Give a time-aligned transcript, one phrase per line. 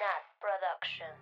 [0.00, 1.20] Nat Productions.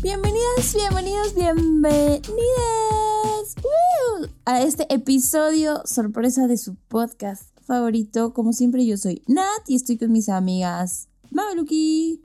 [0.00, 2.30] Bienvenidas, bienvenidos, bienvenidas
[3.62, 4.28] ¡Woo!
[4.46, 8.32] a este episodio sorpresa de su podcast favorito.
[8.32, 12.22] Como siempre, yo soy Nat y estoy con mis amigas Mabeluki,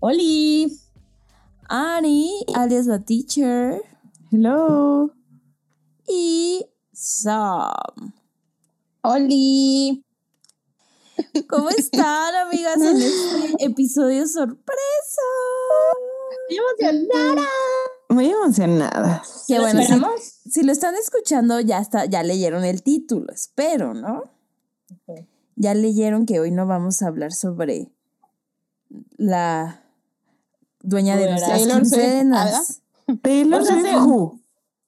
[0.00, 0.80] Oli.
[1.68, 3.82] Ani, alias la teacher,
[4.30, 5.10] Hello.
[6.06, 8.12] y Sam.
[9.00, 10.04] Oli.
[11.48, 15.22] ¿Cómo están, amigas, en este episodio sorpresa?
[16.50, 17.48] emocionada.
[18.10, 19.22] Muy emocionada.
[19.46, 19.80] Que ¿Lo bueno,
[20.20, 24.24] si, si lo están escuchando, ya está, ya leyeron el título, espero, ¿no?
[25.56, 27.90] Ya leyeron que hoy no vamos a hablar sobre
[29.16, 29.82] la
[30.82, 32.82] dueña de nuestras quincenas.
[33.22, 33.96] Taylor O sea, Swift sí.
[33.96, 34.40] Who.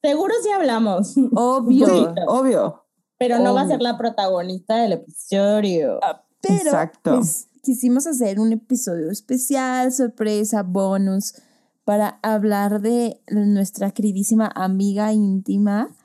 [0.03, 1.85] Seguro sí hablamos, Obvio.
[1.85, 2.85] Sí, obvio.
[3.17, 5.99] pero no va a ser la protagonista del episodio.
[6.41, 7.17] Pero Exacto.
[7.17, 11.35] pues, quisimos hacer un episodio especial, sorpresa, bonus,
[11.83, 15.95] para hablar de nuestra queridísima amiga íntima,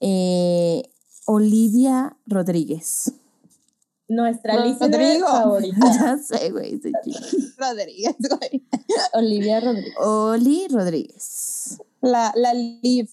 [0.00, 0.82] eh,
[1.26, 3.12] Olivia Rodríguez.
[4.08, 5.26] Nuestra lista Rodrigo.
[5.30, 5.92] favorita.
[5.92, 6.80] ya sé, güey.
[7.58, 8.66] Rodríguez, güey.
[9.12, 9.94] Olivia Rodríguez.
[10.00, 11.78] Oli Rodríguez.
[12.00, 13.10] La, la Liv.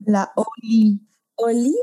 [0.00, 1.00] La Oli.
[1.36, 1.76] Oli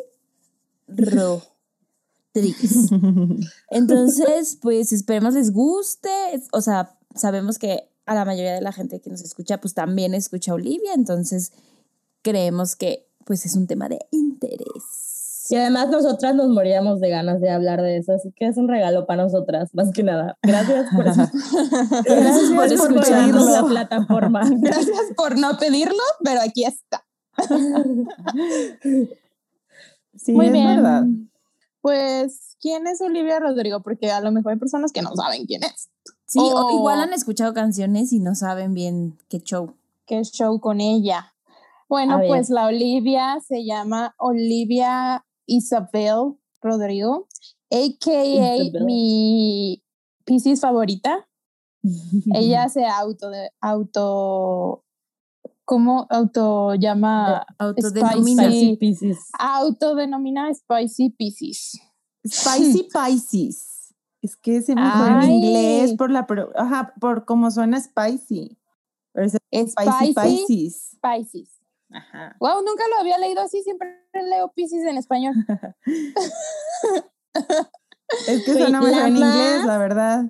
[0.87, 2.89] Rodríguez.
[3.69, 6.09] Entonces, pues esperemos les guste.
[6.51, 10.15] O sea, sabemos que a la mayoría de la gente que nos escucha, pues también
[10.15, 10.93] escucha a Olivia.
[10.93, 11.53] Entonces,
[12.21, 15.04] creemos que pues es un tema de interés.
[15.49, 18.67] Y además nosotras nos moríamos de ganas de hablar de eso, así que es un
[18.67, 20.37] regalo para nosotras, más que nada.
[20.41, 21.03] Gracias por,
[22.05, 23.07] Gracias por por escucharnos.
[23.07, 24.41] pedirnos la plataforma.
[24.57, 27.03] Gracias por no pedirlo, pero aquí está.
[30.15, 30.67] Sí, Muy es bien.
[30.67, 31.03] verdad.
[31.81, 33.81] Pues, ¿quién es Olivia Rodrigo?
[33.81, 35.89] Porque a lo mejor hay personas que no saben quién es.
[36.25, 36.71] Sí, o Oh.
[36.75, 39.75] igual han escuchado canciones y no saben bien qué show.
[40.07, 41.33] ¿Qué show con ella?
[41.87, 47.27] Bueno, pues la Olivia se llama Olivia Isabel Rodrigo,
[47.71, 48.55] a.k.a.
[48.55, 48.85] Isabel.
[48.85, 49.83] mi
[50.25, 51.27] Pisces favorita.
[52.33, 54.83] Ella se auto, de, auto,
[55.65, 57.45] ¿cómo auto llama?
[57.59, 58.43] Autodenomina.
[58.43, 58.77] Spicy.
[58.77, 59.29] Pisces.
[59.37, 61.79] Autodenomina Spicy Pisces.
[62.27, 63.93] Spicy Pisces.
[64.23, 68.57] Es que se me fue en inglés por la pro- ajá, por cómo suena spicy.
[69.13, 69.33] Pero es
[69.71, 70.13] spicy Spicy
[70.47, 70.97] Pisces.
[71.01, 71.54] Pisces.
[71.95, 72.35] Ajá.
[72.39, 75.33] Wow, nunca lo había leído así, siempre leo Pisces en español.
[78.27, 80.25] Es que suena mejor en inglés, la verdad.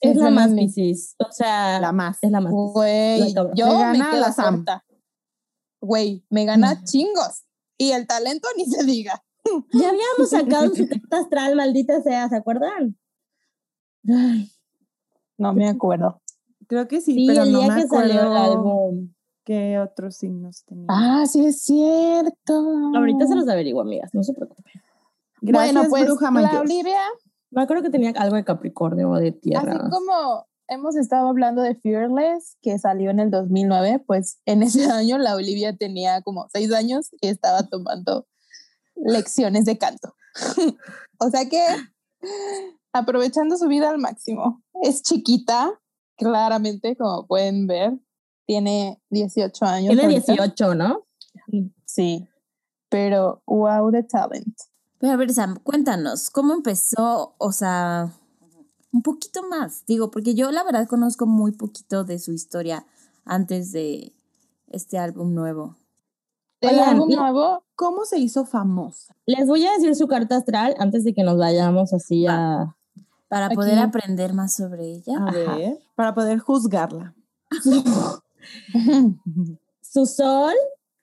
[0.00, 0.52] Es la más.
[0.52, 1.16] Pisces.
[1.18, 2.18] O sea, La más.
[2.22, 2.52] es la más.
[2.52, 4.64] Güey, yo me gana la Sam.
[5.80, 7.44] Güey, me gana chingos.
[7.76, 9.22] Y el talento ni se diga.
[9.72, 12.98] Ya habíamos sacado su carta astral, maldita sea, ¿se acuerdan?
[14.06, 14.52] Ay,
[15.38, 16.20] No me acuerdo.
[16.66, 18.97] Creo que sí, sí, pero el no día me que salió el acuerdo álbum.
[19.48, 20.84] Qué otros signos tenía.
[20.90, 22.52] Ah, sí es cierto.
[22.94, 24.62] Ahorita se los averiguo, amigas, no se preocupen.
[25.40, 26.60] Gracias, bueno, pues Bruja la Mayos.
[26.60, 27.00] Olivia,
[27.50, 29.72] Me acuerdo que tenía algo de Capricornio o de tierra.
[29.72, 34.84] así como hemos estado hablando de Fearless, que salió en el 2009, pues en ese
[34.92, 38.26] año la Olivia tenía como seis años y estaba tomando
[38.96, 40.14] lecciones de canto.
[41.20, 41.64] o sea que
[42.92, 44.62] aprovechando su vida al máximo.
[44.82, 45.80] Es chiquita,
[46.18, 47.98] claramente, como pueden ver.
[48.48, 49.88] Tiene 18 años.
[49.88, 50.32] Tiene ahorita.
[50.32, 51.04] 18, ¿no?
[51.84, 52.26] Sí,
[52.88, 54.56] pero wow, the talent.
[54.96, 57.34] Pero a ver, Sam, cuéntanos, ¿cómo empezó?
[57.36, 58.10] O sea,
[58.90, 62.86] un poquito más, digo, porque yo la verdad conozco muy poquito de su historia
[63.26, 64.14] antes de
[64.68, 65.76] este álbum nuevo.
[66.62, 69.14] El Oigan, álbum nuevo, ¿Cómo se hizo famosa?
[69.26, 72.74] Les voy a decir su carta astral antes de que nos vayamos así a...
[73.28, 73.56] Para Aquí.
[73.56, 75.18] poder aprender más sobre ella.
[75.18, 75.78] a ver.
[75.94, 77.14] Para poder juzgarla.
[79.82, 80.54] Su sol,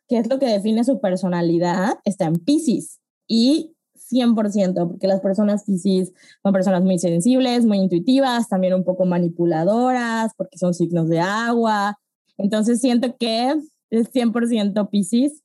[0.07, 2.99] que es lo que define su personalidad, está en Pisces.
[3.27, 3.71] Y
[4.11, 6.13] 100%, porque las personas Pisces
[6.43, 11.97] son personas muy sensibles, muy intuitivas, también un poco manipuladoras, porque son signos de agua.
[12.37, 13.55] Entonces siento que
[13.89, 15.41] es 100% Pisces.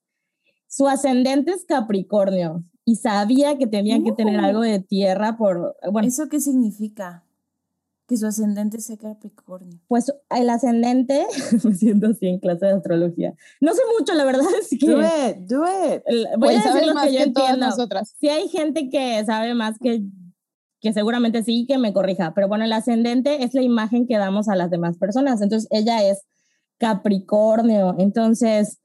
[0.68, 4.44] Su ascendente es Capricornio y sabía que tenía que tener Uh.
[4.44, 7.24] algo de tierra por, bueno, ¿Eso qué significa?
[8.10, 9.78] Que su ascendente sea Capricornio.
[9.86, 11.24] pues el ascendente,
[11.64, 13.34] me siento así en clase de astrología.
[13.60, 14.84] No sé mucho, la verdad es que...
[14.84, 16.02] Do it, do it.
[16.06, 17.66] el- voy pues a decir lo más que yo que todas entiendo.
[17.66, 18.16] nosotras.
[18.18, 20.02] Si hay gente que sabe más que,
[20.80, 22.34] que seguramente sí, que me corrija.
[22.34, 25.40] Pero bueno, el ascendente es la imagen que damos a las demás personas.
[25.40, 26.22] Entonces, ella es
[26.78, 27.94] Capricornio.
[27.98, 28.80] Entonces,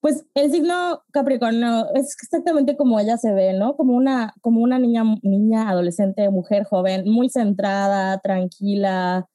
[0.00, 3.76] pues el signo Capricornio es exactamente como ella se ve, ¿no?
[3.76, 9.28] Como una, como una niña, niña, adolescente, mujer joven, muy centrada, tranquila.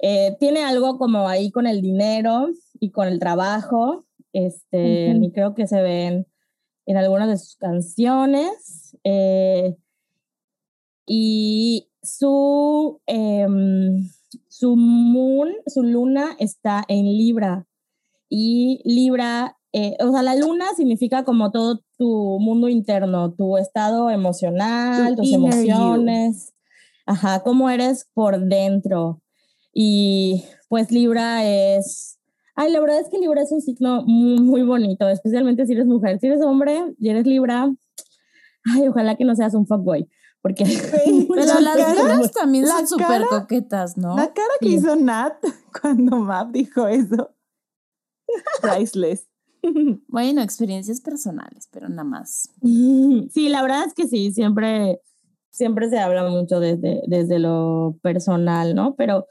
[0.00, 2.48] Eh, tiene algo como ahí con el dinero
[2.78, 4.06] y con el trabajo.
[4.32, 6.26] Este, y creo que se ven
[6.86, 8.96] en algunas de sus canciones.
[9.04, 9.76] eh,
[11.08, 14.08] y su, em,
[14.48, 17.66] su moon, su luna está en Libra.
[18.28, 24.10] Y Libra, eh, o sea, la luna significa como todo tu mundo interno, tu estado
[24.10, 25.58] emocional, Tu tus inner you.
[25.72, 26.54] emociones,
[27.06, 29.20] ajá, cómo eres por dentro.
[29.72, 32.18] Y pues Libra es,
[32.54, 35.86] ay, la verdad es que Libra es un signo muy, muy bonito, especialmente si eres
[35.86, 36.18] mujer.
[36.20, 37.70] Si eres hombre y eres Libra,
[38.74, 40.08] ay, ojalá que no seas un fuckboy,
[40.40, 40.64] porque...
[40.90, 44.16] Pero Pero La las cara- también la son súper coquetas, ¿no?
[44.16, 44.74] La cara que Sí.
[44.76, 45.34] hizo Nat
[45.80, 47.30] cuando Map dijo eso.
[48.62, 49.26] Priceless.
[50.08, 52.50] Bueno, experiencias personales, pero nada más.
[53.30, 55.00] Sí, la verdad es que sí, siempre,
[55.50, 58.94] siempre se habla mucho desde, desde lo personal, ¿no?
[58.96, 59.26] Pero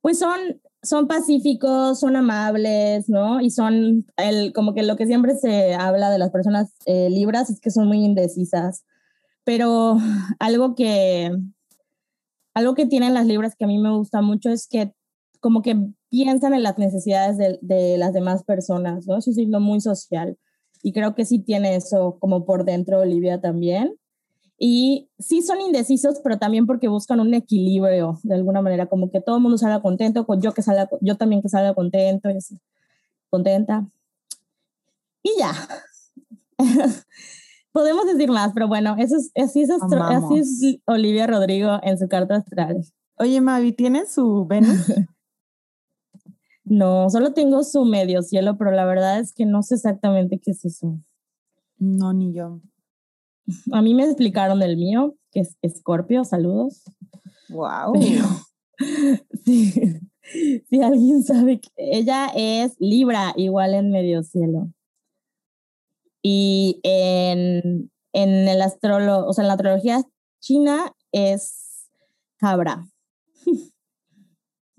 [0.00, 3.40] pues son, son pacíficos, son amables, ¿no?
[3.40, 7.50] Y son, el, como que lo que siempre se habla de las personas eh, libras
[7.50, 8.84] es que son muy indecisas.
[9.44, 9.96] Pero
[10.38, 11.36] algo que,
[12.54, 14.92] algo que tienen las libras que a mí me gusta mucho es que
[15.40, 15.76] como que
[16.24, 19.18] piensan en las necesidades de, de las demás personas, ¿no?
[19.18, 20.38] Es un signo muy social.
[20.82, 23.94] Y creo que sí tiene eso como por dentro Olivia también.
[24.58, 29.20] Y sí son indecisos, pero también porque buscan un equilibrio de alguna manera, como que
[29.20, 32.36] todo el mundo salga contento, con yo que salga, yo también que salga contento, y
[32.38, 32.58] así,
[33.28, 33.86] contenta.
[35.22, 35.52] Y ya.
[37.72, 40.78] Podemos decir más, pero bueno, eso es, así, es astro- así es.
[40.86, 42.82] Olivia Rodrigo en su carta astral.
[43.18, 44.86] Oye, Mavi, ¿tiene su Venus?
[46.66, 50.50] No, solo tengo su medio cielo, pero la verdad es que no sé exactamente qué
[50.50, 50.98] es eso.
[51.78, 52.60] No, ni yo.
[53.70, 56.82] A mí me explicaron el mío, que es Escorpio, saludos.
[57.50, 57.92] Wow.
[57.92, 58.24] Pero
[59.44, 59.72] sí,
[60.68, 64.72] si alguien sabe que ella es Libra, igual en medio cielo.
[66.20, 70.02] Y en, en el astrolo, o sea, en la astrología
[70.40, 71.88] china es
[72.38, 72.88] Cabra.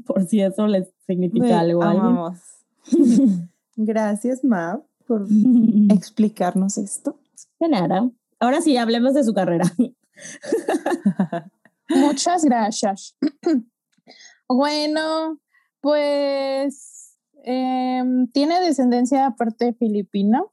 [0.05, 2.39] Por si eso les significa Ve, algo amamos.
[3.75, 5.25] Gracias, Mav, por
[5.89, 7.19] explicarnos esto.
[7.59, 8.11] De nada.
[8.39, 9.65] Ahora sí, hablemos de su carrera.
[11.89, 13.15] Muchas gracias.
[14.49, 15.39] bueno,
[15.79, 20.43] pues em, tiene descendencia aparte filipina.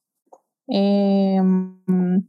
[0.69, 2.29] Em,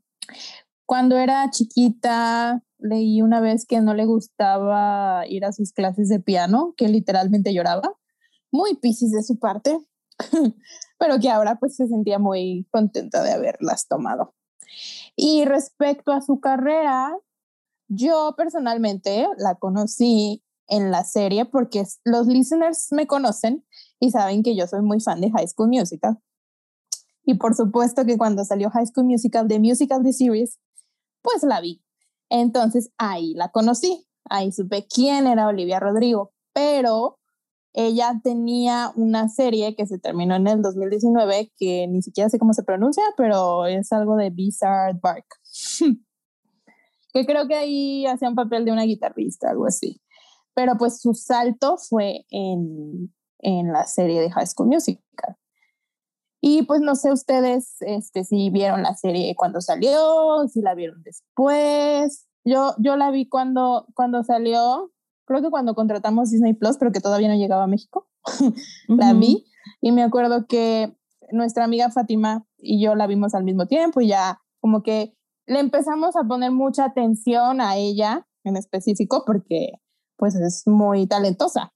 [0.86, 6.20] cuando era chiquita, leí una vez que no le gustaba ir a sus clases de
[6.20, 7.94] piano, que literalmente lloraba.
[8.56, 9.78] Muy piscis de su parte,
[10.98, 14.34] pero que ahora pues se sentía muy contenta de haberlas tomado.
[15.18, 17.14] Y respecto a su carrera,
[17.90, 23.66] yo personalmente la conocí en la serie porque los listeners me conocen
[24.00, 26.18] y saben que yo soy muy fan de High School Musical.
[27.26, 30.60] Y por supuesto que cuando salió High School Musical, The Musical, The Series,
[31.22, 31.84] pues la vi.
[32.30, 37.20] Entonces ahí la conocí, ahí supe quién era Olivia Rodrigo, pero
[37.78, 42.54] ella tenía una serie que se terminó en el 2019 que ni siquiera sé cómo
[42.54, 45.26] se pronuncia, pero es algo de Bizarre Bark.
[47.14, 50.02] que creo que ahí hacía un papel de una guitarrista, algo así.
[50.54, 55.36] Pero pues su salto fue en, en la serie de High School Musical.
[56.40, 61.04] Y pues no sé ustedes este, si vieron la serie cuando salió, si la vieron
[61.04, 62.26] después.
[62.46, 64.92] Yo, yo la vi cuando, cuando salió,
[65.26, 68.08] creo que cuando contratamos Disney Plus, pero que todavía no llegaba a México,
[68.88, 69.20] la Ujú.
[69.20, 69.46] vi.
[69.82, 70.96] Y me acuerdo que
[71.32, 75.16] nuestra amiga Fátima y yo la vimos al mismo tiempo y ya como que
[75.48, 79.74] le empezamos a poner mucha atención a ella en específico porque
[80.18, 81.74] pues es muy talentosa.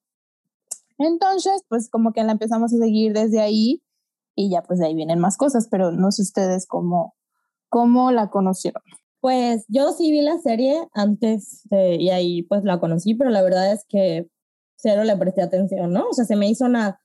[0.97, 3.83] Entonces, pues como que la empezamos a seguir desde ahí
[4.35, 7.15] y ya pues de ahí vienen más cosas, pero no sé ustedes cómo,
[7.69, 8.83] cómo la conocieron.
[9.21, 13.41] Pues yo sí vi la serie antes de- y ahí pues la conocí, pero la
[13.41, 14.27] verdad es que
[14.77, 16.07] cero le presté atención, ¿no?
[16.09, 17.01] O sea, se me hizo una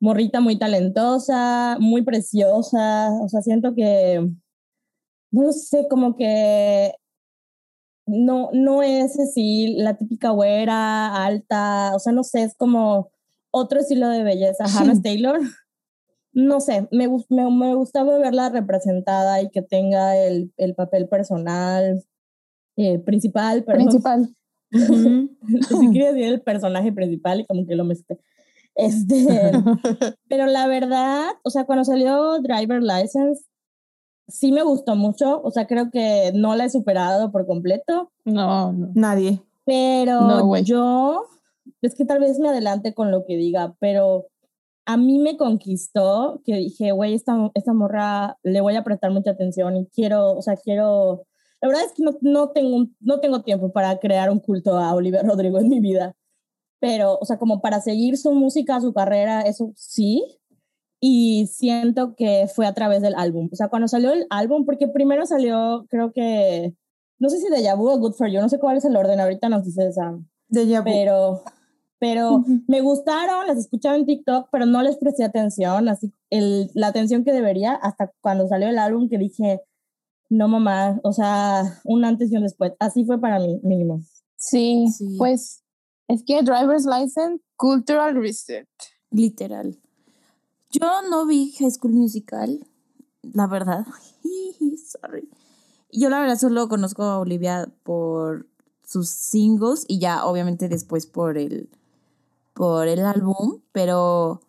[0.00, 4.28] morrita muy talentosa, muy preciosa, o sea, siento que,
[5.32, 6.92] no sé, como que
[8.06, 13.10] no, no es así la típica güera, alta, o sea, no sé, es como
[13.50, 14.64] otro estilo de belleza.
[14.78, 15.40] Hannah Taylor,
[16.36, 22.04] no sé, me, me, me gustaba verla representada y que tenga el, el papel personal,
[22.76, 23.86] eh, principal, perdón.
[23.86, 24.36] Principal.
[24.70, 28.18] sí quería decir el personaje principal y como que lo mezclé.
[28.74, 29.16] Este,
[30.28, 33.46] pero la verdad, o sea, cuando salió Driver License,
[34.28, 35.40] sí me gustó mucho.
[35.42, 38.12] O sea, creo que no la he superado por completo.
[38.26, 38.90] No, no.
[38.94, 39.40] Nadie.
[39.64, 41.24] Pero No, yo,
[41.80, 44.26] es que tal vez me adelante con lo que diga, pero
[44.86, 49.32] a mí me conquistó que dije, güey, esta, esta morra le voy a prestar mucha
[49.32, 51.26] atención y quiero, o sea, quiero,
[51.60, 54.94] la verdad es que no, no, tengo, no tengo tiempo para crear un culto a
[54.94, 56.14] Oliver Rodrigo en mi vida,
[56.78, 60.38] pero, o sea, como para seguir su música, su carrera, eso sí,
[61.00, 64.86] y siento que fue a través del álbum, o sea, cuando salió el álbum, porque
[64.86, 66.76] primero salió, creo que,
[67.18, 69.18] no sé si Deja Vu o Good For You, no sé cuál es el orden,
[69.18, 70.84] ahorita nos dice Sam Deja vu.
[70.84, 71.42] pero,
[71.98, 76.88] pero me gustaron, las escuchaba en TikTok, pero no les presté atención, así el, la
[76.88, 79.60] atención que debería hasta cuando salió el álbum que dije,
[80.28, 82.72] no mamá, o sea, un antes y un después.
[82.80, 84.00] Así fue para mí, mínimo.
[84.36, 85.14] Sí, Sí.
[85.18, 85.62] pues
[86.08, 88.68] es que driver's license, cultural reset.
[89.10, 89.78] Literal.
[90.70, 92.66] Yo no vi High School Musical,
[93.22, 93.86] la verdad.
[95.00, 95.28] Sorry.
[95.92, 98.46] Yo la verdad solo conozco a Olivia por
[98.84, 101.70] sus singles y ya obviamente después por el
[102.56, 104.40] por el álbum, pero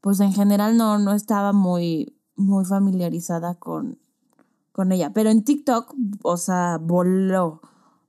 [0.00, 3.98] pues en general no no estaba muy muy familiarizada con
[4.72, 5.92] con ella, pero en TikTok,
[6.22, 7.60] o sea, voló.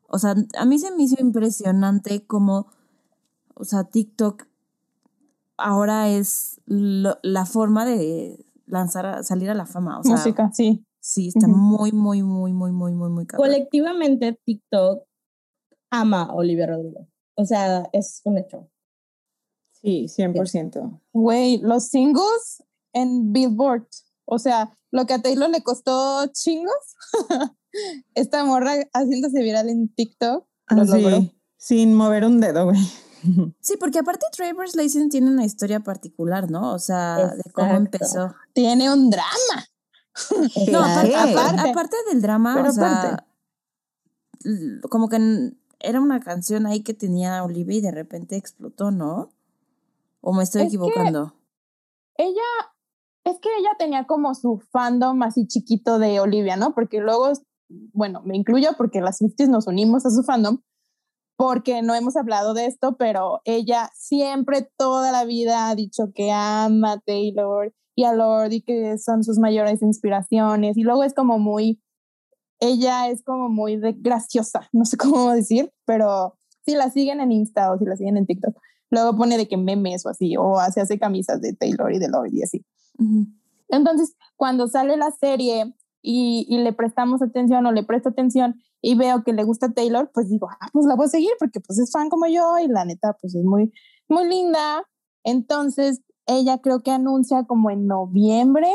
[0.07, 2.67] O sea, a mí se me hizo impresionante como
[3.55, 4.45] o sea, TikTok
[5.57, 9.99] ahora es lo- la forma de lanzar, salir a la fama.
[9.99, 10.85] O sea, Música, sí.
[10.99, 13.47] sí, está muy, muy, muy, muy, muy, muy, muy cabrón.
[13.47, 15.03] Colectivamente, TikTok
[15.89, 17.07] ama a Olivia Rodrigo.
[17.35, 18.67] O sea, es un hecho.
[19.83, 21.01] Sí, 100%.
[21.13, 23.87] Güey, los singles en Billboard.
[24.25, 26.73] O sea, lo que a Taylor le costó chingos,
[28.15, 31.31] esta morra haciéndose viral en TikTok lo Así, logró.
[31.57, 32.79] sin mover un dedo, güey.
[33.61, 36.73] Sí, porque aparte Travers License tiene una historia particular, ¿no?
[36.73, 38.33] O sea, de cómo empezó.
[38.53, 39.67] Tiene un drama.
[40.71, 43.23] No, aparte, aparte, aparte del drama, Pero o sea, aparte.
[44.43, 49.29] l- como que era una canción ahí que tenía Olivia y de repente explotó, ¿no?
[50.21, 51.33] ¿O me estoy Es equivocando?
[52.15, 52.41] Ella,
[53.25, 56.73] es que ella tenía como su fandom así chiquito de Olivia, ¿no?
[56.73, 57.31] Porque luego,
[57.93, 60.61] bueno, me incluyo porque las Swifties nos unimos a su fandom,
[61.35, 66.31] porque no hemos hablado de esto, pero ella siempre, toda la vida ha dicho que
[66.31, 70.77] ama a Taylor y a Lord y que son sus mayores inspiraciones.
[70.77, 71.81] Y luego es como muy,
[72.59, 77.71] ella es como muy graciosa, no sé cómo decir, pero si la siguen en Insta
[77.71, 78.55] o si la siguen en TikTok,
[78.91, 82.09] luego pone de que memes o así, o se hace camisas de Taylor y de
[82.09, 82.65] Lord y así.
[83.69, 88.95] Entonces, cuando sale la serie y, y le prestamos atención o le presto atención y
[88.95, 91.79] veo que le gusta Taylor, pues digo, ah, pues la voy a seguir porque pues
[91.79, 93.71] es fan como yo y la neta pues es muy,
[94.09, 94.83] muy linda.
[95.23, 98.67] Entonces, ella creo que anuncia como en noviembre,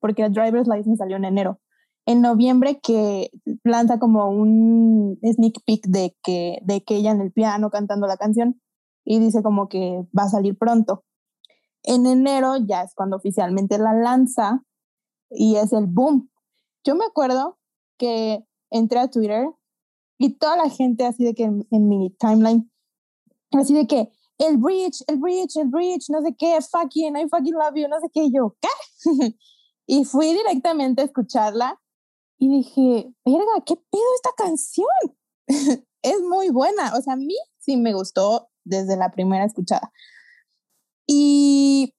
[0.00, 1.60] porque Driver's License salió en enero,
[2.06, 3.30] en noviembre que
[3.62, 8.16] lanza como un sneak peek de que, de que ella en el piano cantando la
[8.16, 8.60] canción
[9.04, 11.04] y dice como que va a salir pronto.
[11.82, 14.64] En enero ya es cuando oficialmente la lanza
[15.30, 16.30] y es el boom.
[16.84, 17.58] Yo me acuerdo
[17.98, 19.48] que entré a Twitter
[20.18, 22.70] y toda la gente así de que en, en mi timeline,
[23.52, 27.54] así de que el bridge, el bridge, el bridge, no sé qué, fucking, I fucking
[27.54, 28.68] love you, no sé qué, y yo, ¿qué?
[29.86, 31.80] y fui directamente a escucharla
[32.38, 34.86] y dije, verga, ¿qué pedo esta canción?
[36.02, 39.92] es muy buena, o sea, a mí sí me gustó desde la primera escuchada.
[41.06, 41.94] Y,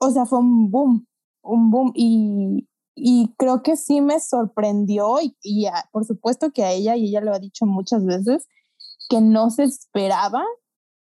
[0.00, 1.06] o sea, fue un boom,
[1.42, 1.92] un boom.
[1.94, 6.96] Y, y creo que sí me sorprendió y, y a- por supuesto que a ella,
[6.96, 8.46] y ella lo ha dicho muchas veces,
[9.08, 10.44] que no se esperaba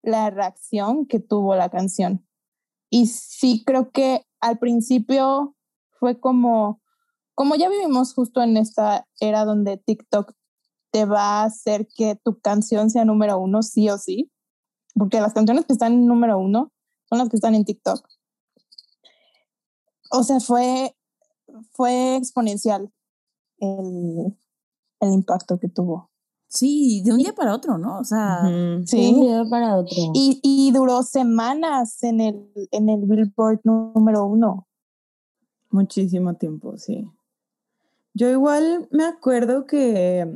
[0.02, 2.26] la reacción que tuvo la canción.
[2.90, 5.56] Y sí creo que al principio
[5.98, 6.80] fue como,
[7.34, 10.32] como ya vivimos justo en esta era donde TikTok
[10.92, 14.30] te va a hacer que tu canción sea número uno sí o sí,
[14.98, 16.72] porque las canciones que están en número uno
[17.08, 18.06] son las que están en TikTok.
[20.10, 20.96] O sea, fue,
[21.72, 22.90] fue exponencial
[23.58, 24.36] el,
[25.00, 26.10] el impacto que tuvo.
[26.48, 27.98] Sí, de un día para otro, ¿no?
[27.98, 28.50] O sea, Ujú.
[28.50, 29.14] De un Sí.
[29.20, 29.96] día para otro.
[30.14, 34.66] Y, y duró semanas en el, en el Billboard número uno.
[35.70, 37.10] Muchísimo tiempo, sí.
[38.14, 40.26] Yo igual me acuerdo que,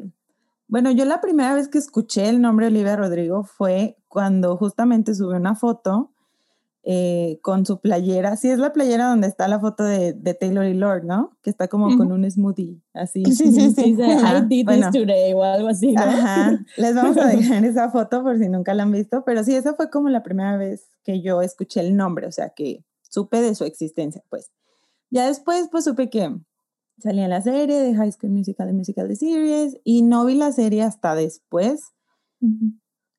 [0.70, 5.34] bueno, yo la primera vez que escuché el nombre Olivia Rodrigo fue cuando justamente subí
[5.34, 6.12] una foto
[6.84, 8.36] eh, con su playera.
[8.36, 11.36] Sí, es la playera donde está la foto de, de Taylor y Lord, ¿no?
[11.42, 13.24] Que está como con un smoothie, así.
[13.24, 13.98] Sí, sí, sí.
[14.02, 14.90] Ajá, I did bueno.
[14.92, 16.02] this today o algo así, ¿no?
[16.02, 16.64] Ajá.
[16.76, 19.74] Les vamos a dejar esa foto por si nunca la han visto, pero sí, esa
[19.74, 23.56] fue como la primera vez que yo escuché el nombre, o sea, que supe de
[23.56, 24.52] su existencia, pues.
[25.10, 26.32] Ya después, pues supe que
[27.00, 30.52] salía la serie de High School Musical de Musical de Series y no vi la
[30.52, 31.92] serie hasta después,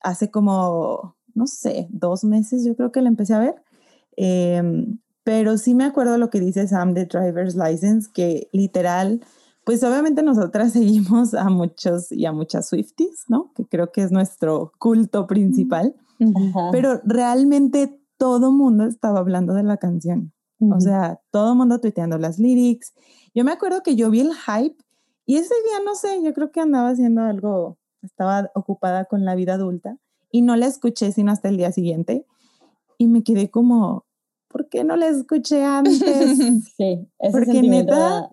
[0.01, 3.55] hace como, no sé, dos meses yo creo que la empecé a ver.
[4.15, 9.21] Em, pero sí me acuerdo lo que dice Sam de Driver's License, que literal,
[9.63, 13.51] pues obviamente nosotras seguimos a muchos y a muchas Swifties, ¿no?
[13.55, 16.69] Que creo que es nuestro culto principal, Ajá.
[16.71, 20.33] pero realmente todo mundo estaba hablando de la canción.
[20.69, 22.93] O sea, todo mundo tuiteando las lyrics.
[23.33, 24.75] Yo me acuerdo que yo vi el hype
[25.25, 29.33] y ese día, no sé, yo creo que andaba haciendo algo, estaba ocupada con la
[29.35, 29.97] vida adulta
[30.31, 32.25] y no la escuché sino hasta el día siguiente
[32.97, 34.05] y me quedé como,
[34.47, 35.95] ¿por qué no la escuché antes?
[36.77, 38.29] Sí, ese Porque neta-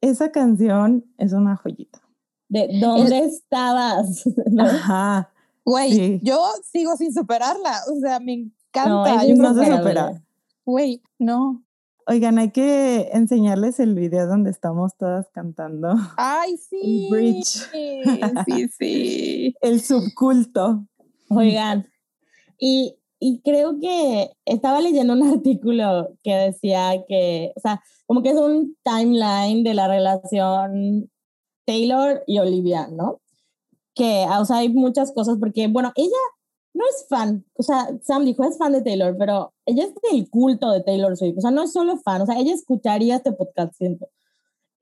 [0.00, 2.00] Esa canción es una joyita.
[2.48, 4.24] de ¿dónde estabas?
[4.50, 4.64] ¿No?
[4.64, 5.32] Ajá.
[5.64, 6.20] Güey, Sí.
[6.22, 6.38] yo
[6.70, 7.80] sigo sin superarla.
[7.92, 8.44] O sea, me No,
[9.06, 9.22] encanta.
[9.24, 10.22] es Yo no se supera.
[10.66, 11.64] Güey, no.
[12.08, 15.94] Oigan, hay que enseñarles el video donde estamos todas cantando.
[16.16, 17.08] Ay, sí.
[17.08, 17.68] bridge.
[18.46, 19.54] Sí, sí.
[19.60, 20.84] El subculto.
[21.30, 21.88] Oigan,
[22.58, 28.30] y, y creo que estaba leyendo un artículo que decía que, o sea, como que
[28.30, 31.08] es un timeline de la relación
[31.64, 33.20] Taylor y Olivia, ¿no?
[33.94, 36.10] Que, o sea, hay muchas cosas porque, bueno, ella
[36.76, 40.28] no es fan, o sea, Sam dijo, es fan de Taylor, pero ella es del
[40.28, 43.32] culto de Taylor Swift, o sea, no es solo fan, o sea, ella escucharía este
[43.32, 44.08] podcast, siento.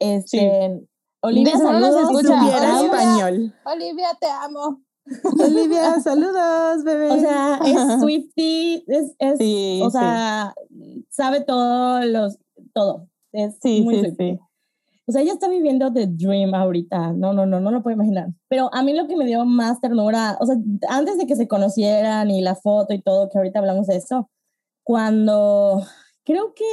[0.01, 0.87] Este,
[1.21, 2.03] Olivia, saludos.
[2.03, 2.41] Escucha.
[2.41, 2.81] Olivia.
[2.83, 3.55] español.
[3.65, 4.83] Olivia, te amo.
[5.41, 7.11] Olivia, saludos, bebé.
[7.11, 10.55] O sea, es Swifty, es, es Sí, o sea,
[11.11, 12.39] sabe todo, los,
[12.75, 13.09] todo.
[13.33, 14.41] Es muy Swiftie.
[15.07, 17.13] O sea, ella está viviendo the dream ahorita.
[17.13, 18.29] No, no, no, no lo puedo imaginar.
[18.49, 20.57] Pero a mí lo que me dio más ternura, o sea,
[20.89, 24.31] antes de que se conocieran y la foto y todo, que ahorita hablamos de eso,
[24.83, 25.83] cuando
[26.25, 26.65] creo que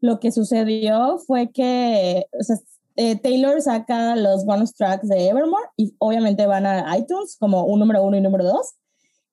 [0.00, 2.56] lo que sucedió fue que, o sea,
[2.96, 7.80] eh, Taylor saca los bonus tracks de Evermore y obviamente van a iTunes como un
[7.80, 8.74] número uno y número dos.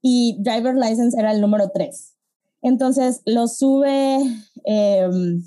[0.02, 2.16] Y Driver License era el número tres.
[2.62, 4.18] Entonces lo sube,
[4.64, 5.44] em,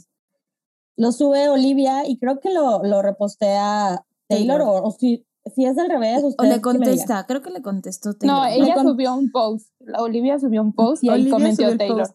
[0.96, 4.62] lo sube Olivia y creo que lo, lo repostea Taylor, Taylor.
[4.62, 8.36] o, o si, si es al revés, O le contesta, creo que le contestó Taylor.
[8.36, 9.68] No, ella con- subió un post.
[9.80, 12.14] La Olivia subió un post y ahí Olivia comentó subió el Taylor.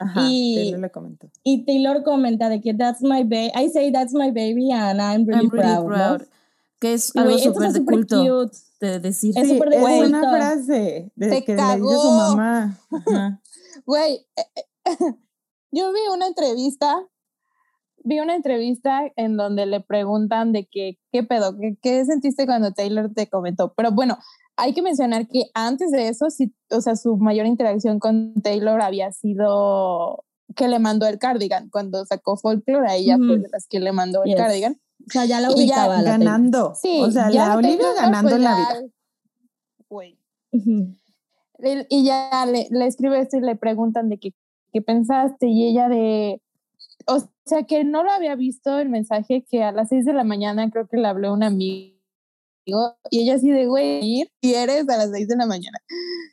[0.00, 1.28] Ajá, Y- Taylor le comentó.
[1.42, 5.26] Y Taylor comenta de que that's my baby, I say that's my baby and I'm
[5.26, 5.82] really, I'm really proud.
[5.88, 5.88] ¿no?
[6.16, 6.28] proud.
[6.78, 8.56] Que es algo súper de súper culto cute.
[8.80, 9.36] de decir.
[9.36, 10.06] Es Sí, súper de es culto.
[10.06, 12.14] una frase de Te que le dice su cagó.
[12.36, 12.78] mamá.
[13.86, 14.64] Güey, eh, eh,
[15.72, 16.94] yo vi una entrevista,
[18.08, 22.72] vi una entrevista en donde le preguntan de que, qué pedo, qué, qué sentiste cuando
[22.72, 23.74] Taylor te comentó.
[23.76, 24.16] Pero bueno,
[24.56, 28.80] hay que mencionar que antes de eso, sí, o sea, su mayor interacción con Taylor
[28.80, 30.24] había sido
[30.56, 31.68] que le mandó el cardigan.
[31.68, 34.36] Cuando sacó Folklore, a ella fue de las que le mandó el Yes.
[34.40, 34.80] cardigan.
[35.06, 36.02] O sea, ya la ya ubicaba.
[36.02, 36.10] la.
[36.12, 36.74] Ganando.
[36.74, 38.82] Sí, o sea, ya la Olivia Taylor, ganando pues, en la vida.
[39.88, 40.18] Güey.
[41.90, 44.32] Y ya le, le escribe esto y le preguntan de qué,
[44.72, 46.40] qué pensaste y ella de,
[47.06, 50.24] o sea que no lo había visto el mensaje que a las 6 de la
[50.24, 51.98] mañana creo que le habló un amigo
[53.10, 55.78] y ella así de, güey, si eres a las 6 de la mañana.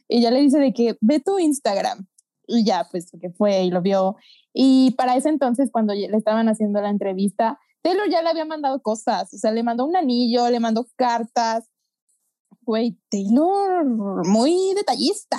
[0.08, 2.08] Y ya le dice de que ve tu Instagram
[2.48, 4.18] y ya pues que fue y lo vio.
[4.54, 8.82] Y para ese entonces cuando le estaban haciendo la entrevista, Taylor ya le había mandado
[8.82, 11.70] cosas, o sea, le mandó un anillo, le mandó cartas.
[12.62, 13.86] Güey, Taylor,
[14.26, 15.38] muy detallista.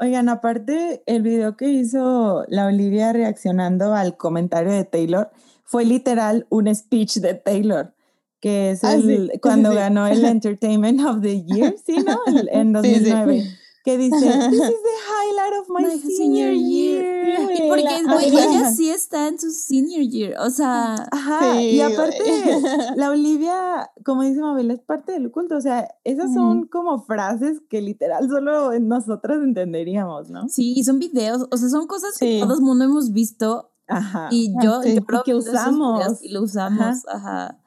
[0.00, 5.30] Oigan, aparte, el video que hizo la Olivia reaccionando al comentario de Taylor
[5.62, 7.94] fue literal un speech de Taylor,
[8.40, 9.76] que es Ah, el, sí, cuando sí.
[9.76, 12.18] ganó el Entertainment of the Year, ¿sí, no?
[12.26, 13.10] El- En Sí, sí.
[13.10, 13.44] 2009.
[13.84, 17.26] Que dice, this is the highlight of my, My senior, senior year.
[17.26, 17.48] year.
[17.54, 20.36] Sí, Porque, güey, ella sí está en su senior year.
[20.40, 22.62] O sea, Ajá, Sí, y aparte, güey.
[22.96, 25.56] la Olivia, como dice Mabel, es parte del culto.
[25.56, 30.48] O sea, esas son como frases que literal solo nosotras entenderíamos, ¿no?
[30.48, 31.46] sí, y son videos.
[31.50, 34.28] O sea, son cosas que todo el mundo hemos visto Ajá.
[34.30, 34.94] y yo, sí.
[34.94, 36.22] yo Y que usamos.
[36.22, 37.06] Y lo usamos.
[37.06, 37.58] Ajá.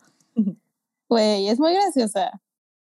[1.10, 2.42] Güey, es muy graciosa.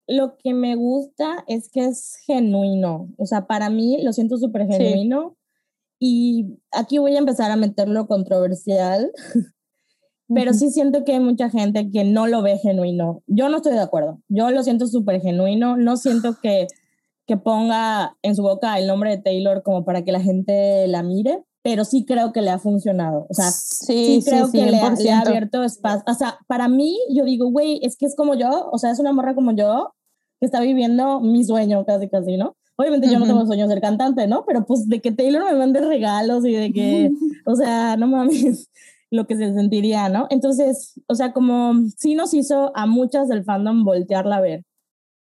[0.10, 3.10] Lo que me gusta es que es genuino.
[3.18, 4.74] O sea, para mí lo siento súper Sí.
[4.74, 5.38] genuino.
[6.00, 9.12] Y aquí voy a empezar a meterlo controversial.
[10.34, 13.24] Pero sí siento que hay mucha gente que no lo ve genuino.
[13.28, 14.20] Yo no estoy de acuerdo.
[14.30, 15.78] Yo lo siento súper genuino.
[15.78, 16.68] No siento que,
[17.28, 21.04] que ponga en su boca el nombre de Taylor como para que la gente la
[21.04, 21.44] mire.
[21.62, 23.28] pero sí creo que le ha funcionado.
[23.30, 26.04] O sea, sí, creo que le, le, ha abierto espacio.
[26.08, 29.00] O sea, para mí, yo digo, güey, es que es como yo, o sea, es
[29.00, 29.94] una morra como yo
[30.40, 32.56] que está viviendo mi sueño casi, casi, ¿no?
[32.76, 34.46] Obviamente yo no tengo sueño de ser cantante, ¿no?
[34.46, 37.10] Pero pues de que Taylor me mande regalos y de que,
[37.46, 38.70] o sea, no mames,
[39.12, 40.28] lo que se sentiría, ¿no?
[40.30, 44.64] Entonces, o sea, como sí nos hizo a muchas del fandom voltearla a ver.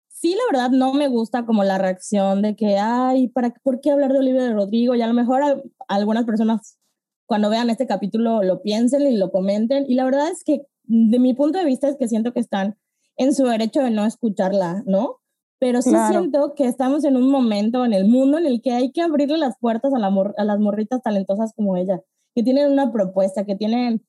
[0.10, 3.92] Sí, la verdad, no me gusta como la reacción de que, ay, ¿para, ¿por qué
[3.92, 4.96] hablar de Olivia de Rodrigo?
[4.96, 5.42] Y a lo mejor
[5.88, 6.78] algunas personas
[7.26, 9.86] cuando vean este capítulo lo piensen y lo comenten.
[9.88, 12.76] Y la verdad es que, de mi punto de vista, es que siento que están
[13.18, 15.20] en su derecho de no escucharla, ¿no?
[15.60, 18.92] pero sí siento que estamos en un momento en el mundo en el que hay
[18.92, 22.02] que abrirle las puertas a, la a las morritas talentosas como ella,
[22.34, 24.06] que tienen una propuesta, que tienen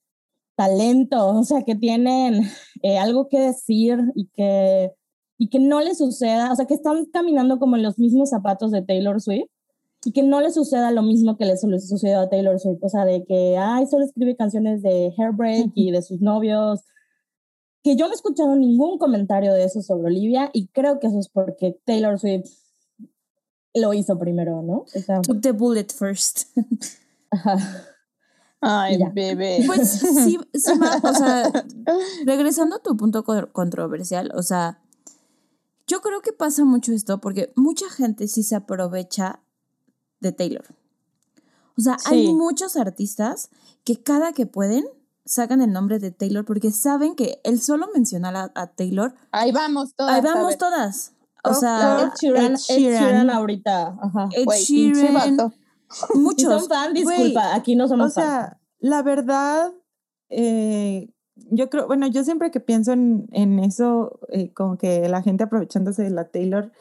[0.57, 2.43] talento, o sea, que tienen
[2.83, 4.93] eh, algo que decir y que,
[5.39, 8.71] y que no les suceda, o sea, que están caminando como en los mismos zapatos
[8.71, 9.49] de Taylor Swift
[10.05, 13.05] y que no le suceda lo mismo que le sucedió a Taylor Swift, o sea,
[13.05, 16.83] de que, ay, solo escribe canciones de Hairbreak y de sus novios
[17.87, 21.21] que yo no he escuchado ningún comentario de eso sobre Olivia y creo que eso
[21.21, 22.51] es porque Taylor Swift
[23.75, 24.87] lo hizo primero, ¿no?
[25.23, 26.49] Took the bullet first.
[28.61, 29.63] Ay, bebé.
[29.65, 30.71] Pues sí, sí
[31.01, 31.65] o sea,
[32.25, 33.23] regresando a tu punto
[33.53, 34.83] controversial, o sea,
[35.87, 39.39] yo creo que pasa mucho esto porque mucha gente sí se aprovecha
[40.19, 40.65] de Taylor.
[41.79, 43.49] O sea, hay muchos artistas
[43.85, 44.87] que cada que pueden
[45.27, 49.15] sacan el nombre de Taylor porque saben que el solo mencionar a, Taylor.
[49.33, 50.15] Ahí vamos todas.
[50.15, 51.13] Ahí vamos todas.
[51.45, 53.97] O sea, Ed Sheeran, Ed Sheeran, ahorita.
[54.01, 54.29] Ajá.
[54.33, 55.53] Ed Sheeran.
[56.15, 56.63] Muchos.
[56.63, 59.73] son fan, disculpa, aquí no somos O sea, la verdad,
[60.29, 61.11] eh,
[61.51, 65.45] yo creo, bueno, yo siempre que pienso en, en eso, eh, como que la gente
[65.45, 66.73] aprovechándose de la Taylor,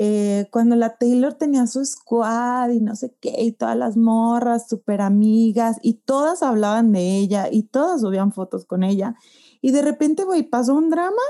[0.00, 4.68] eh, cuando la Taylor tenía su squad y no sé qué, y todas las morras
[4.68, 9.16] súper amigas, y todas hablaban de ella, y todas subían fotos con ella,
[9.60, 11.22] y de repente, güey, pasó un drama,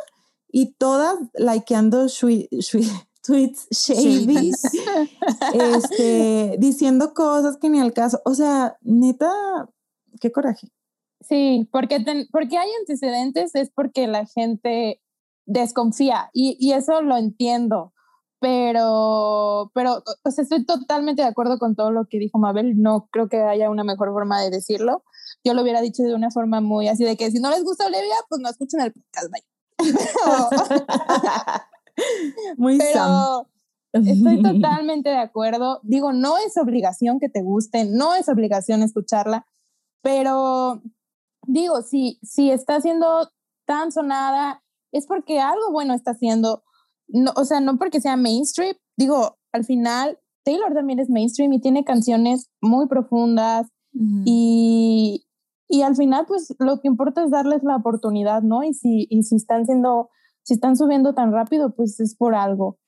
[0.53, 2.09] y todas likeando
[3.23, 4.53] tweets shady,
[5.55, 9.33] este, diciendo cosas que ni al caso, o sea, neta,
[10.21, 10.69] qué coraje.
[11.23, 15.01] Sí, porque, porque hay antecedentes es porque la gente
[15.47, 17.95] desconfía, y, y eso lo entiendo
[18.41, 22.81] pero, pero, o sea, estoy totalmente de acuerdo con todo lo que dijo Mabel.
[22.81, 25.05] No creo que haya una mejor forma de decirlo.
[25.45, 27.87] Yo lo hubiera dicho de una forma muy así de que si no les gusta
[27.87, 29.29] Olivia, pues no escuchen el podcast,
[32.57, 33.47] muy pero
[33.93, 35.81] estoy totalmente de acuerdo.
[35.83, 39.47] Digo, no es obligación que te guste, no es obligación escucharla,
[40.03, 40.83] pero
[41.47, 43.31] digo, si, si está siendo
[43.67, 46.63] tan sonada, es porque algo bueno está haciendo
[47.09, 51.61] no, o sea, no porque sea mainstream, digo, al final Taylor también es mainstream y
[51.61, 53.67] tiene canciones muy profundas
[54.25, 55.27] y,
[55.67, 58.63] y, al final pues lo que importa es darles la oportunidad, ¿no?
[58.63, 60.11] Y si, y si están siendo,
[60.45, 62.79] si están subiendo tan rápido, pues es por algo.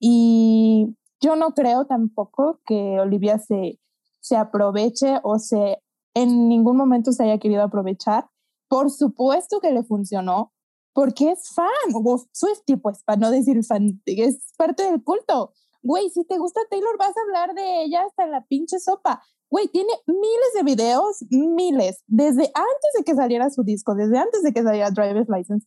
[0.00, 3.78] Y yo no creo tampoco que Olivia se,
[4.20, 5.82] se aproveche o se
[6.14, 8.26] en ningún momento se haya querido aprovechar.
[8.68, 10.53] Por supuesto que le funcionó,
[10.94, 15.52] porque es fan, o Swifty, pues, para no decir fan, es parte del culto.
[15.82, 19.22] Güey, si te gusta Taylor, vas a hablar de ella hasta la pinche sopa.
[19.50, 24.42] Güey, tiene miles de videos, miles, desde antes de que saliera su disco, desde antes
[24.42, 25.66] de que saliera Driver's License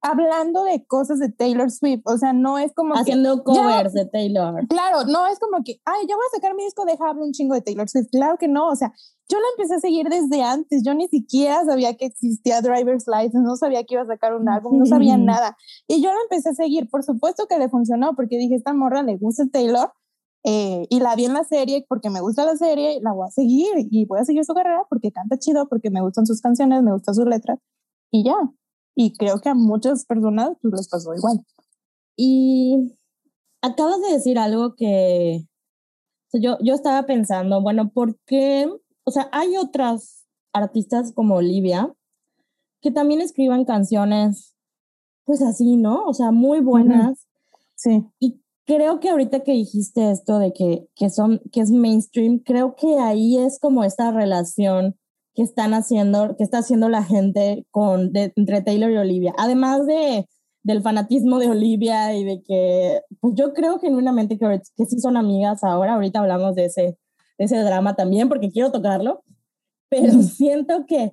[0.00, 4.66] hablando de cosas de Taylor Swift, o sea, no es como haciendo covers de Taylor.
[4.68, 7.32] Claro, no es como que, ay, yo voy a sacar mi disco, de hablar un
[7.32, 8.08] chingo de Taylor Swift.
[8.10, 8.92] Claro que no, o sea,
[9.28, 13.40] yo la empecé a seguir desde antes, yo ni siquiera sabía que existía Driver's License,
[13.40, 15.56] no sabía que iba a sacar un álbum, no sabía nada.
[15.86, 19.02] Y yo la empecé a seguir, por supuesto que le funcionó, porque dije, esta morra
[19.02, 19.92] le gusta Taylor,
[20.44, 23.30] eh, y la vi en la serie porque me gusta la serie, la voy a
[23.30, 26.82] seguir y voy a seguir su carrera porque canta chido, porque me gustan sus canciones,
[26.82, 27.58] me gustan sus letras
[28.10, 28.36] y ya.
[28.94, 31.44] Y creo que a muchas personas pues, les pasó igual.
[32.16, 32.96] Y
[33.62, 35.46] acabas de decir algo que
[36.32, 38.68] yo, yo estaba pensando, bueno, ¿por qué?
[39.08, 41.94] O sea, hay otras artistas como Olivia
[42.82, 44.54] que también escriban canciones,
[45.24, 46.04] pues así, ¿no?
[46.04, 47.26] O sea, muy buenas.
[47.74, 48.04] Sí.
[48.20, 52.76] Y creo que ahorita que dijiste esto de que, que, son, que es mainstream, creo
[52.76, 54.98] que ahí es como esta relación
[55.34, 59.32] que están haciendo, que está haciendo la gente con, entre Taylor y Olivia.
[59.38, 60.28] Además de,
[60.64, 65.16] del fanatismo de Olivia y de que, pues yo creo genuinamente que, que sí son
[65.16, 65.94] amigas ahora.
[65.94, 66.98] Ahorita hablamos de ese, de
[67.38, 69.24] ese drama también porque quiero tocarlo,
[69.88, 71.12] pero siento que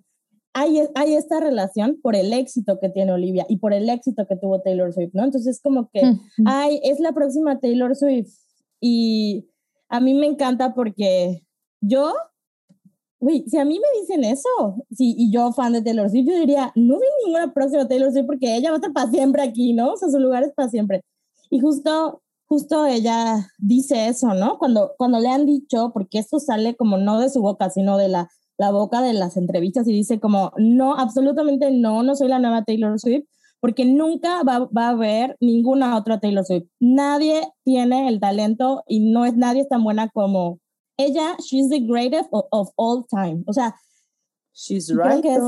[0.54, 4.38] hay, hay esta relación por el éxito que tiene Olivia y por el éxito que
[4.38, 5.24] tuvo Taylor Swift, ¿no?
[5.24, 6.02] Entonces como que,
[6.46, 8.34] ay, es la próxima Taylor Swift
[8.80, 9.50] y
[9.90, 11.44] a mí me encanta porque
[11.82, 12.14] yo
[13.26, 16.38] Güey, si a mí me dicen eso, sí, y yo fan de Taylor Swift, yo
[16.38, 19.74] diría, no vi ninguna próxima Taylor Swift porque ella va a estar para siempre aquí,
[19.74, 19.94] ¿no?
[19.94, 21.02] O sea, su lugar es para siempre.
[21.50, 24.58] Y justo, justo ella dice eso, ¿no?
[24.58, 28.08] Cuando, cuando le han dicho, porque esto sale como no de su boca, sino de
[28.08, 32.40] la, la boca de las entrevistas y dice como, no, absolutamente no, no soy la
[32.40, 33.26] nueva Taylor Swift,
[33.60, 36.68] porque nunca va, va, a haber ninguna otra Taylor Swift.
[36.80, 40.60] Nadie tiene el talento y no es nadie es tan buena como
[40.98, 41.36] ella.
[41.40, 43.44] She's the greatest of, of all time.
[43.48, 43.76] O sea,
[44.54, 45.20] she's right.
[45.20, 45.42] Creo que, es,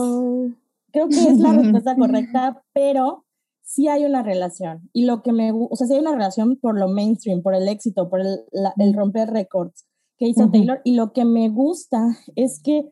[0.91, 3.26] creo que es la respuesta correcta, pero
[3.67, 4.89] sí hay una relación.
[4.93, 7.67] Y lo que me, o sea, sí hay una relación por lo mainstream, por el
[7.67, 9.85] éxito, por el, la, el romper récords
[10.17, 10.51] que hizo uh -huh.
[10.51, 10.81] Taylor.
[10.85, 12.89] Y lo que me gusta es que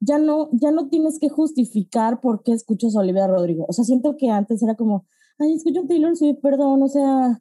[0.00, 3.64] ya no, ya no tienes que justificar por qué escuchas a Olivia Rodrigo.
[3.68, 5.06] O sea, siento que antes era como,
[5.38, 7.40] ay, escucho Taylor Swift, perdón, o sea,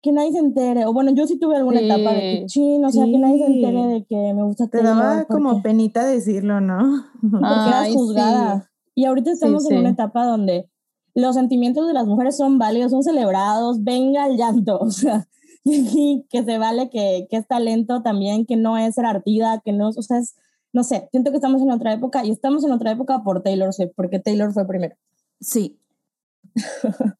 [0.00, 0.86] que nadie se entere.
[0.86, 1.84] O bueno, yo sí tuve alguna sí.
[1.84, 3.12] etapa de que chin, o sea, sí.
[3.12, 7.04] que nadie se entere de que me gusta Te daba como penita decirlo, ¿no?
[7.20, 8.62] Porque eras juzgada.
[8.62, 8.68] Sí.
[8.94, 10.71] Y ahorita estamos en una etapa donde
[11.14, 15.28] los sentimientos de las mujeres son válidos, son celebrados, venga el llanto, o sea,
[15.64, 19.88] que se vale que, que es talento también, que no es ser artida, que no,
[19.88, 20.34] o sea, es
[20.72, 23.72] no sé, siento que estamos en otra época y estamos en otra época por Taylor
[23.72, 24.96] Swift, porque Taylor fue primero.
[25.40, 25.78] Sí.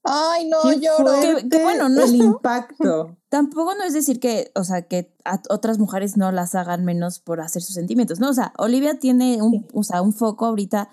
[0.03, 1.13] Ay, no, lloro.
[1.21, 3.17] Que, que, bueno, no el impacto.
[3.29, 7.19] Tampoco no es decir que, o sea, que a otras mujeres no las hagan menos
[7.19, 8.31] por hacer sus sentimientos, ¿no?
[8.31, 9.67] O sea, Olivia tiene un, sí.
[9.75, 10.91] o sea, un foco ahorita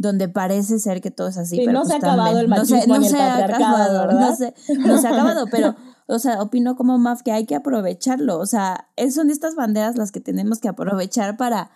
[0.00, 1.56] donde parece ser que todo es así.
[1.56, 3.18] Sí, pero no pues se ha acabado el machismo no se, no y el se
[3.18, 4.20] ha acabado, ¿verdad?
[4.20, 7.54] no se, no se ha acabado, pero, o sea, opino como Maf que hay que
[7.54, 8.38] aprovecharlo.
[8.38, 11.70] O sea, son estas banderas las que tenemos que aprovechar para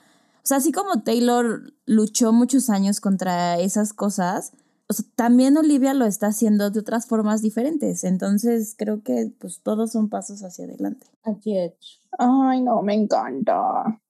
[0.44, 4.52] o sea, así como Taylor luchó muchos años contra esas cosas,
[4.88, 8.04] o sea, también Olivia lo está haciendo de otras formas diferentes.
[8.04, 11.06] Entonces, creo que pues todos son pasos hacia adelante.
[11.22, 11.72] Así es.
[12.18, 14.02] Ay, no, me encanta.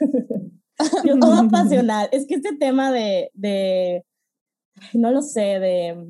[1.04, 2.08] Yo todo pasional.
[2.12, 4.04] Es que este tema de, de
[4.94, 6.06] no lo sé, de,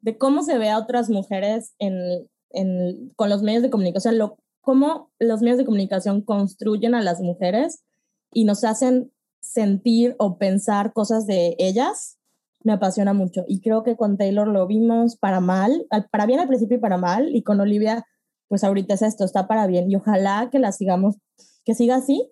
[0.00, 4.38] de cómo se ve a otras mujeres en, en, con los medios de comunicación, lo,
[4.60, 7.84] cómo los medios de comunicación construyen a las mujeres
[8.32, 12.18] y nos hacen sentir o pensar cosas de ellas,
[12.62, 13.44] me apasiona mucho.
[13.46, 16.98] Y creo que con Taylor lo vimos para mal, para bien al principio y para
[16.98, 18.04] mal, y con Olivia,
[18.48, 19.90] pues ahorita es esto, está para bien.
[19.90, 21.16] Y ojalá que la sigamos,
[21.64, 22.30] que siga así.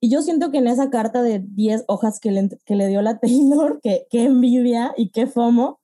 [0.00, 3.02] Y yo siento que en esa carta de 10 hojas que le, que le dio
[3.02, 5.80] la Taylor, que, que envidia y qué fomo,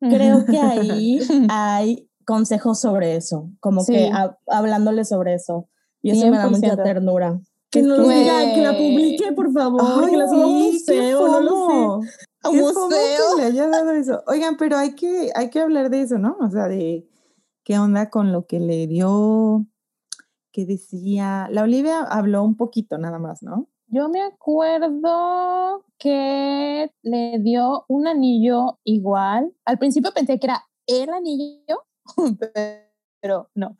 [0.00, 1.18] creo que ahí
[1.50, 3.92] hay consejos sobre eso, como sí.
[3.92, 5.68] que a, hablándole sobre eso.
[6.02, 6.30] Y eso 100%.
[6.30, 7.40] me da mucha ternura.
[7.70, 10.62] Que no lo diga, que la publique, por favor, Ay, que la suba a un
[10.62, 12.10] museo, no lo sé.
[12.42, 12.88] A ¿Qué museo.
[12.90, 14.22] que le haya dado eso?
[14.26, 16.36] Oigan, pero hay que, hay que hablar de eso, ¿no?
[16.40, 17.08] O sea, de
[17.64, 19.66] qué onda con lo que le dio,
[20.56, 21.48] qué decía.
[21.50, 23.68] La Olivia habló un poquito nada más, ¿no?
[23.88, 29.52] Yo me acuerdo que le dio un anillo igual.
[29.66, 31.84] Al principio pensé que era el anillo,
[33.20, 33.76] pero no.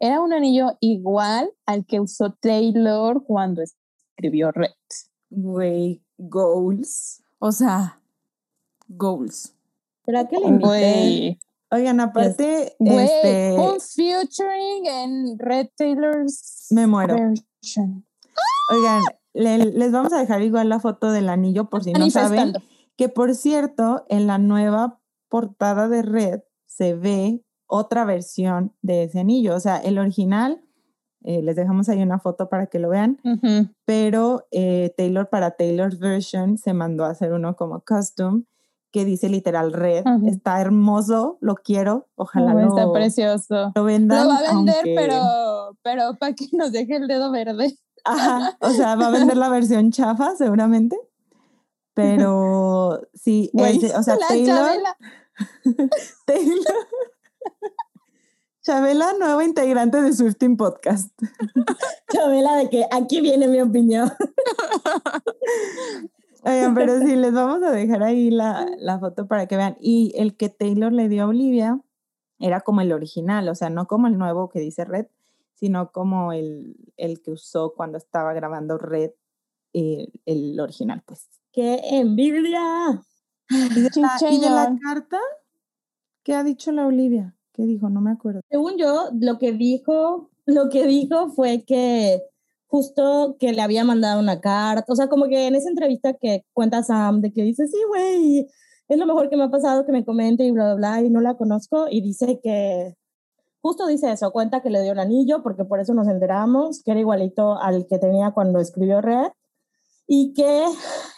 [0.00, 4.72] Era un anillo igual al que usó Taylor cuando escribió Red.
[5.30, 7.22] Güey, goals.
[7.38, 8.02] O sea,
[8.88, 9.54] goals.
[10.04, 11.38] ¿Será que le invité?
[11.70, 17.14] Oigan, aparte, este, un featuring en Red Taylor's me muero.
[17.16, 18.06] version.
[18.72, 19.02] Oigan,
[19.34, 22.52] le, les vamos a dejar igual la foto del anillo por si no saben.
[22.96, 29.18] Que por cierto, en la nueva portada de Red se ve otra versión de ese
[29.20, 29.54] anillo.
[29.54, 30.62] O sea, el original,
[31.24, 33.74] eh, les dejamos ahí una foto para que lo vean, Uh -huh.
[33.84, 38.44] pero eh, Taylor para Taylor's version se mandó a hacer uno como custom
[38.96, 40.04] que dice literal red.
[40.26, 42.08] Está hermoso, lo quiero.
[42.14, 43.72] Ojalá Oh, lo, está precioso.
[43.74, 44.22] lo vendan.
[44.26, 47.78] Lo va a vender, aunque- pero, pero para que nos deje el dedo verde.
[48.04, 50.98] Ajá, o sea, va a vender la versión chafa seguramente.
[51.92, 54.96] Pero sí, ese- o sea, la Taylor, Chabela.
[56.26, 56.86] Taylor.
[58.62, 61.10] Chabela, nueva integrante de Swifting Podcast.
[62.12, 64.10] Chabela, de que aquí viene mi opinión.
[66.44, 69.76] Oigan, pero sí, les vamos a dejar ahí la, la foto para que vean.
[69.80, 71.80] Y el que Taylor le dio a Olivia
[72.38, 75.06] era como el original, o sea, no como el nuevo que dice Red,
[75.54, 79.10] sino como el, el que usó cuando estaba grabando Red,
[79.72, 81.28] eh, el original, pues.
[81.52, 83.02] ¡Qué envidia!
[83.48, 84.80] ¿Y de, la, y de la señor.
[84.82, 85.18] carta?
[86.22, 87.34] ¿Qué ha dicho la Olivia?
[87.52, 87.88] ¿Qué dijo?
[87.88, 88.40] No me acuerdo.
[88.50, 92.22] Según yo, lo que dijo, lo que dijo fue que
[92.76, 96.44] justo que le había mandado una carta, o sea, como que en esa entrevista que
[96.52, 98.46] cuenta Sam, de que dice, sí, güey,
[98.88, 101.08] es lo mejor que me ha pasado, que me comente y bla, bla, bla, y
[101.08, 102.94] no la conozco, y dice que,
[103.62, 106.90] justo dice eso, cuenta que le dio un anillo, porque por eso nos enteramos, que
[106.90, 109.28] era igualito al que tenía cuando escribió Red,
[110.06, 110.66] y que,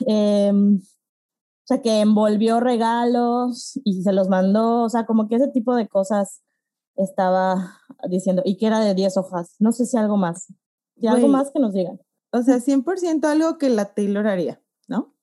[0.07, 5.49] em, o sea, que envolvió regalos y se los mandó, o sea, como que ese
[5.49, 6.43] tipo de cosas
[6.95, 10.47] estaba diciendo, y que era de 10 hojas, no sé si algo más,
[11.01, 11.33] y algo Güey.
[11.33, 12.01] más que nos digan.
[12.33, 15.15] O sea, 100% algo que la Taylor haría, ¿no?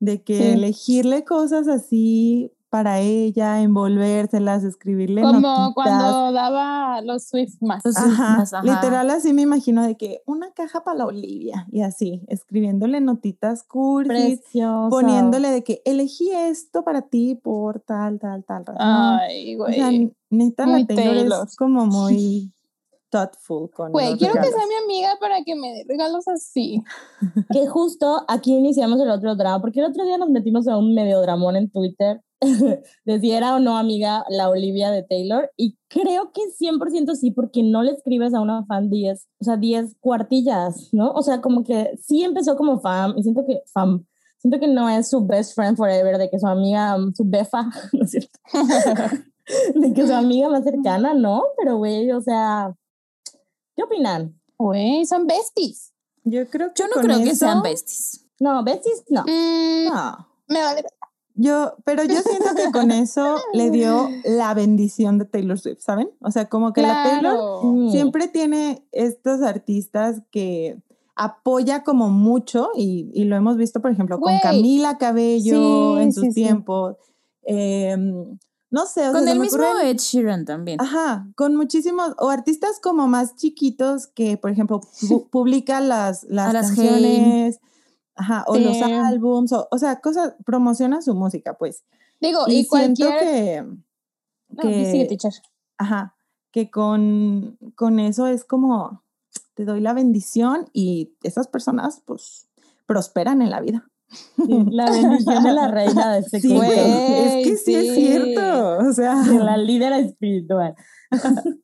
[0.00, 0.44] De que Sí.
[0.48, 5.72] elegirle cosas así para ella, envolvérselas, escribirle Como notitas.
[5.74, 7.82] cuando daba los Swift más.
[7.84, 11.82] Los- Ajá, más, literal así me imagino de que una caja para la Olivia y
[11.82, 14.88] así, escribiéndole notitas cursis, Preciosa.
[14.90, 18.76] poniéndole de que elegí esto para ti por tal, tal, tal razón.
[18.80, 19.74] Ay, o güey.
[19.74, 19.90] sea,
[20.30, 21.46] neta muy la Taylor, Taylor.
[21.46, 22.52] es como muy
[23.10, 24.60] thoughtful con Güey, los quiero que regalos.
[24.60, 26.82] sea mi amiga para que me dé regalos así.
[27.50, 30.94] Que justo aquí iniciamos el otro drama, porque el otro día nos metimos a un
[30.94, 32.20] medio dramón en Twitter
[33.04, 37.30] de si era o no amiga la Olivia de Taylor, y creo que 100% sí,
[37.30, 41.12] porque no le escribes a una fan 10, o sea, 10 cuartillas, ¿no?
[41.12, 44.06] O sea, como que sí empezó como fan, y siento que fan,
[44.38, 48.04] siento que no es su best friend forever, de que su amiga, su befa, ¿no
[48.04, 48.38] es cierto?
[49.74, 51.42] de que su amiga más cercana, ¿no?
[51.56, 52.74] Pero, güey, o sea,
[53.76, 54.40] ¿qué opinan?
[54.58, 55.92] Güey, son besties.
[56.24, 58.26] Yo creo que Yo no con creo que sean besties.
[58.40, 59.22] No, besties, no.
[59.22, 60.28] Mm, No.
[60.48, 60.84] Me vale.
[61.38, 66.08] Yo, pero yo siento que con eso le dio la bendición de Taylor Swift, ¿saben?
[66.22, 67.60] O sea, como que la Taylor
[67.90, 70.80] siempre tiene estos artistas que
[71.14, 74.32] apoya como mucho y, y lo hemos visto, por ejemplo, con.
[74.38, 76.34] Camila Cabello Sí, en sus sí, sí.
[76.42, 76.96] tiempos.
[78.76, 80.80] No sé, o Con sea, el mismo ocurren- Ed Sheeran también.
[80.80, 86.52] Ajá, con muchísimos, o artistas como más chiquitos que, por ejemplo, pu- publican las, las
[86.52, 87.58] canciones,
[88.14, 91.84] ajá, o los álbums, o, o sea, cosas, promociona su música, pues.
[92.20, 93.18] Digo, Y, y, siento cualquier.
[93.18, 93.62] que,
[94.50, 95.32] No, que- sigue, teacher.
[95.78, 96.14] ajá,
[96.50, 99.02] que con, con eso es como,
[99.54, 102.46] te doy la bendición y esas personas, pues,
[102.86, 103.88] prosperan en la vida.
[104.08, 108.92] Sí, la bendición de la reina de este Sí, es que sí, es cierto, o
[108.92, 110.74] sea, de la líder espiritual.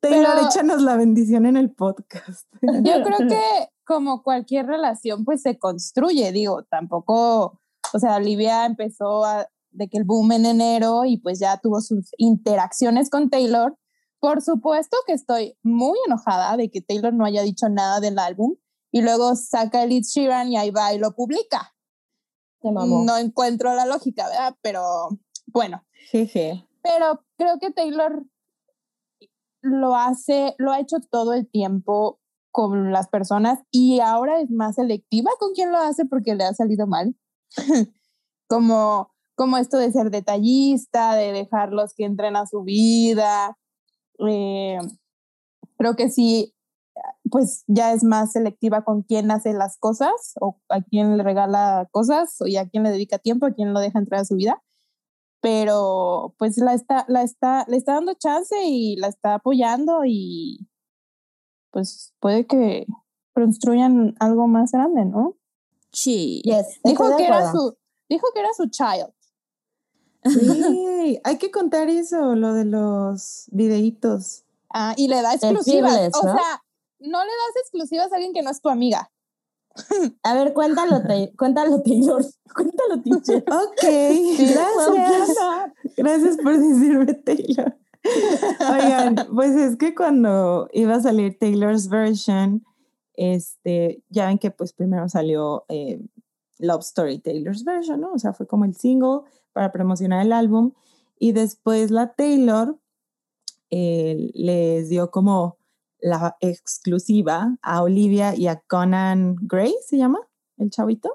[0.00, 2.46] Taylor, Pero- échanos la bendición en el podcast.
[2.62, 7.60] Yo creo que como cualquier relación, pues se construye, digo, tampoco,
[7.92, 11.80] o sea, Olivia empezó a, de que el boom en enero y pues ya tuvo
[11.80, 13.76] sus interacciones con Taylor.
[14.18, 18.56] Por supuesto que estoy muy enojada de que Taylor no haya dicho nada del álbum
[18.96, 21.74] y luego saca el Ed Sheeran y ahí va y lo publica.
[22.62, 24.56] No encuentro la lógica, ¿verdad?
[24.62, 25.10] Pero
[25.48, 26.66] bueno, Jeje.
[26.82, 28.24] pero creo que Taylor
[29.60, 34.76] lo hace, lo ha hecho todo el tiempo con las personas y ahora es más
[34.76, 37.14] selectiva con quien lo hace porque le ha salido mal.
[38.48, 43.58] como, como esto de ser detallista, de dejarlos que entren a su vida.
[44.26, 44.78] Eh,
[45.76, 46.55] creo que sí,
[47.30, 51.88] pues ya es más selectiva con quién hace las cosas o a quién le regala
[51.90, 54.36] cosas o y a quién le dedica tiempo, a quién lo deja entrar a su
[54.36, 54.62] vida
[55.46, 60.66] pero pues la está, la está, le está dando chance y la está apoyando y
[61.70, 62.86] pues puede que
[63.32, 65.36] construyan algo más grande, ¿no?
[65.92, 66.42] Sí.
[66.42, 67.76] Yes, Dijo que era su,
[68.08, 69.12] dijo que era su child.
[70.24, 74.44] Sí, hay que contar eso, lo de los videitos.
[74.74, 75.92] Ah, y le da exclusivas.
[75.92, 76.64] Fearless, O sea,
[76.98, 79.10] no le das exclusivas a alguien que no es tu amiga.
[80.22, 82.24] A ver, cuéntalo, Ta- cuéntalo Taylor.
[82.54, 83.44] Cuéntalo, teacher.
[83.50, 83.82] Ok,
[84.38, 85.36] gracias.
[85.96, 87.76] Gracias por decirme Taylor.
[88.60, 92.64] Oigan, pues es que cuando iba a salir Taylor's version,
[93.14, 96.00] este, ya ven que pues primero salió eh,
[96.58, 98.12] Love Story Taylor's version, ¿no?
[98.12, 99.20] O sea, fue como el single
[99.52, 100.72] para promocionar el álbum
[101.18, 102.78] y después la Taylor
[103.70, 105.55] eh, les dio como
[106.06, 110.20] la exclusiva a Olivia y a Conan Gray, ¿se llama?
[110.56, 111.10] El chavito,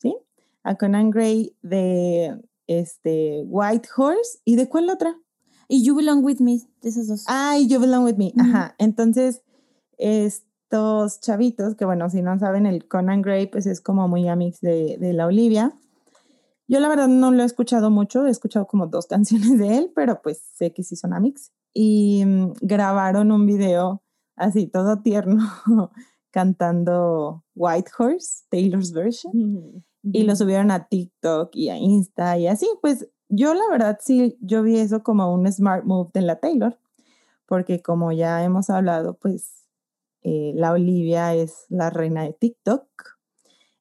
[0.00, 0.14] ¿sí?
[0.62, 5.16] A Conan Gray de este White Horse y de cuál otra?
[5.66, 7.24] Y You Belong With Me, de esas dos.
[7.26, 8.34] Ah, y You Belong With Me.
[8.38, 8.74] Ajá.
[8.76, 9.42] Entonces,
[9.96, 14.60] estos chavitos, que bueno, si no saben, el Conan Gray, pues es como muy amix
[14.60, 15.72] de, de la Olivia.
[16.68, 19.92] Yo la verdad no lo he escuchado mucho, he escuchado como dos canciones de él,
[19.94, 21.50] pero pues sé que sí son amix.
[21.72, 24.01] Y mm, grabaron un video
[24.36, 25.40] así, todo tierno,
[26.30, 32.68] cantando White Horse, Taylor's version y lo subieron a TikTok y a Insta y así,
[32.80, 36.78] pues yo la verdad sí, yo vi eso como un smart move de la Taylor,
[37.46, 39.68] porque como ya hemos hablado, pues
[40.22, 42.86] eh, la Olivia es la reina de TikTok.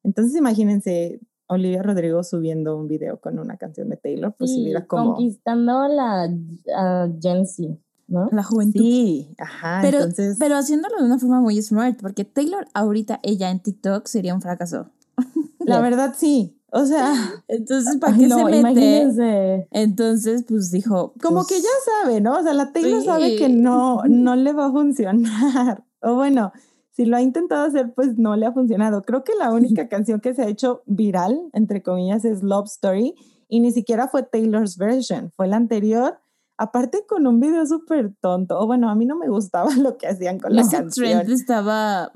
[0.04, 4.64] Entonces imagínense Olivia Rodrigo subiendo un video con una canción de Taylor, pues si Sí,
[4.64, 5.16] hubiera como...
[5.16, 6.30] Conquistando la
[6.76, 7.78] a Gen Z.
[8.12, 8.30] ¿no?
[8.32, 8.80] La juventud.
[8.80, 9.80] Sí, ajá.
[9.82, 14.06] pero, entonces, pero haciéndolo de una forma muy smart, porque Taylor ahorita, ella en TikTok
[14.08, 14.90] sería un fracaso.
[15.60, 16.58] la verdad sí.
[16.74, 17.14] O sea,
[17.50, 18.58] Entonces, ¿para qué no, se mete?
[18.60, 19.68] imagínense.
[19.72, 21.14] Entonces, pues dijo.
[21.22, 22.40] como pues, que ya sabe, ¿no?
[22.40, 23.06] O sea, la Taylor Sí.
[23.08, 25.84] sabe que no, no le va a funcionar.
[26.04, 26.52] O bueno,
[26.94, 29.04] si lo ha intentado hacer, pues no le ha funcionado.
[29.04, 33.14] Creo que la única canción que se ha hecho viral, entre comillas, es Love Story.
[33.48, 36.21] Y ni siquiera fue Taylor's version, fue la anterior.
[36.62, 38.60] Aparte con un video súper tonto.
[38.60, 41.08] O bueno, a mí no me gustaba lo que hacían con la Ese canción.
[41.22, 42.12] trend estaba.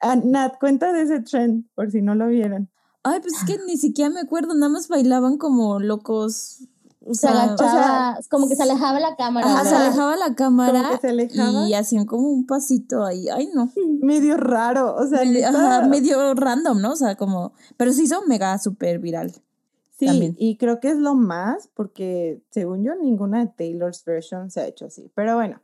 [0.00, 2.70] Ah, Nat, cuenta de ese trend, por si no lo vieron.
[3.04, 6.66] Ay, pues es que ni siquiera me acuerdo, nada más bailaban como locos.
[7.04, 9.46] O Se sea, agachaba, como que se alejaba la cámara.
[9.46, 11.68] ajá, se alejaba la cámara Como que se alejaba.
[11.68, 13.28] y hacían como un pasito ahí.
[13.28, 13.70] Ay, no.
[14.00, 16.92] Medio raro, o sea, Medio, ajá, medio random, ¿no?
[16.92, 17.52] O sea, como.
[17.76, 19.32] Pero se hizo mega súper viral.
[19.98, 20.34] Sí, también.
[20.38, 24.66] y creo que es lo más, porque según yo, ninguna de Taylor's version se ha
[24.66, 25.10] hecho así.
[25.14, 25.60] Pero bueno,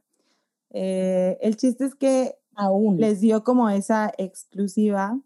[0.71, 2.99] eh, el chiste es que Aún.
[2.99, 5.21] les dio como esa exclusiva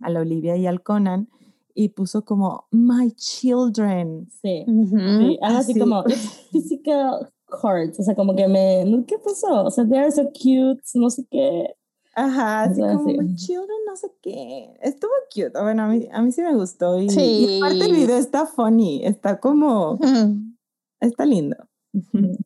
[0.00, 1.28] a la Olivia y al Conan
[1.74, 4.28] y puso como My Children.
[4.42, 4.64] Sí.
[4.66, 5.80] Sí, algo así Así.
[5.80, 6.04] como
[6.52, 7.30] physical
[7.62, 9.04] cards, o sea, como que me.
[9.06, 9.64] ¿qué pasó?
[9.64, 11.74] O sea, they are so cute, no sé qué.
[12.18, 13.18] Ajá, así Ajá, como sí.
[13.18, 14.74] My Children, no sé qué.
[14.80, 15.50] Estuvo cute.
[15.60, 16.98] Bueno, a mí, a mí sí me gustó.
[16.98, 17.60] Y, y Sí.
[17.62, 19.98] aparte el video está funny, está como,
[21.00, 21.56] está lindo.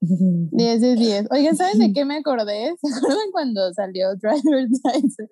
[0.00, 1.26] 10 de 10.
[1.30, 2.74] Oigan, ¿saben de qué me acordé?
[2.82, 5.28] ¿Se acuerdan cuando salió Driver's License?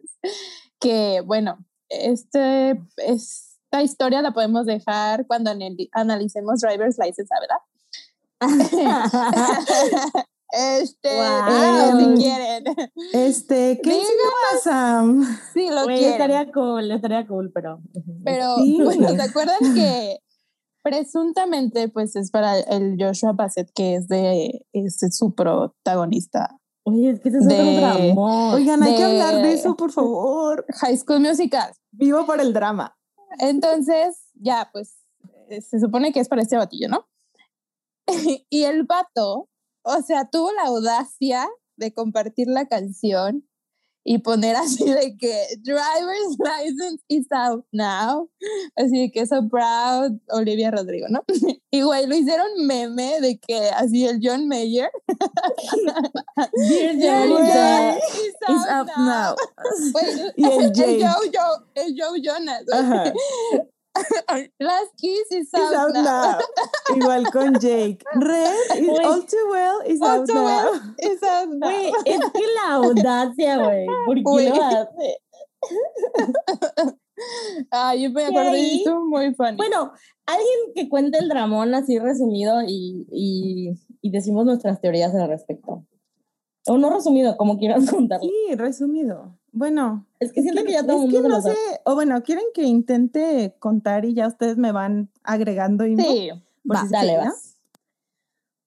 [0.79, 7.59] Que, bueno, este, esta historia la podemos dejar cuando anali- analicemos Driver's License, ¿verdad?
[10.51, 11.47] Este, Wow.
[11.47, 12.65] díganlo si quieren.
[13.13, 14.03] Este, ¿qué
[14.63, 15.23] Sam?
[15.53, 16.13] Si lo quieren.
[16.13, 17.81] estaría cool, estaría cool, pero.
[18.25, 18.79] Pero, Sí.
[18.85, 20.19] bueno, ¿se acuerdan que
[20.83, 26.59] presuntamente, pues, es para el Joshua Bassett, que es de, es de su protagonista?
[26.85, 28.55] Oye, es que ese es otro De- dramón.
[28.55, 30.65] Oigan, hay que hablar de eso, por favor.
[30.81, 31.73] High School Musical.
[31.91, 32.97] Vivo por el drama.
[33.41, 34.95] Entonces, ya, pues,
[35.51, 37.07] eh, se supone que es para este batillo, ¿no?
[38.49, 39.49] y el vato,
[39.87, 43.47] o sea, tuvo la audacia de compartir la canción
[44.05, 48.29] y poner así de que driver's license is out now.
[48.77, 51.25] Así de que so proud, Olivia Rodrigo, ¿no?
[51.71, 54.91] y güey, lo hicieron meme de que así el John Mayer.
[56.69, 57.99] Dear John Mayer
[58.49, 59.07] is out now.
[59.07, 59.35] now.
[60.37, 60.73] Y el el.
[60.75, 62.65] Joe, Joe, el Joe Jonas.
[62.73, 63.13] Ajá.
[64.61, 66.03] Last kiss is Is out, out now.
[66.03, 66.39] now.
[66.97, 68.03] Igual con Jake.
[68.15, 70.45] Red is all too well is All out too now.
[70.45, 70.95] well.
[70.99, 71.69] Is out now.
[71.69, 73.87] Güey, es que la audacia, güey.
[74.07, 74.49] ¿Por qué Güey.
[74.49, 75.19] lo hace?
[77.71, 79.57] Ay, yo me acordé de esto muy funny.
[79.57, 79.93] Bueno,
[80.27, 83.71] alguien que cuente el dramón así resumido y, y,
[84.03, 85.85] y decimos nuestras teorías al respecto.
[86.69, 88.29] O no resumido, como quieras contarlo.
[88.29, 89.39] Sí, resumido.
[89.57, 91.57] Bueno, Es que siento que ya todo es que no sé.
[91.87, 96.05] O bueno, ¿quieren que intente contar y ya ustedes me van agregando info?
[96.05, 96.31] sí.
[96.71, 97.19] Va, si dale.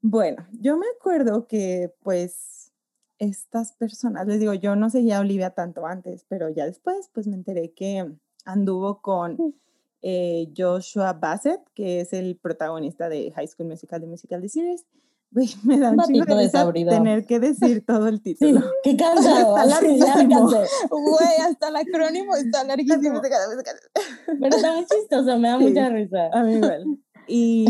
[0.01, 2.71] Bueno, yo me acuerdo que pues
[3.19, 7.27] estas personas, les digo, yo no seguía a Olivia tanto antes, pero ya después pues
[7.27, 8.11] me enteré que
[8.43, 9.53] anduvo con
[10.01, 14.87] eh, Joshua Bassett, que es el protagonista de High School Musical, de Musical de Series.
[15.31, 16.89] Güey, me da un Un chingo de desabrido.
[16.91, 18.61] tener que decir todo el Sí, título.
[18.83, 19.57] qué cansado.
[19.57, 20.49] Está larguísimo.
[20.49, 23.21] Güey, hasta el acrónimo está larguísimo.
[23.21, 25.65] Pero está muy chistoso, me da Sí.
[25.65, 26.29] mucha risa.
[26.33, 26.85] A mí igual.
[27.27, 27.65] Y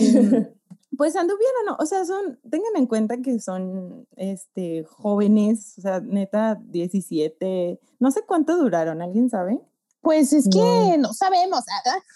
[0.97, 1.75] pues anduvieron, ¿no?
[1.79, 8.11] O sea, son, tengan en cuenta que son este, jóvenes, o sea, neta, 17, no
[8.11, 9.59] sé cuánto duraron, ¿alguien sabe?
[10.01, 10.97] Pues es que No.
[11.09, 11.63] no sabemos.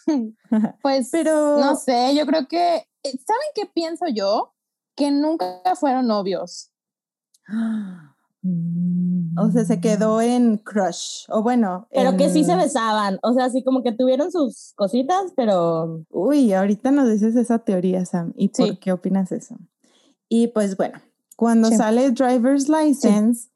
[0.08, 0.74] ¿verdad?
[0.82, 2.76] Pues Pero- no sé, yo creo que.
[2.78, 4.54] eh, ¿Saben qué pienso yo?
[4.96, 6.70] Que nunca fueron novios.
[9.38, 11.88] O sea, se quedó en crush, o bueno.
[11.92, 13.18] Pero que sí se besaban.
[13.24, 16.04] O sea, sí como que tuvieron sus cositas, pero.
[16.10, 18.78] Uy, ahorita nos dices esa teoría, Sam, ¿y por Sí.
[18.78, 19.56] qué opinas eso?
[20.30, 21.00] Y pues bueno,
[21.38, 21.78] cuando Sí.
[21.78, 23.50] sale Driver's License,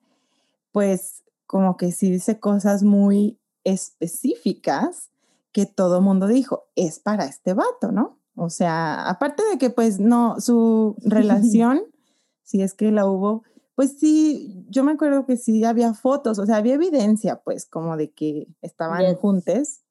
[0.72, 5.10] pues como que sí dice cosas muy específicas
[5.52, 8.20] que todo mundo dijo, es para este vato, ¿no?
[8.40, 11.82] O sea, aparte de que pues no, su relación,
[12.44, 13.44] si es que la hubo,
[13.76, 17.98] pues sí, yo me acuerdo que sí había fotos, o sea, había evidencia pues como
[17.98, 19.18] de que estaban Yes.
[19.20, 19.82] juntos.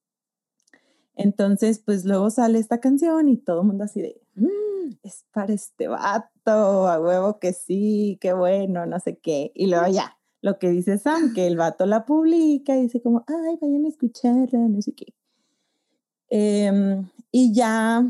[1.16, 5.52] Entonces, pues luego sale esta canción y todo el mundo así de, "Mm, es para
[5.52, 9.50] este vato, a huevo que sí, qué bueno, no sé qué.
[9.54, 13.24] Y luego ya, lo que dice Sam, que el vato la publica y dice como,
[13.26, 15.06] ay, vayan a escucharla, no sé qué.
[16.28, 18.04] Em, y ya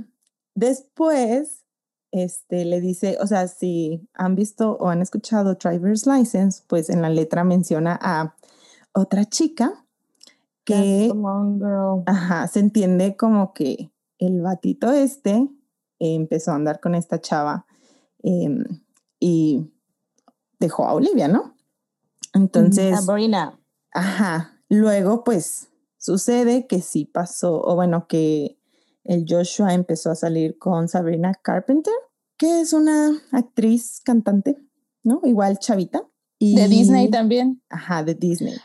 [0.57, 1.65] después,
[2.11, 7.03] este, le dice, o sea, si han visto o han escuchado Driver's License, pues en
[7.03, 8.35] la letra menciona a
[8.93, 9.85] otra chica
[10.65, 11.13] que,
[12.07, 15.49] ajá, se entiende como que el batito este
[16.01, 17.67] empezó a andar con esta chava
[18.23, 18.65] em,
[19.21, 19.71] y
[20.59, 21.55] dejó a Olivia, ¿no?
[22.33, 23.59] Entonces, Sabrina.
[23.93, 28.59] ajá, luego pues sucede que sí pasó, o bueno, que
[29.09, 31.95] el Joshua empezó a salir con Sabrina Carpenter,
[32.37, 34.57] que es una actriz cantante,
[35.03, 35.21] ¿no?
[35.25, 36.07] Igual chavita.
[36.39, 37.63] Y, de Disney también.
[37.71, 38.57] Ajá, de Disney.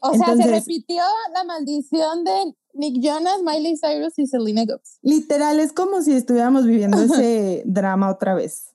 [0.00, 1.02] O sea, se repitió
[1.34, 4.98] la maldición de Nick Jonas, Miley Cyrus y Selena Gomez.
[5.02, 8.74] Literal, es como si estuviéramos viviendo ese drama otra vez.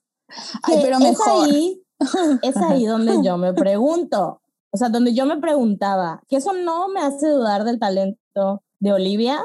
[0.62, 1.48] Ay, pero mejor.
[1.48, 1.82] Es ahí,
[2.42, 4.40] es ahí donde yo me pregunto.
[4.70, 8.92] O sea, donde yo me preguntaba, que eso no me hace dudar del talento de
[8.92, 9.44] Olivia.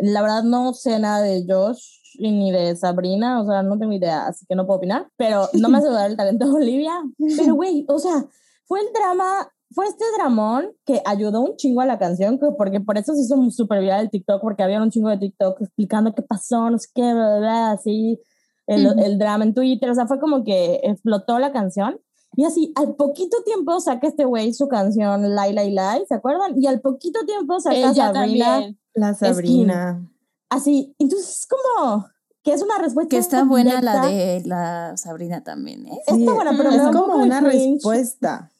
[0.00, 4.26] La verdad no sé nada de Josh ni de Sabrina, o sea, no tengo idea,
[4.26, 6.92] así que no puedo opinar, pero no me hace dudar el talento de Olivia.
[7.36, 8.26] Pero, güey, o sea,
[8.66, 12.96] fue el drama fue este dramón que ayudó un chingo a la canción, porque por
[12.96, 16.22] eso se hizo súper viral el TikTok, porque había un chingo de TikTok explicando qué
[16.22, 18.20] pasó, no sé qué, así,
[18.66, 22.00] el, el, drama en Twitter, o sea, fue como que explotó la canción.
[22.36, 26.60] Y así, al poquito tiempo saca este güey su canción Lai Lai Lai, ¿se acuerdan?
[26.60, 28.70] Y al poquito tiempo saca Sabrina.
[28.98, 30.00] La Sabrina.
[30.48, 32.06] Así, entonces es como
[32.42, 33.10] que es una respuesta.
[33.10, 35.98] Que está buena la de la Sabrina también, ¿eh?
[36.06, 38.50] está buena, pero es como una respuesta.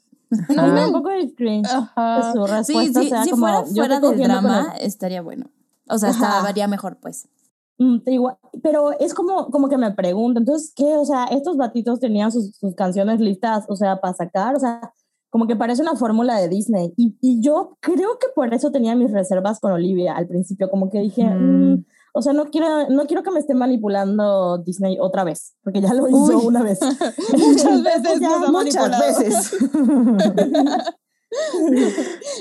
[0.55, 1.71] No me un poco de cringe.
[1.71, 2.33] Ajá.
[2.35, 5.47] Su respuesta sí, sí, si fuera fuera del drama, estaría bueno.
[5.89, 7.27] O sea, estaría mejor, pues.
[7.79, 7.99] Mm,
[8.63, 10.97] pero es como, como que me pregunto, entonces, ¿qué?
[10.97, 14.93] O sea, estos batitos tenían sus, sus canciones listas, o sea, para sacar, o sea,
[15.31, 16.93] como que parece una fórmula de Disney.
[16.97, 20.91] Y, y, yo creo que por eso tenía mis reservas con Olivia al principio, como
[20.91, 25.25] que dije, mm, o sea, no quiero, no quiero que me esté manipulando Disney otra
[25.25, 26.81] vez, porque ya lo hizo una vez.
[27.37, 28.21] muchas veces,
[28.51, 29.57] muchas veces.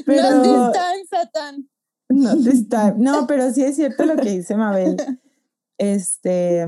[0.05, 0.71] pero, no
[1.09, 1.69] Satan.
[2.09, 2.95] No time.
[2.97, 4.95] No, pero sí es cierto lo que dice Mabel.
[5.77, 6.67] Este,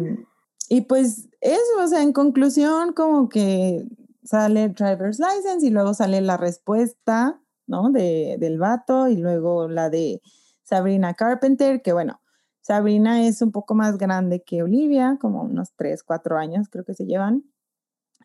[0.68, 3.88] y pues eso, o sea, en conclusión, como que
[4.30, 7.90] sale driver's license y luego sale la respuesta, ¿no?
[7.90, 10.22] De, del vato y luego la de
[10.62, 12.22] Sabrina Carpenter, que bueno,
[12.62, 16.94] Sabrina es un poco más grande que Olivia, como unos 3, 4 años creo que
[16.94, 17.44] se llevan.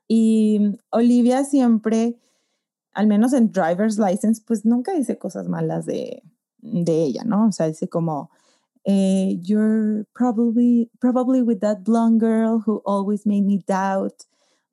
[0.07, 2.21] Y Olivia siempre,
[2.93, 6.23] al menos en driver's license, pues nunca dice cosas malas de,
[6.59, 7.47] de ella, ¿no?
[7.47, 8.31] O sea, dice como,
[8.85, 14.25] eh, you're probably, probably with that blonde girl who always made me doubt.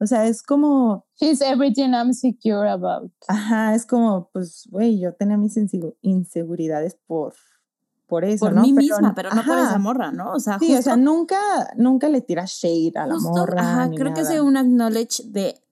[0.02, 1.06] O sea, es como...
[1.22, 3.12] She's everything I'm secure about.
[3.28, 5.56] Ajá, es como, pues, güey, yo tenía mis
[6.02, 7.36] inseguridades por
[8.08, 10.34] por eso, por mí misma, pero no por esa morra, ¿no?
[10.34, 11.38] O sea, sí, o sea, nunca,
[11.78, 13.62] nunca le tira shade a la morra.
[13.62, 15.64] Ajá, creo que es un acknowledge de,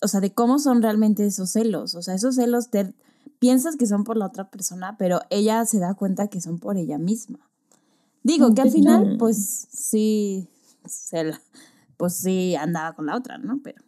[0.00, 1.94] o sea, de cómo son realmente esos celos.
[1.94, 2.94] O sea, esos celos te
[3.38, 6.78] piensas que son por la otra persona, pero ella se da cuenta que son por
[6.78, 7.40] ella misma.
[8.22, 10.48] Digo que al final, pues sí,
[10.86, 11.34] se
[11.98, 13.60] pues sí andaba con la otra, ¿no?
[13.62, 13.82] Pero.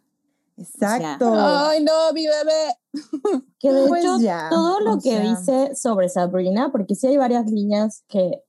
[0.57, 1.33] Exacto.
[1.35, 2.75] Ay, no, mi bebé.
[3.59, 4.17] Que de pues hecho,
[4.51, 8.43] todo lo que dice sobre Sabrina, porque sí hay varias líneas que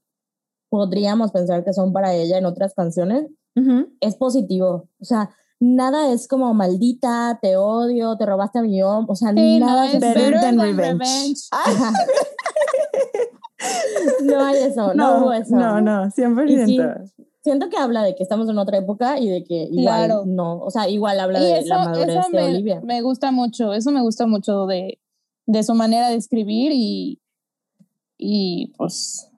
[0.69, 3.27] podríamos pensar que son para ella en otras canciones,
[4.01, 4.89] es positivo.
[5.01, 5.31] O sea,
[5.61, 10.41] nada es como maldita, te odio, te robaste a mi O sea, nada es better,
[10.41, 11.49] than, revenge.
[14.23, 15.57] no hay eso, no, hubo eso.
[15.57, 16.47] No, no, siempre
[17.49, 20.71] siento que habla de que estamos en otra época y de que igual no, o
[20.71, 22.81] sea, igual habla de la madurez de Olivia.
[22.85, 25.01] Me gusta mucho, eso me gusta mucho de,
[25.47, 27.23] de su manera de escribir y,
[28.19, 29.31] y pues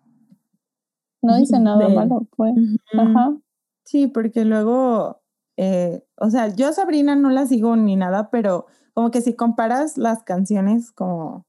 [1.22, 2.52] no dice nada malo, pues.
[2.98, 3.36] Ajá.
[3.84, 5.22] Sí, porque luego,
[5.56, 9.96] eh, o sea, yo Sabrina no la sigo ni nada, pero como que si comparas
[9.96, 11.46] las canciones como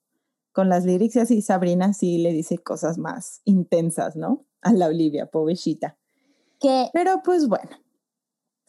[0.52, 4.46] con las lyrics y así, Sabrina sí le dice cosas más intensas, ¿no?
[4.62, 5.98] A la Olivia, pobrecita.
[6.94, 7.70] Pero pues bueno.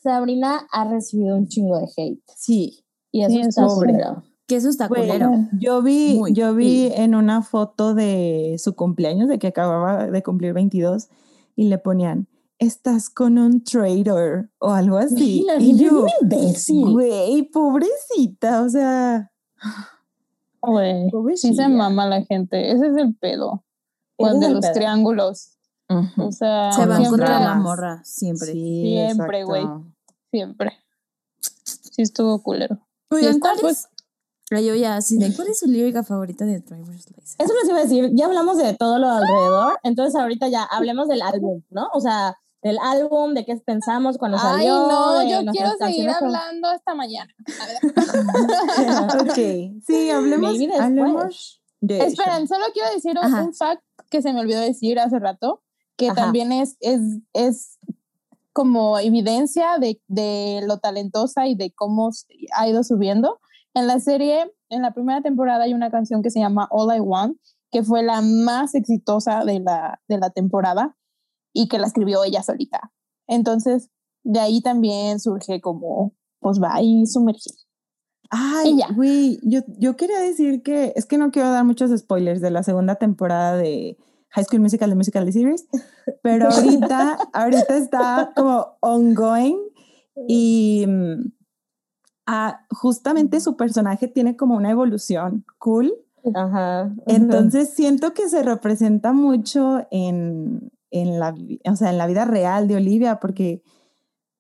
[0.03, 2.23] Sabrina ha recibido un chingo de hate.
[2.37, 2.85] Sí.
[3.13, 4.23] Y eso está culero.
[4.47, 5.31] Que eso está culero.
[5.61, 10.55] Yo vi, yo vi en una foto de su cumpleaños, de que acababa de cumplir
[10.55, 11.09] 22,
[11.55, 12.27] y le ponían,
[12.59, 15.47] estás con un trader o algo así.
[15.59, 16.93] y yo, imbécil.
[16.93, 19.31] Güey, pobrecita, o sea.
[20.61, 22.73] Güey, sí se mama la gente.
[22.73, 23.65] Ese es el pedo.
[24.17, 25.52] Cuando de los triángulos.
[26.19, 28.53] O sea, se van contra la morra, siempre.
[28.53, 29.67] siempre, güey.
[30.31, 30.73] Siempre.
[31.41, 32.79] Sí estuvo culero.
[33.11, 33.89] Oigan, ¿cuál pues,
[34.51, 34.65] es?
[34.65, 37.37] Yo ya, así de, ¿cuál es su lírica favorita de Driver's License?
[37.39, 41.09] Eso les iba a decir, ya hablamos de todo lo alrededor, entonces ahorita ya hablemos
[41.09, 41.89] del álbum, ¿no?
[41.95, 44.89] O sea, del álbum, de qué pensamos cuando Ay, salió.
[44.89, 47.35] no, de yo quiero seguir hablando hasta mañana.
[48.79, 49.35] A ok,
[49.87, 50.81] sí, hablemos, Maybe después.
[50.81, 52.07] hablemos de.
[52.07, 55.63] Esperen, solo quiero decir un, un fact que se me olvidó decir hace rato,
[55.97, 56.23] que Ajá.
[56.23, 57.01] también es, es,
[57.33, 57.79] es
[58.53, 62.11] como evidencia de, de lo talentosa y de cómo
[62.57, 63.41] ha ido subiendo.
[63.75, 67.01] En la serie, en la primera temporada hay una canción que se llama All I
[67.01, 67.39] Want,
[67.71, 70.97] que fue la más exitosa de la, de la temporada
[71.55, 72.93] y que la escribió ella solita.
[73.27, 73.89] Entonces,
[74.25, 77.55] de ahí también surge como, pues va ahí sumergir.
[78.29, 82.51] Ay, güey, yo, yo quería decir que es que no quiero dar muchos spoilers de
[82.51, 83.99] la segunda temporada de
[84.33, 85.67] High School Musical, de Musical The Series,
[86.23, 89.59] pero ahorita, ahorita está como ongoing
[90.29, 91.33] y mm,
[92.27, 95.93] ah, justamente su personaje tiene como una evolución cool.
[96.35, 96.95] Ajá.
[97.07, 101.35] Entonces siento que se representa mucho en, en, la,
[101.71, 103.63] o sea, en la vida real de Olivia, porque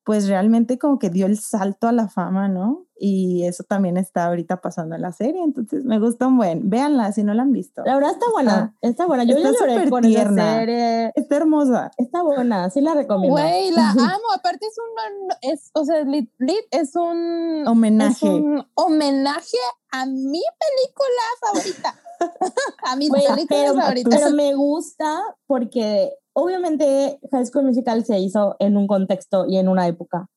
[0.05, 2.86] pues realmente como que dio el salto a la fama, ¿no?
[2.96, 6.70] Y eso también está ahorita pasando en la serie, entonces me gusta un buen.
[6.70, 7.82] Véanla si no la han visto.
[7.84, 9.24] La verdad está buena, está buena.
[9.24, 10.42] Yo Está ya lloré súper con tierna.
[10.50, 11.12] esa serie.
[11.16, 11.90] Está hermosa.
[11.96, 13.36] Está buena, sí la recomiendo.
[13.40, 14.32] Güey, la amo.
[14.36, 18.14] Aparte es un, es, o sea, Lit, Lit es un Homenaje.
[18.26, 19.59] Es un homenaje
[19.90, 21.94] a mi película favorita.
[22.84, 24.14] a mis Güey, películas pero, favoritas.
[24.20, 29.68] pero me gusta porque obviamente High School Musical se hizo en un contexto y en
[29.68, 30.28] una época.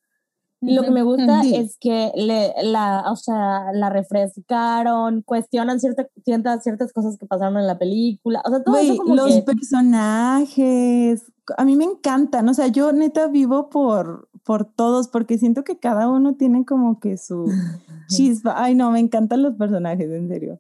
[0.62, 1.54] Y lo que me gusta Sí.
[1.56, 7.58] es que le, la, o sea, la refrescaron, cuestionan cierta- ciertas, ciertas cosas que pasaron
[7.58, 8.42] en la película.
[8.46, 9.42] O sea, todo Güey, eso como los que...
[9.44, 15.64] personajes, a mí me encantan, o sea, yo neta vivo por, por todos, porque siento
[15.64, 17.46] que cada uno tiene como que su
[18.10, 18.56] chispa.
[18.58, 20.60] Ay, no, me encantan los personajes, en serio.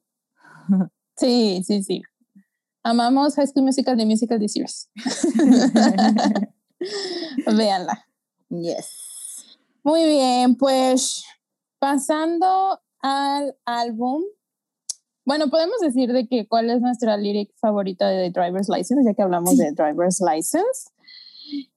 [1.17, 2.01] Sí, sí, sí.
[2.86, 4.89] Amamos High School Musical de Musical The Series.
[7.47, 8.05] Véanla.
[8.49, 9.57] yes.
[9.83, 11.23] Muy bien, pues
[11.79, 14.21] pasando al álbum.
[15.25, 19.21] Bueno, podemos decir de que cuál es nuestra lyric favorita de Driver's License, ya que
[19.23, 19.57] hablamos Sí.
[19.57, 20.91] de Driver's License.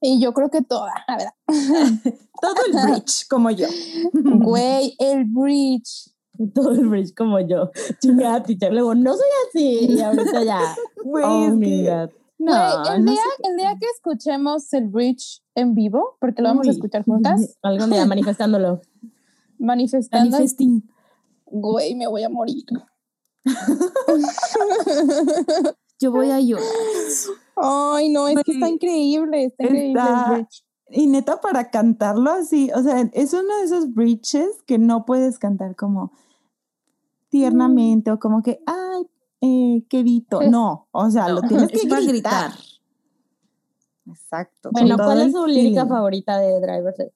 [0.02, 1.34] Y yo creo que toda, la verdad.
[2.40, 3.66] Todo el bridge, como yo.
[4.12, 6.10] Güey, el bridge.
[6.54, 7.70] Todo el bridge como yo.
[8.00, 8.72] Chingada, teacher.
[8.72, 9.86] Luego, no soy así.
[9.94, 10.60] Y ahorita ya.
[11.04, 12.10] Güey, oh, my God.
[12.38, 16.68] no, el, no día, el día que escuchemos el bridge en vivo, porque lo vamos
[16.68, 18.80] a escuchar juntas, Algún día manifestándolo.
[19.58, 20.88] manifestando, Manifesting.
[21.46, 22.64] güey, me voy a morir.
[26.00, 26.64] Yo voy a llorar.
[27.56, 30.64] Ay, no, es que está increíble, está increíble el está- bridge.
[30.90, 35.38] Y neta, para cantarlo así, o sea, es uno de esos bridges que no puedes
[35.38, 36.12] cantar como
[37.28, 39.06] tiernamente o como que, ay,
[39.40, 40.42] eh, quedito.
[40.42, 42.02] No, o sea, lo tienes que gritar.
[42.02, 42.50] gritar.
[44.06, 44.70] Exacto.
[44.72, 45.88] Bueno, ¿cuál es su lírica feeling.
[45.88, 47.12] favorita de Driver's?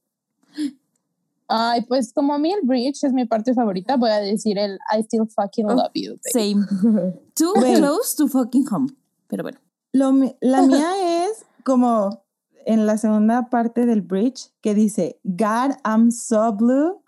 [1.49, 4.79] Ay, pues como a mí el bridge es mi parte favorita, voy a decir el
[4.97, 6.17] I still fucking Oh, love you.
[6.35, 6.55] baby.
[6.55, 7.13] Same.
[7.35, 8.89] Too close to fucking home.
[9.29, 9.59] Pero bueno.
[9.93, 12.25] Lo la mía es como
[12.65, 17.02] en la segunda parte del bridge que dice, God, I'm so blue,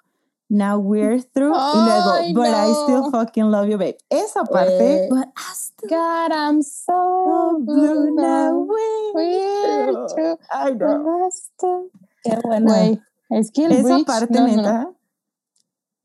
[0.50, 1.54] now we're through.
[1.54, 3.96] Y luego, but I still fucking love you, babe.
[4.10, 4.78] Esa parte.
[4.78, 5.08] Güey.
[5.10, 8.66] But I still- God, I'm so blue, now
[9.14, 10.36] we're through.
[10.52, 10.70] I
[11.30, 11.90] still-
[12.24, 12.40] Qué.
[12.62, 14.46] Güey, es que el Esa bridge, parte, no.
[14.46, 14.90] neta,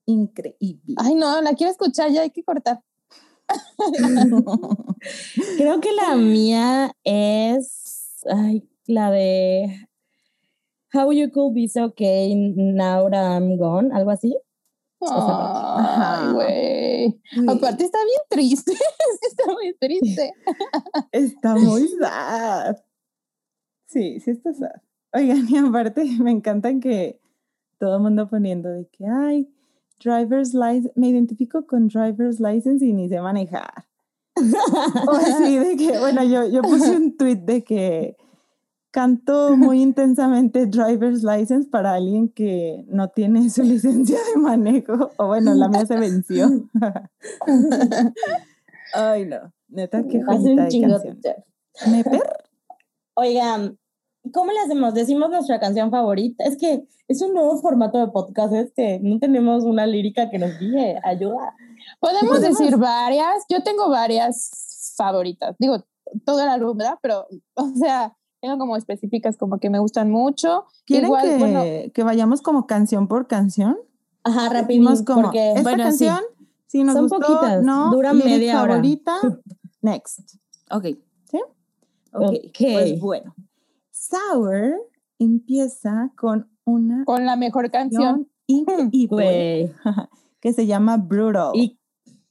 [0.05, 0.95] increíble.
[0.97, 2.81] Ay, no, la quiero escuchar, ya hay que cortar.
[5.57, 9.87] Creo que la mía es ay, la de
[10.93, 14.35] How You Could Be So Okay Now That I'm Gone, algo así.
[15.01, 16.31] Ay, Ajá.
[16.33, 17.21] güey.
[17.35, 18.73] Güey, Aparte está bien triste.
[19.21, 20.33] está muy triste.
[21.11, 22.75] Está muy sad.
[23.85, 24.81] Sí, sí está sad.
[25.13, 27.19] Oigan, y aparte me encantan que
[27.79, 29.49] todo el mundo poniendo de que, ay,
[30.03, 33.85] driver's license, me identifico con driver's license y ni sé manejar.
[35.07, 38.17] O así de que, bueno, yo, yo puse un tweet de que
[38.91, 45.11] canto muy intensamente driver's license para alguien que no tiene su licencia de manejo.
[45.17, 46.49] O bueno, la mía se venció.
[48.93, 49.53] Ay, no.
[49.67, 51.19] Neta, qué joyita de canción.
[51.91, 52.23] ¿Meper?
[53.13, 53.77] Oigan,
[54.33, 54.93] ¿cómo le hacemos?
[54.93, 56.43] Decimos nuestra canción favorita.
[56.43, 58.99] Es que es un nuevo formato de podcast este.
[59.01, 60.99] No tenemos una lírica que nos guíe.
[61.03, 61.55] Ayuda.
[61.99, 63.45] Podemos Podemos- decir varias.
[63.49, 65.55] Yo tengo varias favoritas.
[65.59, 65.85] Digo,
[66.25, 66.97] todo el álbum, ¿verdad?
[67.01, 70.65] Pero, o sea, tengo como específicas como que me gustan mucho.
[70.85, 71.61] ¿Quieren Igual, que, bueno.
[71.93, 73.77] que vayamos como canción por canción?
[74.23, 75.05] Ajá, rapidísimo.
[75.05, 76.05] como, Porque esta bueno, sí.
[76.05, 76.19] canción,
[76.67, 78.73] si nos Son gustó, poquitas, no, lyric media hora.
[78.73, 79.15] favorita,
[79.81, 80.19] next.
[80.71, 80.85] Ok.
[82.11, 82.55] Ok, Ok.
[82.59, 83.35] pues bueno.
[83.91, 84.73] Sour
[85.19, 88.27] empieza con una Con la mejor canción.
[88.47, 89.73] increíble
[90.39, 91.51] que se llama Brutal.
[91.53, 91.77] Y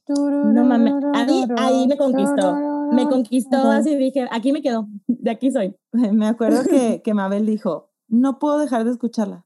[0.08, 2.77] no mames, ahí, ahí me conquistó.
[2.92, 3.78] Me conquistó Ajá.
[3.78, 5.74] así dije, aquí me quedo, de aquí soy.
[5.92, 9.44] Me acuerdo que, que Mabel dijo, no puedo dejar de escucharla.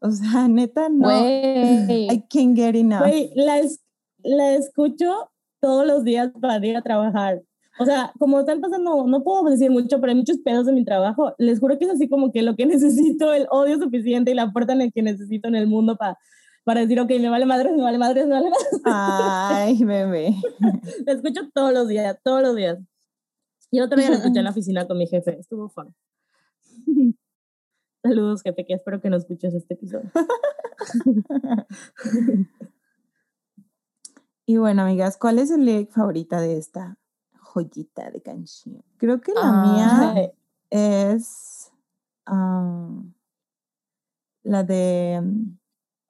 [0.00, 1.08] O sea, neta, no.
[1.08, 2.06] Güey.
[2.10, 3.00] I can't get enough.
[3.00, 3.84] Güey, la, es-
[4.24, 5.30] la escucho
[5.60, 7.42] todos los días para ir a trabajar.
[7.78, 10.84] O sea, como están pasando, no puedo decir mucho, pero hay muchos pedos en mi
[10.84, 11.34] trabajo.
[11.38, 14.52] Les juro que es así como que lo que necesito, el odio suficiente y la
[14.52, 16.18] puerta en el que necesito en el mundo para
[16.64, 18.80] para decir, ok, me vale madres, me vale madres, me vale madres.
[18.84, 20.34] Ay, bebé.
[21.06, 22.78] La escucho todos los días, todos los días.
[23.70, 25.38] Y otro día la escuché en la oficina con mi jefe.
[25.38, 25.94] Estuvo fun.
[28.02, 30.10] Saludos, jefe, que espero que no escuches este episodio.
[34.44, 36.98] Y bueno, amigas, ¿cuál es el lyric favorita de esta
[37.38, 38.84] joyita de canción?
[38.98, 40.32] Creo que la mía
[40.68, 41.72] es
[42.26, 43.14] am,
[44.42, 45.20] la de...
[45.22, 45.61] mm,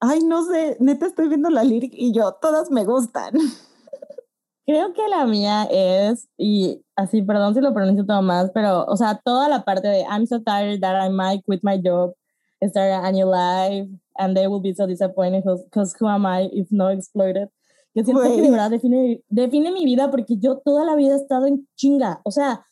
[0.04, 3.34] Ay, no sé, neta estoy viendo la lyric y yo, todas me gustan.
[4.66, 8.96] Creo que la mía es, y así, perdón si lo pronuncio todo más, pero, o
[8.96, 12.14] sea, toda la parte de I'm so tired that I might quit my job,
[12.68, 13.88] start a new life,
[14.18, 17.48] and they will be so disappointed because who am I if no exploited?
[17.94, 18.40] Que siento que Güey.
[18.40, 22.20] de verdad define, define mi vida porque yo toda la vida he estado en chinga,
[22.24, 22.66] o sea,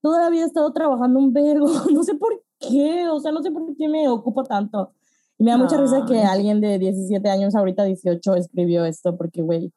[0.00, 3.42] toda la vida he estado trabajando un vergo, no sé por qué, o sea, no
[3.42, 4.94] sé por qué me ocupo tanto.
[5.40, 9.40] Y me da mucha risa que alguien de 17 años, ahorita 18, escribió esto porque,
[9.40, 9.72] güey,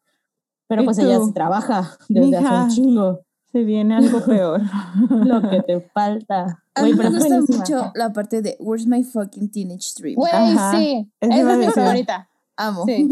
[0.68, 2.64] pero ¿Y pues ella sí trabaja desde hace Mija.
[2.64, 3.20] un chingo.
[3.54, 4.62] Se viene algo peor.
[5.10, 6.64] Lo que te falta.
[6.76, 7.58] A Güey, mí me gusta buenísima.
[7.60, 10.16] mucho la parte de Where's my fucking teenage dream.
[10.16, 10.32] Güey,
[10.72, 11.12] sí.
[11.22, 12.30] Esa es mi favorita.
[12.58, 12.84] Amo.
[12.86, 13.08] Sí.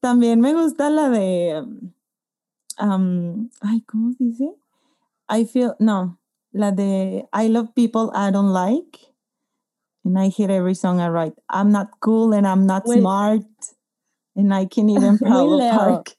[0.00, 1.64] También me gusta la de...
[2.76, 4.54] am, ay, ¿cómo se dice?
[5.28, 5.72] I feel...
[5.78, 6.18] No,
[6.52, 9.09] la de I love people I don't like.
[10.04, 11.34] And I hate every song I write.
[11.48, 13.42] I'm not cool and I'm not smart.
[14.34, 15.70] And I can even Leo.
[15.72, 16.14] Park.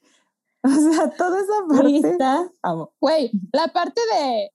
[0.64, 2.18] O sea, toda esa parte.
[2.62, 2.92] Amo.
[3.02, 4.48] Güey, la parte de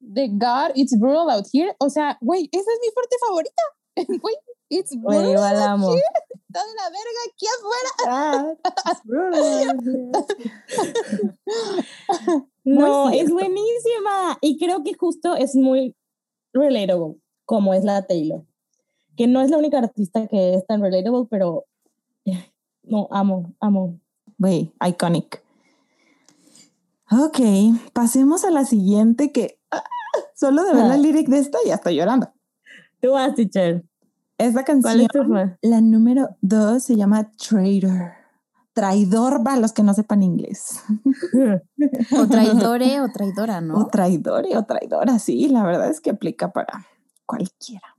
[0.00, 1.72] de God, it's brutal out here.
[1.78, 3.62] O sea, güey, esa es mi parte favorita.
[4.20, 4.34] Güey,
[4.68, 5.92] it's brutal igual la out amo.
[5.92, 6.02] here.
[6.48, 7.90] Está de la verga aquí afuera.
[8.08, 8.54] Ah,
[8.90, 9.76] it's brutal.
[12.64, 14.38] No, es buenísima.
[14.40, 15.94] Y creo que justo es muy
[16.52, 17.14] relatable,
[17.46, 18.44] como es la Taylor.
[19.16, 21.64] Que no es la única artista que es tan relatable, pero
[22.82, 23.98] no, amo, amo.
[24.38, 25.42] Güey, iconic.
[27.10, 27.38] Ok,
[27.92, 29.82] pasemos a la siguiente que ah,
[30.34, 30.98] solo de ver la Ah.
[30.98, 32.28] lyric de esta ya estoy llorando.
[33.00, 33.84] Tú vas, teacher.
[34.38, 38.12] Esta ¿Cuál canción, es la número dos se llama Traitor.
[38.74, 40.80] Traidor para los que no sepan inglés.
[42.18, 43.86] O traidore o traidora, O ¿no?
[43.86, 46.84] traidor o traidora, sí, la verdad es que aplica para
[47.26, 47.96] cualquiera.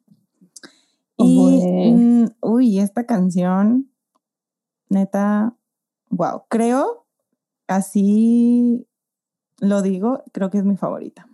[1.18, 3.92] Oh, Y, mm, uy, esta canción,
[4.90, 5.56] neta,
[6.10, 7.06] wow, creo,
[7.68, 8.88] así
[9.60, 11.28] lo digo, creo que es mi favorita.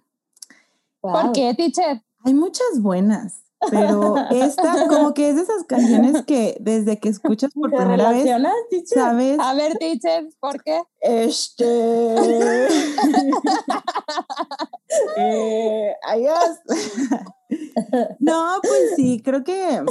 [1.02, 2.02] ¿Por qué, teacher?
[2.24, 7.51] Hay muchas buenas, pero esta como que es de esas canciones que desde que escuchas
[7.53, 8.24] por ¿Te primera vez,
[8.70, 8.88] teacher?
[8.93, 10.82] sabes, A ver, teacher, ¿por qué?
[11.01, 11.66] este...
[15.18, 16.59] eh, adiós.
[18.20, 19.84] no, pues sí, creo que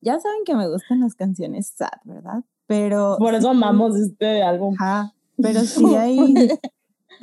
[0.00, 2.44] ya saben que me gustan las canciones sad, ¿verdad?
[2.66, 3.16] Pero...
[3.18, 4.74] Por eso amamos este álbum.
[4.78, 6.34] Ajá, pero sí hay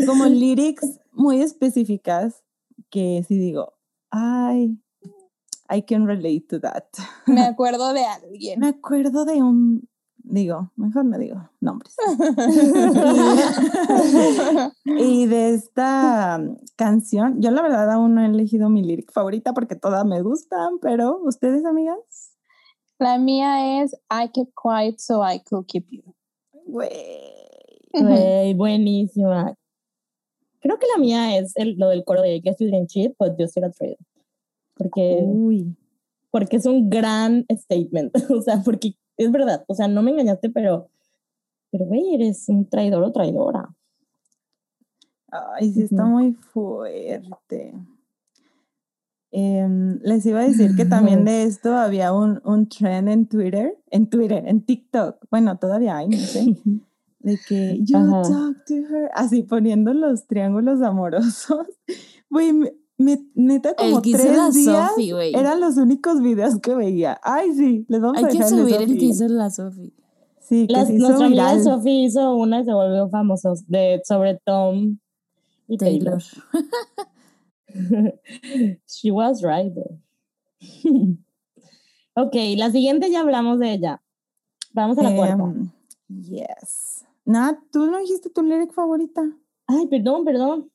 [0.06, 2.44] como lyrics muy específicas
[2.90, 3.74] que sí digo,
[4.12, 4.78] ay,
[5.70, 6.86] I can relate to that.
[7.26, 8.60] Me acuerdo de alguien.
[8.60, 9.88] Me acuerdo de un,
[10.18, 11.96] digo, mejor no digo nombres.
[14.86, 16.40] y de esta
[16.76, 20.80] canción, yo la verdad aún no he elegido mi lyric favorita porque todas me gustan,
[20.80, 21.98] pero ustedes, amigas,
[23.00, 26.02] La mía es I kept quiet so I could keep you.
[26.66, 26.90] güey.
[27.94, 29.56] Güey, buenísima.
[30.60, 33.38] Creo que la mía es el, lo del coro de Guess You Didn't Cheat, but
[33.38, 34.06] You're Still a Traitor.
[34.78, 35.76] Porque, Uy,
[36.32, 38.14] porque es un gran statement.
[38.30, 39.66] o sea, porque es verdad.
[39.68, 40.90] O sea, no me engañaste, pero,
[41.72, 43.76] pero güey, eres un traidor o traidora.
[45.30, 47.74] Ay, sí, está muy fuerte.
[49.32, 53.78] Em, les iba a decir que también de esto había un, un trend en Twitter,
[53.92, 55.26] en Twitter, en TikTok.
[55.30, 56.46] Bueno, todavía hay, no sé.
[57.20, 58.22] De que you Ajá.
[58.22, 61.68] talk to her, así poniendo los triángulos amorosos.
[62.30, 62.54] Güey,
[62.98, 65.34] neta como El que hizo la tres días Sofi, güey.
[65.36, 67.20] eran los únicos videos que veía.
[67.24, 69.06] Ay, sí, les vamos Hay a que dejar de subir el que Sofi.
[69.10, 69.94] hizo la Sofi.
[70.42, 71.64] Sí, que Las- se hizo nuestra amiga viral.
[71.64, 74.98] Sophie hizo una y se volvió famosa de, sobre Tom
[75.68, 76.22] y Taylor.
[76.22, 76.42] Taylor.
[78.88, 80.00] She was right, though.
[82.16, 84.02] ok, la siguiente ya hablamos de ella.
[84.74, 85.44] Vamos a la cuarta.
[85.44, 85.70] Em,
[86.24, 87.06] yes.
[87.26, 89.22] Nat, ¿tú no dijiste tu lyric favorita?
[89.68, 90.72] Ay, perdón, perdón.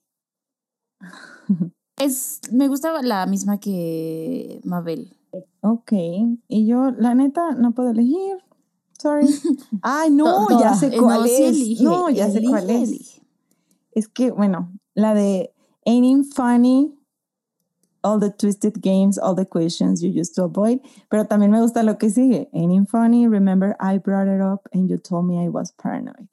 [2.04, 5.16] Es, me gusta la misma que Mabel.
[5.60, 5.92] Ok.
[6.48, 8.38] Y yo, la neta, no puedo elegir.
[8.98, 9.26] Sorry.
[9.82, 11.40] Ay, no, ya sé cuál no, es.
[11.40, 13.20] elige, no, ya sé cuál elige, es.
[13.92, 15.52] Es que, bueno, la de
[15.84, 16.92] Ain't it funny,
[18.04, 20.78] all the twisted games, all the questions you used to avoid.
[21.10, 22.48] Pero también me gusta lo que sigue.
[22.54, 26.28] Ain't it funny, remember I brought it up and you told me I was paranoid.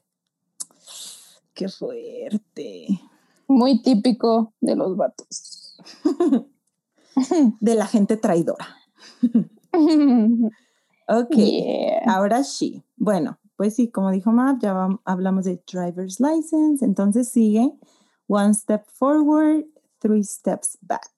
[1.55, 2.99] Qué fuerte.
[3.49, 5.75] Muy típico de los vatos.
[7.59, 8.77] De la gente traidora.
[11.11, 11.35] Ok.
[11.35, 12.03] Yeah.
[12.05, 12.83] Ahora sí.
[12.95, 16.85] Bueno, pues sí, como dijo Mav, ya hablamos de driver's license.
[16.85, 17.73] Entonces sigue
[18.27, 19.65] one step forward,
[19.97, 21.11] three steps back.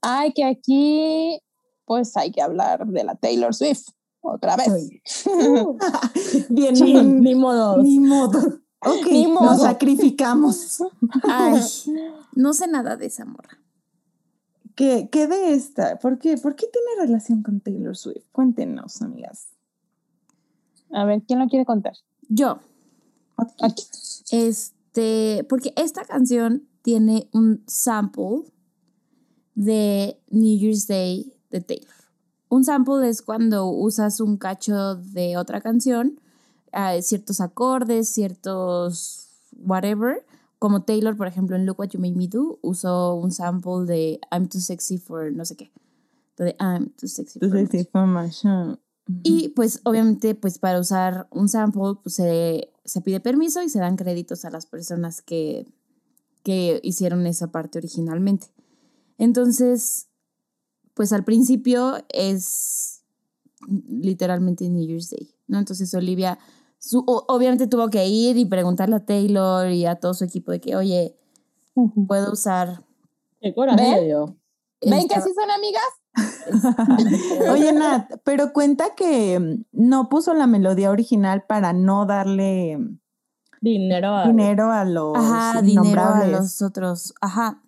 [0.00, 1.38] Ay, que aquí,
[1.84, 3.90] pues hay que hablar de la Taylor Swift
[4.22, 4.88] otra vez.
[6.48, 7.82] Bien, ni, ni modo.
[7.82, 8.61] ni modo.
[8.84, 10.82] Ok, Ni nos sacrificamos.
[11.22, 11.60] Ay,
[12.34, 13.58] no sé nada de esa morra.
[14.74, 15.98] ¿Qué, ¿Qué de esta?
[15.98, 16.36] ¿Por qué?
[16.38, 18.24] ¿Por qué tiene relación con Taylor Swift?
[18.32, 19.48] Cuéntenos, amigas.
[20.92, 21.94] A ver, ¿quién lo quiere contar?
[22.28, 22.58] Yo,
[23.60, 23.84] Aquí.
[24.30, 28.44] este, porque esta canción tiene un sample
[29.54, 31.94] de New Year's Day de Taylor.
[32.48, 36.20] Un sample es cuando usas un cacho de otra canción,
[36.72, 40.24] ah, ciertos acordes, ciertos whatever.
[40.58, 44.20] Como Taylor, por ejemplo, en Look What You Made Me Do, usó un sample de
[44.30, 45.72] I'm Too Sexy for no sé qué.
[46.36, 48.78] De I'm Too Sexy for Entonces, sé sí, fue más, ah,
[49.22, 53.80] y pues obviamente pues para usar un sample pues se, se pide permiso y se
[53.80, 55.66] dan créditos a las personas que,
[56.44, 58.46] que hicieron esa parte originalmente.
[59.18, 60.08] Entonces,
[60.94, 63.02] pues al principio es
[63.88, 65.58] literalmente New Year's Day, ¿no?
[65.58, 66.38] Entonces Olivia
[66.82, 70.60] su- obviamente tuvo que ir y preguntarle a Taylor y a todo su equipo de
[70.60, 71.16] que, oye,
[72.08, 72.84] puedo usar...
[73.40, 74.36] Qué coraje ¿Ven?
[74.84, 75.82] ¿Ven que sí son amigas?
[77.52, 82.98] Oye, Nat, pero cuenta que mm, no puso la melodía original para no darle mm,
[83.60, 84.26] Dinero a...
[84.26, 87.14] dinero a los Ajá, dinero a los otros.
[87.20, 87.62] Ajá.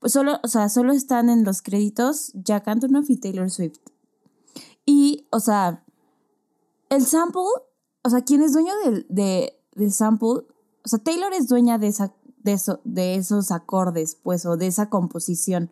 [0.00, 3.78] Pues solo, o sea, solo están en los créditos Jack Antonoff y Taylor Swift.
[4.84, 5.84] Y, o sea,
[6.90, 7.42] el sample,
[8.06, 11.88] o sea, quien es dueño del, de, del sample, o sea, Taylor es dueña de,
[11.88, 15.70] esa, de, eso, de esos acordes, pues, o de esa composición.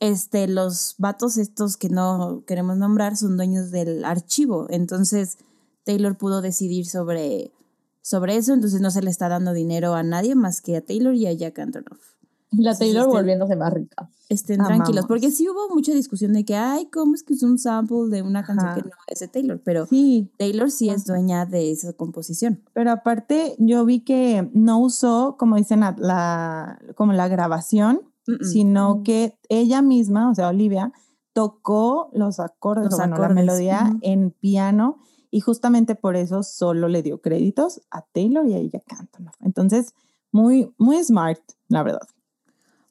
[0.00, 4.66] Este, los vatos estos que no queremos nombrar son dueños del archivo.
[4.70, 5.36] Entonces,
[5.84, 7.52] Taylor pudo decidir sobre,
[8.00, 11.14] sobre eso, entonces no se le está dando dinero a nadie más que a Taylor
[11.14, 12.15] y a Jack Antonoff.
[12.62, 14.10] La Taylor volviéndose más rica.
[14.28, 14.76] Estén Amamos.
[14.78, 18.08] tranquilos, porque sí hubo mucha discusión de que, ay, ¿cómo es que es un sample
[18.10, 18.74] de una canción Ajá.
[18.82, 19.60] que no es de Taylor?
[19.64, 22.62] Pero Sí, Taylor sí es dueña de esa composición.
[22.72, 28.00] pero aparte yo vi que no usó, como dicen, la, la- como la grabación,
[28.42, 30.92] sino que ella misma, o sea, Olivia,
[31.32, 34.98] tocó los acordes, Los o bueno, la melodía en piano
[35.30, 39.34] y justamente por eso solo le dio créditos a Taylor y a ella Antonoff.
[39.40, 39.92] Entonces,
[40.32, 41.38] muy, muy smart,
[41.68, 42.08] la verdad.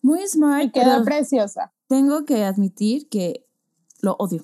[0.06, 1.72] Muy smart, Y quedó pero preciosa.
[1.88, 3.45] tengo que admitir que
[4.01, 4.43] lo odio.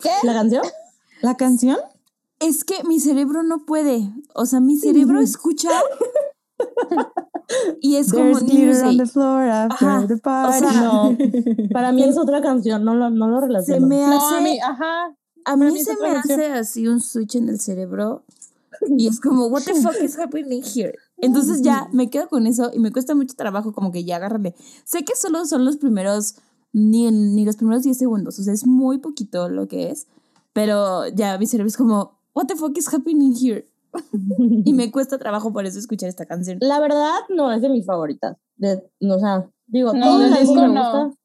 [0.00, 0.10] ¿Qué?
[0.22, 0.62] ¿La canción?
[1.22, 1.76] ¿La canción?
[2.38, 4.12] Es que mi cerebro no puede.
[4.34, 5.70] O sea, mi cerebro escucha
[7.80, 10.58] y es como There's Year's glitter on the floor after Ajá, the party.
[10.58, 11.16] sea, No.
[11.72, 13.86] Para mí es otra canción, no lo, no lo Se relaciono.
[13.88, 15.16] me No, hace a mí, ajá.
[15.46, 16.40] A mí se me canción.
[16.40, 18.24] hace así un switch en el cerebro
[18.88, 20.94] y es como, what the fuck is happening here?
[21.18, 24.54] Entonces ya me quedo con eso y me cuesta mucho trabajo como que ya agarrarle.
[24.84, 26.36] Sé que solo son los primeros,
[26.72, 30.06] ni, ni los primeros 10 segundos, o sea, es muy poquito lo que es,
[30.52, 33.66] pero ya mi cerebro es como, what the fuck is happening here?
[34.64, 36.58] y me cuesta trabajo por eso escuchar esta canción.
[36.60, 38.36] La verdad, no es de mis favoritas.
[38.56, 40.68] De, o sea, digo, No, todo el me disco no.
[40.68, 41.18] gusta,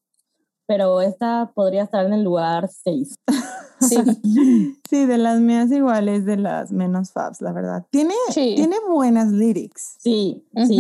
[0.71, 3.15] pero esta podría estar en el lugar 6.
[3.81, 3.97] Sí.
[4.89, 7.85] Sí, de las mías igual es de las menos fabs, la verdad.
[7.89, 8.53] Tiene, Sí.
[8.55, 9.95] tiene buenas lyrics.
[9.99, 10.79] Sí, sí.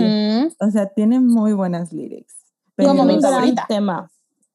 [0.59, 2.35] O sea, tiene muy buenas lyrics.
[2.77, 3.65] Como Pero mi un gran favorita.
[3.67, 4.09] tema.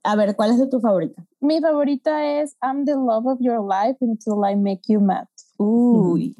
[0.04, 1.26] A ver, ¿cuál es de tu favorita?
[1.40, 5.26] Mi favorita es I'm the love of your life until I make you mad.
[5.58, 6.36] Uy.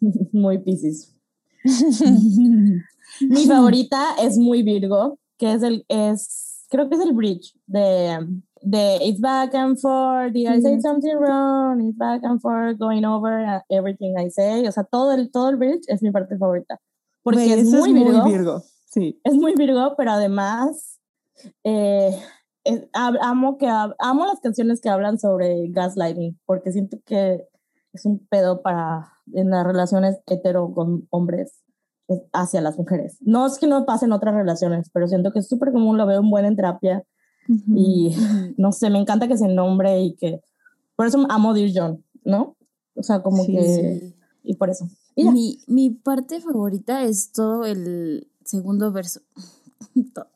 [0.32, 1.12] muy piscis.
[3.20, 8.18] Mi favorita es muy Virgo, que es el, es, creo que es el bridge de,
[8.62, 11.80] de It's back and forth, did I say something wrong?
[11.80, 14.66] It's back and forth, going over uh, everything I say.
[14.66, 16.78] O sea, todo el, todo el bridge es mi parte favorita.
[17.22, 18.62] Porque es, muy, Virgo, Virgo.
[18.86, 19.20] Sí.
[19.22, 20.98] es muy Virgo, pero además
[21.64, 22.10] Eh,
[22.64, 27.46] es- amo, que, amo las canciones que hablan sobre gaslighting, porque siento que
[27.92, 31.67] es un pedo para en las relaciones hetero con hombres es
[32.32, 33.16] hacia las mujeres.
[33.20, 36.20] No es que no pasen otras relaciones, pero siento que es súper común, lo veo
[36.20, 37.04] un buen en terapia
[37.74, 38.14] y
[38.56, 40.40] no sé, me encanta que se nombre y que
[40.96, 42.56] por eso amo Dear John, ¿no?
[42.94, 44.14] O sea, como Sí, que Sí.
[44.42, 44.88] y por eso.
[45.14, 45.30] Y ya.
[45.32, 49.20] Mi, mi parte favorita es todo el segundo verso.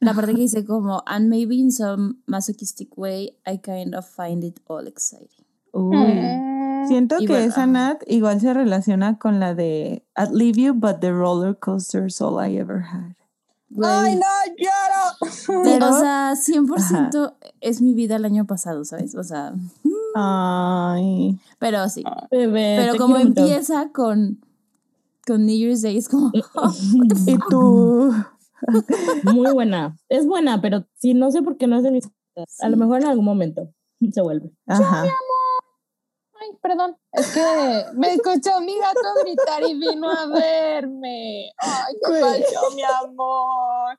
[0.00, 4.44] La parte que dice como, and maybe in some masochistic way, I kind of find
[4.44, 5.44] it all exciting.
[5.72, 5.96] Uy.
[5.96, 6.88] Mm.
[6.88, 7.66] Siento Y que bueno, esa ajá.
[7.66, 12.38] Nat igual se relaciona con la de I'd leave you, but the roller coaster's all
[12.42, 13.14] I ever had.
[13.84, 14.24] ¡Ay, no,
[14.56, 15.30] lloro!
[15.30, 19.14] sí, Pero- o sea, 100% es mi vida el año pasado, ¿sabes?
[19.14, 19.52] O sea,
[20.14, 21.38] Ay.
[21.58, 22.02] pero sí.
[22.30, 24.40] Bebé, Pero como quiero empieza con,
[25.26, 26.72] con New Year's Day, es como, oh,
[27.26, 28.14] ¿Y tú?
[29.24, 29.96] Muy buena.
[30.08, 32.08] Es buena, pero sí, no sé por qué no es de mis.
[32.60, 33.68] A lo mejor en algún momento
[34.12, 34.50] se vuelve.
[34.66, 35.04] Ajá.
[36.40, 36.96] Ay, perdón.
[37.12, 41.50] Es que me escuchó mi gato gritar y vino a verme.
[41.58, 43.98] Ay, qué pasó, mi amor.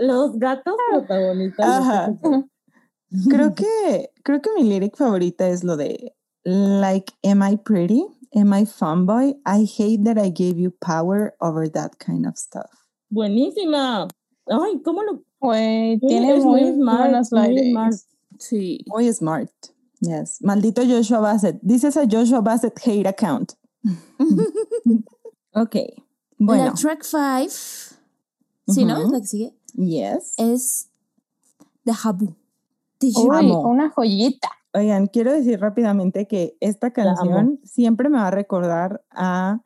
[0.00, 1.66] Los gatos protagonistas.
[1.66, 2.14] Ajá.
[3.28, 8.04] Creo que, creo que mi lyric favorita es lo de Like, am I pretty?
[8.34, 9.34] Am I fun boy?
[9.46, 12.70] I hate that I gave you power over that kind of stuff.
[13.10, 14.08] Buenísima.
[14.48, 15.22] Ay, ¿cómo lo.?
[15.40, 17.94] Güey, tiene muy, muy smart.
[18.38, 18.78] sí.
[18.86, 19.50] Muy smart.
[20.02, 20.42] Yes.
[20.42, 21.60] Maldito Joshua Bassett.
[21.62, 23.52] Dices a Joshua Bassett hate account.
[25.54, 25.76] ok.
[26.38, 26.64] Bueno.
[26.64, 27.96] La track 5,
[28.66, 29.00] sí, ¿no?
[29.00, 29.54] Es la que sigue.
[29.74, 30.34] Yes.
[30.38, 30.90] Es
[31.84, 32.34] The Habu.
[33.00, 33.28] Uy.
[33.32, 33.60] Amo.
[33.62, 34.48] una joyita.
[34.74, 39.60] Oigan, quiero decir rápidamente que esta canción siempre me va a recordar a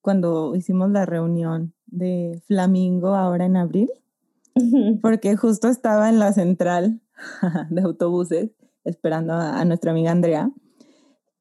[0.00, 3.90] cuando hicimos la reunión de Flamingo ahora en abril,
[5.00, 7.00] porque justo estaba en la central
[7.70, 8.50] de autobuses
[8.84, 10.50] esperando a, a nuestra amiga Andrea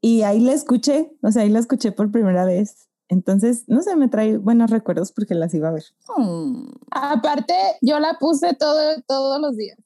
[0.01, 2.87] y ahí la escuché, o sea, ahí la escuché por primera vez.
[3.07, 5.83] Entonces, no sé, me trae buenos recuerdos porque las iba a ver.
[6.17, 9.77] Mm, Aparte, yo la puse todo, todos los días.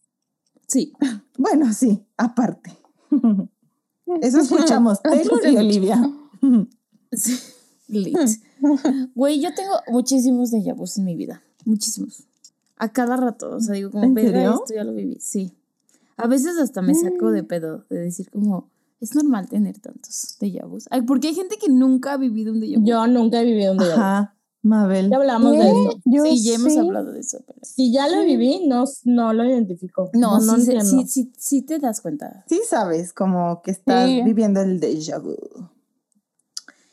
[0.67, 0.93] sí.
[1.37, 2.71] Bueno, sí, aparte.
[4.21, 6.01] Eso escuchamos, Taylor y Olivia.
[7.11, 7.37] Sí,
[7.89, 8.17] lit.
[9.15, 11.41] Güey, yo tengo muchísimos de vus en mi vida.
[11.65, 12.23] Muchísimos.
[12.77, 13.55] A cada rato.
[13.55, 14.53] O sea, digo, como, ¿En "Verga, serio?
[14.53, 15.17] esto ya lo viví.
[15.19, 15.51] Sí.
[16.17, 18.69] A veces hasta me saco de pedo de decir, como,
[19.01, 20.87] es normal tener tantos de vus.
[20.89, 22.85] Ay, porque hay gente que nunca ha vivido un déjà vu.
[22.85, 24.01] Yo nunca he vivido un déjà vu.
[24.01, 25.09] Ajá, Mabel.
[25.09, 26.01] Ya hablamos de eso.
[26.05, 26.79] Yo sí, ya hemos sí.
[26.79, 27.39] hablado de eso.
[27.45, 27.59] Pero...
[27.61, 30.09] Si ya lo viví, no, no lo identifico.
[30.13, 30.85] No, no, sí, entiendo.
[30.85, 32.45] sí, sí, sí te das cuenta.
[32.47, 35.35] Sí sabes, como que estás viviendo el déjà vu.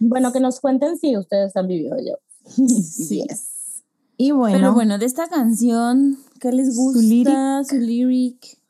[0.00, 2.16] Bueno, que nos cuenten si ustedes han vivido yo.
[2.66, 3.22] Sí.
[3.22, 3.84] Yes.
[4.16, 7.00] Y bueno, Pero bueno, de esta canción, ¿qué les Su gusta?
[7.00, 7.68] lyric.
[7.68, 8.61] Su lyric.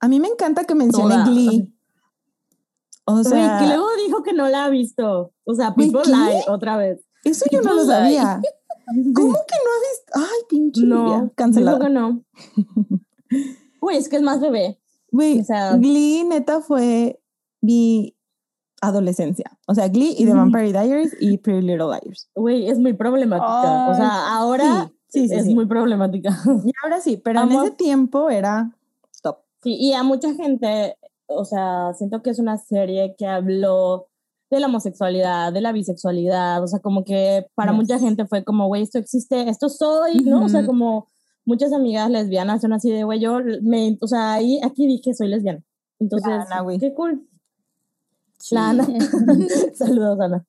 [0.00, 1.24] A mí me encanta que mencione Toda.
[1.26, 1.74] Glee.
[3.04, 5.32] O sea, Güey, que luego dijo que no la ha visto.
[5.44, 6.02] O sea, People.
[6.06, 7.00] Lie otra vez.
[7.24, 8.40] eso yo no lo sabía.
[9.14, 10.12] ¿Cómo que no has visto?
[10.14, 11.78] Ay, pinche No, dijo cancelada.
[11.80, 12.22] que no.
[13.80, 14.78] Güey, es que es más bebé.
[15.10, 17.20] Güey, o sea- Glee neta fue
[17.60, 18.16] mi
[18.80, 19.58] adolescencia.
[19.66, 20.34] O sea, Glee y The.
[20.34, 22.28] Vampire Diaries y Pretty Little Liars.
[22.34, 23.88] Güey, es muy problemática.
[23.90, 26.38] o sea, ahora Sí, sí, sí, es muy problemática.
[26.64, 27.60] Y ahora sí, pero Amo.
[27.60, 28.72] en ese tiempo era.
[29.62, 30.96] Sí, y a mucha gente,
[31.26, 34.08] o sea, siento que es una serie que habló
[34.50, 37.76] de la homosexualidad, de la bisexualidad, o sea, como que para Yes.
[37.80, 40.44] mucha gente fue como, güey, esto existe, esto soy, ¿no?
[40.44, 41.08] O sea, como
[41.44, 45.28] muchas amigas lesbianas son así de, güey, yo, me, o sea, ahí, aquí dije, soy
[45.28, 45.62] lesbiana.
[45.98, 47.26] Entonces, Ana, qué cool.
[48.38, 48.54] Sí.
[48.54, 48.86] La Ana.
[49.74, 50.44] Saludos, Ana.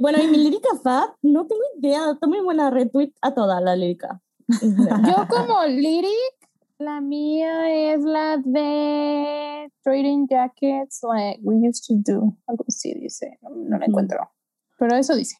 [0.00, 3.74] Bueno, y mi lírica fab, no tengo idea, está muy buena, retweet a toda la
[3.74, 4.20] lírica.
[4.48, 6.41] Yo como lyric,
[6.78, 12.36] la mía es la de Trading Jackets like we used to do.
[12.46, 14.30] Algo así dice, no, no la encuentro.
[14.78, 15.36] Pero eso dice.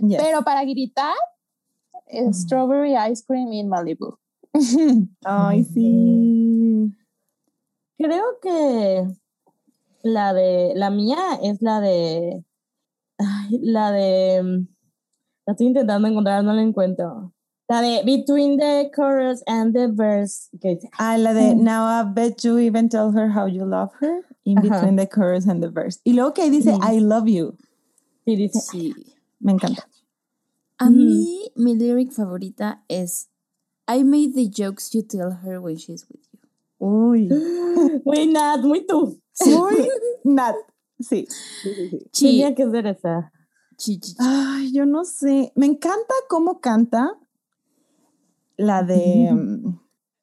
[0.00, 0.22] Yes.
[0.22, 1.14] Pero para gritar,
[2.06, 4.18] es Strawberry Ice Cream in Malibu.
[5.24, 6.92] Ay, sí.
[7.98, 9.06] Creo que
[10.02, 12.44] la de la mía es la de
[13.18, 14.68] ay, la de mm,
[15.46, 17.32] la estoy intentando encontrar, no la encuentro.
[17.68, 20.48] La de Between the Chorus and the Verse.
[20.60, 24.22] que Ah, la de Now I bet you even tell her how you love her
[24.44, 24.62] in Ajá.
[24.62, 25.98] between the chorus and the verse.
[26.04, 26.78] Y luego que dice Sí.
[26.80, 27.56] I love you.
[28.24, 28.60] Sí, dice.
[28.60, 28.94] Sí.
[29.40, 29.84] Me encanta.
[30.78, 33.28] A mí, mi lyric favorita es
[33.88, 36.38] I made the jokes you tell her when she's with you.
[36.78, 37.28] Uy.
[38.04, 39.18] Muy Nat, muy tú.
[40.24, 40.54] Nat.
[41.00, 41.26] Sí.
[41.62, 41.98] Sí, sí, sí.
[42.12, 43.32] Sí, Tenía que ser esa.
[43.76, 44.16] Chi, chi, chi.
[44.20, 45.52] Ay, yo no sé.
[45.56, 47.18] Me encanta cómo canta
[48.56, 49.80] la de um,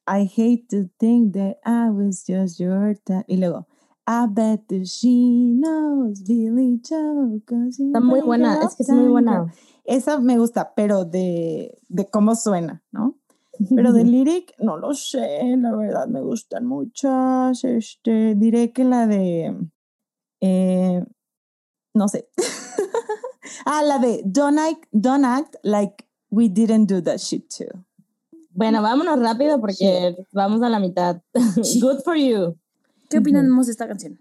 [0.07, 3.25] I hate to think that I was just your type.
[3.27, 3.67] Y luego,
[4.05, 7.41] I bet that she knows Billy Joe.
[7.47, 9.45] Está muy buena, es que es muy buena.
[9.45, 9.51] girl".
[9.85, 13.17] Esa me gusta, pero de, de cómo suena, ¿no?
[13.75, 17.63] Pero de lyric, no lo sé, la verdad me gustan muchas.
[17.63, 19.55] Este, diré que la de.
[20.41, 21.03] eh,
[21.93, 22.27] no sé.
[23.65, 27.85] ah, la de don't act, don't act like we didn't do that shit too.
[28.53, 31.21] Bueno, vámonos rápido porque vamos a la mitad.
[31.81, 32.55] Good for you.
[33.09, 34.19] ¿Qué opinamos de esta canción?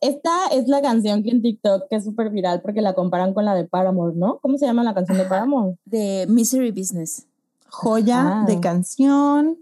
[0.00, 3.44] Esta es la canción que en TikTok que es súper viral porque la comparan con
[3.44, 4.38] la de Paramore, ¿no?
[4.40, 5.76] ¿Cómo se llama la canción de Paramore?
[5.84, 7.26] De Misery Business.
[7.68, 8.44] Joya Ah.
[8.46, 9.58] de canción,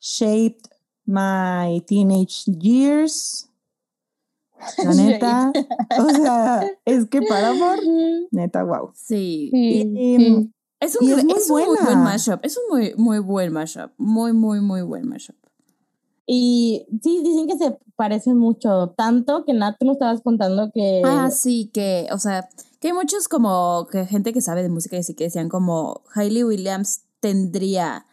[0.00, 0.70] shaped
[1.06, 3.48] my teenage years.
[4.84, 5.52] La neta,
[5.98, 7.78] o sea, es que para amor,
[8.30, 8.90] neta, wow.
[8.94, 9.48] Sí.
[9.52, 10.52] Sí, Y, sí.
[10.80, 12.40] Es un, es muy es un muy buen mashup.
[12.44, 13.90] Es un muy, muy buen mashup.
[13.98, 15.34] Muy, muy, muy buen mashup.
[16.26, 21.02] Y sí, dicen que se parecen mucho, tanto que Nat, tú nos estabas contando que...
[21.04, 22.48] Ah, sí, que, o sea,
[22.80, 26.02] que hay muchos como que gente que sabe de música y sí que decían como
[26.14, 28.04] Hailey Williams tendría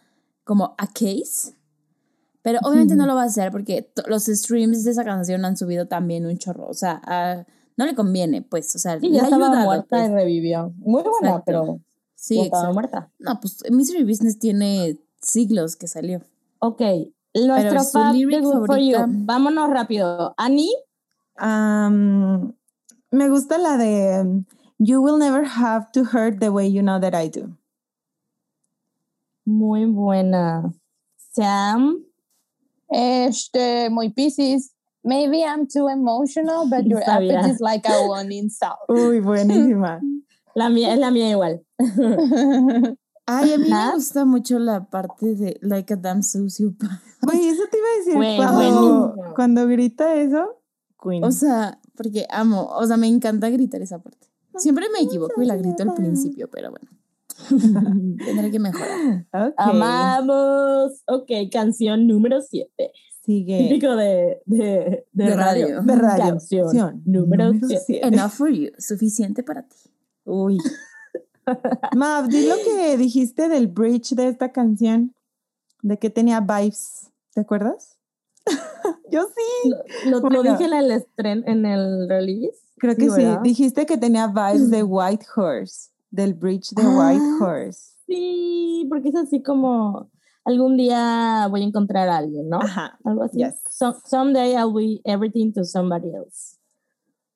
[0.45, 1.55] como a case,
[2.41, 5.87] pero obviamente no lo va a hacer porque los streams de esa canción han subido
[5.87, 7.45] también un chorro, o sea, a-
[7.77, 10.09] no le conviene, pues, o sea, sí, ya estaba ayudado, muerta pues.
[10.09, 10.71] y revivió.
[10.77, 11.43] Muy buena, Exacto.
[11.45, 11.79] pero
[12.25, 12.73] Sí, ya estaba exacto.
[12.73, 13.11] muerta.
[13.19, 16.21] No, pues Misery Business tiene siglos que salió.
[16.57, 16.81] Ok,
[17.35, 18.97] nuestro su fab de lyric Good for You.
[19.07, 20.33] Vámonos rápido.
[20.35, 20.73] Annie,
[23.11, 24.43] me gusta la de
[24.79, 27.55] You will never have to hurt the way you know that I do.
[29.45, 30.73] muy buena.
[31.31, 32.03] Sam,
[32.89, 34.71] Este, muy Pisces.
[35.03, 37.33] Maybe I'm too emotional, but your Sabía.
[37.37, 38.89] appetite is like a one in South.
[38.89, 40.01] Uy, buenísima.
[40.55, 41.63] la mía es la mía igual.
[43.27, 46.91] Ay, a mí me gusta mucho la parte de Like a Damn Sociopath.
[47.23, 48.15] Güey, eso te iba a decir.
[48.15, 50.61] Güey, cuando, cuando grita eso,
[51.01, 51.23] Queen.
[51.23, 54.27] O sea, porque amo, o sea, me encanta gritar esa parte.
[54.57, 56.87] Siempre me equivoco y la grito al principio, pero bueno.
[58.25, 59.25] Tendré que mejorar.
[59.33, 61.03] Ok, Amamos.
[61.07, 62.91] Ok, canción número 7.
[63.25, 63.67] Sigue.
[63.67, 65.67] Típico de, de, de, De radio.
[65.67, 65.81] radio.
[65.81, 66.23] De radio.
[66.25, 67.83] Canción número 7.
[67.85, 68.07] siete.
[68.07, 69.75] Enough for you, suficiente para ti.
[70.25, 70.57] Uy.
[71.95, 75.13] Mav, di lo que dijiste del bridge de esta canción.
[75.81, 77.11] De que tenía vibes.
[77.33, 77.97] ¿Te acuerdas?
[79.11, 79.69] Yo sí.
[80.09, 80.43] Lo, lo Bueno.
[80.43, 82.57] dije en el estren, en el release.
[82.77, 83.23] Creo que sí.
[83.43, 85.91] Dijiste que tenía vibes de White Horse.
[86.11, 87.37] Del bridge de White Ah.
[87.43, 87.91] Horse.
[88.07, 90.09] Sí, porque es así como
[90.43, 92.59] algún día voy a encontrar a alguien, ¿no?
[92.61, 92.97] Ajá.
[93.03, 93.37] Algo así.
[93.39, 93.55] Yes.
[93.69, 96.57] So- someday I'll be everything to somebody else.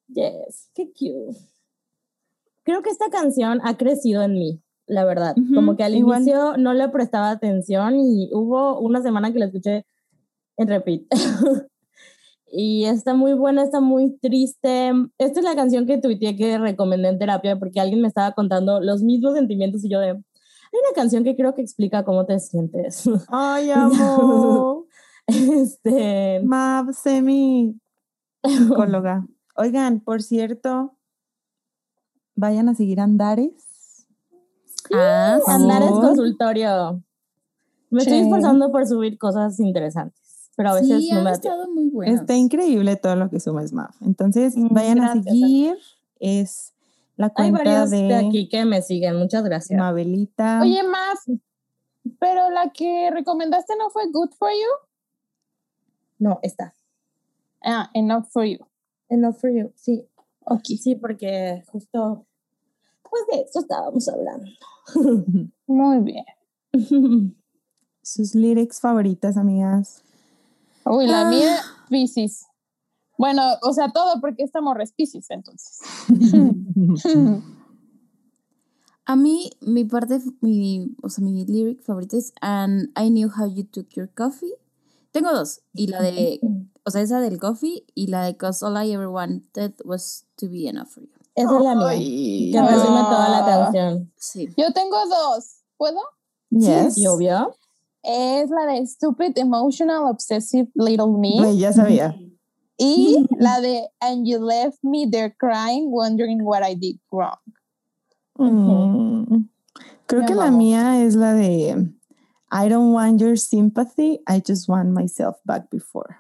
[0.08, 1.38] Yes, qué cute.
[2.70, 5.36] Creo que esta canción ha crecido en mí, la verdad.
[5.36, 6.22] Ujú, Como que al igual.
[6.22, 9.88] inicio no le prestaba atención y hubo una semana que la escuché
[10.56, 11.02] en repeat.
[12.46, 14.92] y está muy buena, está muy triste.
[15.18, 18.80] Esta es la canción que tuiteé que recomendé en terapia porque alguien me estaba contando
[18.82, 20.10] los mismos sentimientos y yo de...
[20.10, 23.10] Hay una canción que creo que explica cómo te sientes.
[23.30, 24.86] Ay, amo.
[25.26, 27.82] este, Mav, semi
[28.44, 29.26] psicóloga.
[29.56, 30.99] Oigan, por cierto,
[32.40, 34.08] vayan a seguir Andares.
[34.94, 35.52] Ah, sí.
[35.52, 36.06] Andar es favor.
[36.08, 37.04] consultorio.
[37.90, 42.08] Me estoy esforzando por subir cosas interesantes, pero a veces Sí, no me estado muy.
[42.10, 43.90] Está increíble todo lo que sumas, Mav.
[44.02, 45.78] Entonces, Mm, vayan gracias, a seguir.
[46.20, 46.74] Es
[47.18, 48.04] la Hay cuenta varios de...
[48.04, 49.78] de, aquí que me siguen, muchas gracias.
[49.80, 50.62] Mabelita.
[50.62, 51.40] Oye, Maf,
[52.20, 54.88] pero la que recomendaste no fue Good for You.
[56.20, 56.74] No, está.
[57.64, 58.60] Ah, Enough for You.
[59.10, 60.06] Enough for you, sí.
[60.46, 60.66] Ok.
[60.80, 62.26] Sí, porque justo
[63.10, 64.48] pues de eso estábamos hablando.
[65.68, 67.36] Muy bien.
[68.02, 70.04] Sus lyrics favoritas, amigas.
[70.86, 71.30] Uy, la Ah.
[71.30, 71.58] mía,
[71.90, 72.46] Pisces.
[73.18, 75.80] Bueno, o sea, todo porque esta morra es Pisces, entonces.
[79.06, 83.48] A mí, mi parte, mi, o sea, mi lyric favorita es And I knew how
[83.48, 84.54] you took your coffee.
[85.12, 85.62] Tengo dos.
[85.74, 86.40] Y la de,
[86.86, 90.48] o sea, esa del coffee y la de Cause all I ever wanted was to
[90.48, 91.10] be enough for you.
[91.44, 91.88] Esa es la mía.
[91.90, 92.52] Ay.
[92.52, 93.46] Que resume toda la Ah.
[93.46, 94.12] canción.
[94.18, 94.50] Sí.
[94.58, 95.62] Yo tengo dos.
[95.78, 96.00] ¿Puedo?
[96.50, 96.96] Yes.
[96.96, 97.56] Sí, obvio.
[98.04, 101.56] Es la de Stupid Emotional Obsessive Little Me.
[101.58, 102.16] Ya sabía.
[102.78, 107.38] Y la de And You Left Me There Crying, Wondering What I Did Wrong.
[108.38, 109.50] Mm.
[110.06, 111.94] Creo que la mía es la de
[112.52, 116.18] I don't want your sympathy, I just want myself back before.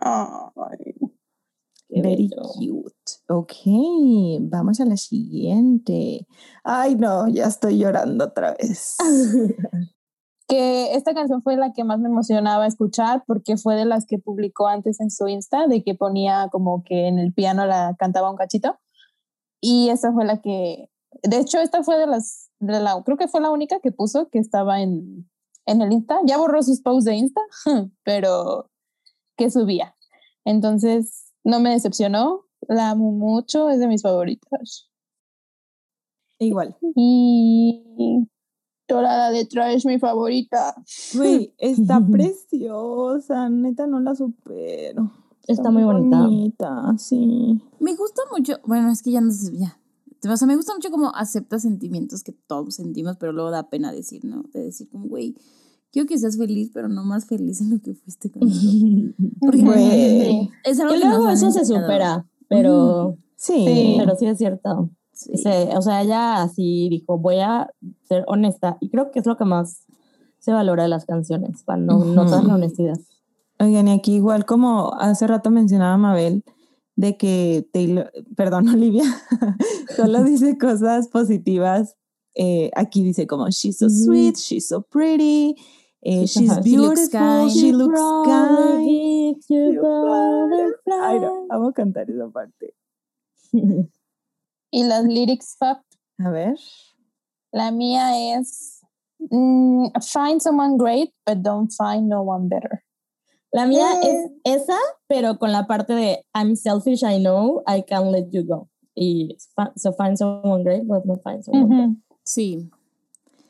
[0.00, 0.94] Ay.
[1.88, 2.42] Qué Very bello.
[2.52, 2.94] cute.
[3.28, 3.52] Ok,
[4.40, 6.26] vamos a la siguiente.
[6.64, 8.96] Ay, no, ya estoy llorando otra vez.
[10.50, 14.18] Que esta canción fue la que más me emocionaba escuchar porque fue de las que
[14.18, 18.30] publicó antes en su Insta, de que ponía como que en el piano la cantaba
[18.30, 18.78] un cachito.
[19.60, 20.88] Y esa fue la que,
[21.22, 24.30] de hecho, esta fue de las, de la, creo que fue la única que puso
[24.30, 25.28] que estaba en,
[25.66, 26.18] en el Insta.
[26.24, 27.42] Ya borró sus posts de Insta,
[28.02, 28.70] pero
[29.36, 29.96] que subía.
[30.46, 34.90] Entonces, no me decepcionó, la amo mucho, es de mis favoritas.
[36.38, 36.76] Igual.
[36.94, 38.28] Y
[38.86, 40.74] Dorada de Trash es mi favorita.
[41.14, 45.10] Güey, está preciosa, neta no la supero.
[45.46, 46.20] Está muy bonita.
[46.20, 47.62] bonita, sí.
[47.80, 49.80] Me gusta mucho, bueno, es que ya no sé, ya.
[50.30, 53.90] O sea, me gusta mucho como acepta sentimientos que todos sentimos, pero luego da pena
[53.90, 54.42] decir, ¿no?
[54.52, 55.34] De decir como, güey,
[55.92, 59.14] quiero que seas feliz, pero no más feliz en lo que fuiste con nosotros.
[59.40, 60.50] Porque Güey.
[60.64, 63.64] es algo Que luego eso se supera, pero, Sí.
[63.66, 63.94] Sí.
[63.98, 64.90] pero sí es cierto.
[65.12, 65.36] Sí.
[65.36, 67.70] Se- o sea, ella así dijo, voy a
[68.08, 68.76] ser honesta.
[68.80, 69.84] Y creo que es lo que más
[70.38, 72.12] se valora de las canciones, cuando Ujú.
[72.14, 72.98] notas la honestidad.
[73.60, 76.44] Oigan, y aquí igual como hace rato mencionaba Mabel,
[76.94, 79.02] de que Taylor, perdón, Olivia,
[79.96, 81.96] solo dice cosas positivas.
[82.34, 85.54] Eh, aquí dice como, she's so sweet, she's so pretty,
[86.02, 86.62] eh, she's ajá.
[86.62, 87.50] She looks beautiful, kind.
[87.50, 88.84] she looks kind.
[91.02, 92.74] Ay, no, vamos a cantar esa parte.
[94.70, 95.78] Y las lyrics, Fab,
[96.20, 96.54] A ver.
[97.52, 98.80] la mía es
[99.30, 102.84] mm, Find someone great, but don't find no one better.
[103.50, 104.26] La mía Eh.
[104.44, 104.76] es esa,
[105.08, 108.68] pero con la parte de I'm selfish, I know, I can't let you go.
[108.94, 109.36] Y
[109.76, 111.94] so find someone great, but not find someone better.
[112.28, 112.70] Sí.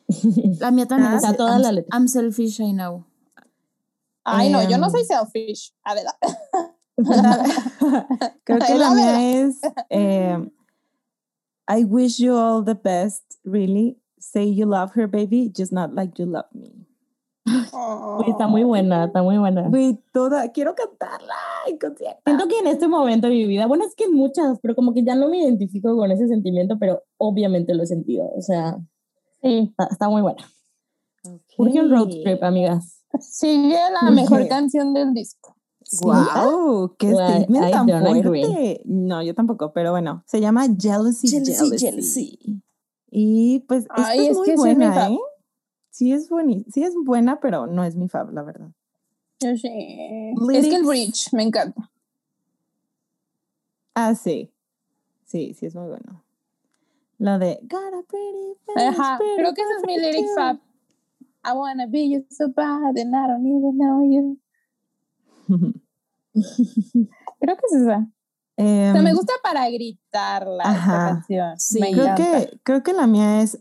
[0.61, 1.97] La mía también Ah, es está toda I'm, la letra.
[1.99, 3.05] I'm selfish, I know.
[4.25, 4.93] Ay, no, yo no Em.
[4.93, 5.73] soy selfish.
[5.85, 6.05] A ver,
[8.45, 8.95] Creo que La la verdad.
[8.95, 9.61] mía es
[9.91, 10.51] eh,
[11.69, 13.97] I wish you all the best, really.
[14.21, 16.87] Say you love her, baby, just not like you love me.
[18.19, 19.69] Uy, está muy buena, está muy buena.
[19.69, 21.35] Güey, toda, quiero cantarla
[21.66, 22.20] en concierto.
[22.27, 24.93] Siento que en este momento de mi vida, bueno, es que en muchas, pero como
[24.95, 28.29] que ya no me identifico con ese sentimiento, pero obviamente lo he sentido.
[28.37, 28.77] O sea,
[29.41, 30.43] Sí, está, está muy buena.
[31.59, 33.05] Urge un road trip, amigas.
[33.20, 35.55] sigue la mejor canción del disco.
[36.03, 38.45] Wow, qué Well, statement tan don't agree.
[38.45, 38.83] fuerte.
[38.85, 41.79] No, yo tampoco, pero bueno, se llama Jealousy, Jealousy, Jealousy.
[41.79, 42.62] Jealousy.
[43.11, 45.09] Y pues esta Ay, es es muy que buena.
[45.09, 45.19] ¿eh?
[45.99, 48.70] Sí es, bueni- sí es buena, pero no es mi fab, la verdad.
[49.41, 49.69] Yo sí.
[50.55, 51.91] Es que el bridge me encanta.
[53.97, 54.53] Ah, sí.
[55.25, 56.25] Sí, sí es muy bueno.
[57.19, 60.35] Lo de Got a pretty face, Ajá, pretty creo que ese es mi lyric you.
[60.37, 60.61] fab.
[61.45, 64.39] I wanna be you so bad and I don't even know you.
[67.41, 68.07] Creo que es esa.
[68.57, 71.05] O sea, me Em, gusta para gritarla esta Ajá.
[71.15, 71.59] canción.
[71.59, 71.81] Sí.
[71.81, 72.23] me creo encanta.
[72.51, 73.61] que, creo que la mía es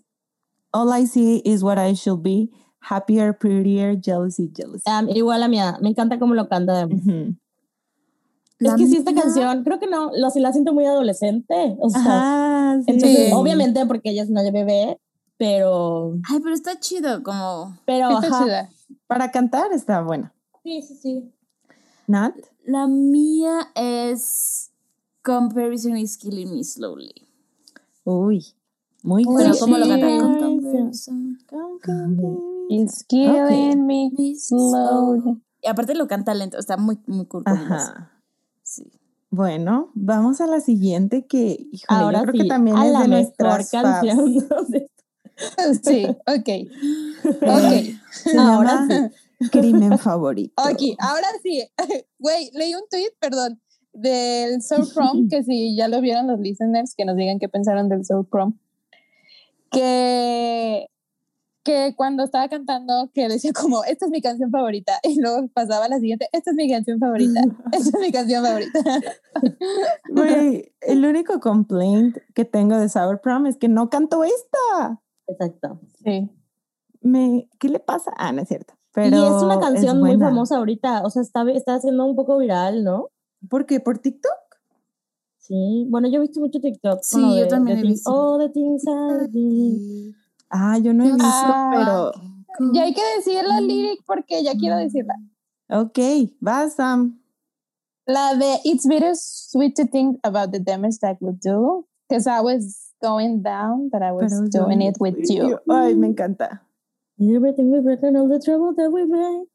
[0.71, 2.49] All I see is what I should be.
[2.79, 4.83] Happier, prettier, jealousy, jealousy.
[4.85, 6.83] Ah, igual la mía, me encanta cómo lo canta.
[6.83, 6.95] Es
[8.59, 11.75] La que sí, esta canción, creo que no, lo, sí la siento muy adolescente.
[11.79, 12.91] O sea, Ajá, sí.
[12.91, 14.99] entonces, obviamente porque ella es una bebé,
[15.37, 17.77] pero, Ay, pero está chido, como.
[17.85, 18.43] pero, está ajá.
[18.43, 18.69] chida.
[19.05, 20.33] Para cantar está buena.
[20.63, 21.31] Sí, sí, sí.
[22.07, 22.35] Nat.
[22.65, 24.71] La mía es
[25.23, 27.13] Comparison is killing me slowly.
[28.05, 28.45] Uy,
[29.07, 29.59] muy sí.
[29.59, 30.07] ¿cómo lo canta?
[30.91, 31.11] Sí.
[31.47, 32.57] Con comparison.
[32.69, 35.41] It's killing me me slowly.
[35.63, 37.43] Y aparte lo canta lento, está muy, muy cool.
[37.45, 38.11] Ajá.
[38.63, 38.91] Sí.
[39.29, 42.91] Bueno, vamos a la siguiente que, híjole, Ahora yo creo sí, que también a es
[42.91, 44.35] la de nuestras canción.
[45.83, 46.49] Sí, ok.
[47.41, 47.99] Ok.
[48.09, 49.11] Se Ahora llama
[49.51, 50.53] Crimen Favorito.
[50.63, 51.63] Ok, ahora sí.
[52.19, 53.61] Güey, leí un tweet, perdón,
[53.93, 57.87] del Soul Prom, que si ya lo vieron los listeners, que nos digan qué pensaron
[57.87, 58.57] del Soul Prom.
[59.71, 60.87] Que,
[61.63, 64.99] que cuando estaba cantando, que decía como, esta es mi canción favorita.
[65.03, 67.41] Y luego pasaba a la siguiente, esta es mi canción favorita.
[67.73, 68.79] Esta es mi canción favorita.
[70.09, 75.01] Güey, el único complaint que tengo de Sour Prom es que no canto esta.
[75.27, 75.81] Exacto.
[76.03, 76.29] Sí.
[77.01, 78.11] Me, ¿Qué le pasa?
[78.17, 78.73] Ah, no es cierto.
[78.93, 80.29] Pero y es una canción muy buena.
[80.29, 83.09] famosa ahorita, o sea, está, está haciendo un poco viral, ¿no?
[83.47, 83.79] ¿Por qué?
[83.79, 84.46] ¿Por TikTok?
[85.47, 86.99] Sí, bueno, yo he visto mucho TikTok.
[87.03, 88.09] Sí, yo de- también de he visto.
[88.13, 90.13] Oh, the things I.
[90.49, 91.71] Ah, yo no he visto, Ah.
[91.73, 92.71] pero...
[92.73, 95.13] Y hay que decir la lyric porque ya quiero decirla.
[95.69, 95.97] Ok,
[96.45, 97.21] va Sam.
[98.05, 101.85] La de It's bittersweet to think about the damage that would do.
[102.09, 105.59] Because I was going down, but I was Pero doing it with you.
[105.69, 106.61] Ay, me encanta.
[107.19, 109.45] Everything we break and all the trouble that we made.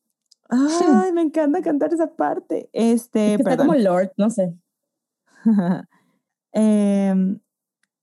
[0.50, 2.68] Ay, me encanta cantar esa parte.
[2.72, 4.54] Este, Es que está como Lord, no sé.
[6.54, 7.40] Em,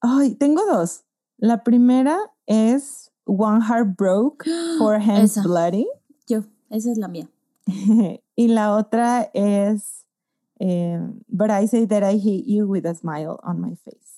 [0.01, 1.03] ay, tengo dos.
[1.37, 2.17] La primera
[2.47, 4.45] es One Heart Broke,
[4.79, 5.43] Four Hands Esa.
[5.43, 5.87] Bloody.
[6.27, 7.29] Yo, esa es la mía.
[8.35, 10.07] y la otra es
[10.57, 14.09] em, But I say that I hate you with a smile on my face.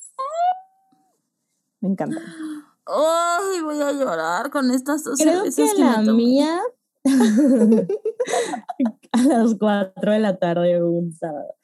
[1.82, 2.22] Me encanta.
[2.86, 6.60] Ay, voy a llorar con estas dos Creo que la me mía
[9.12, 11.56] a las 4 de la tarde un sábado.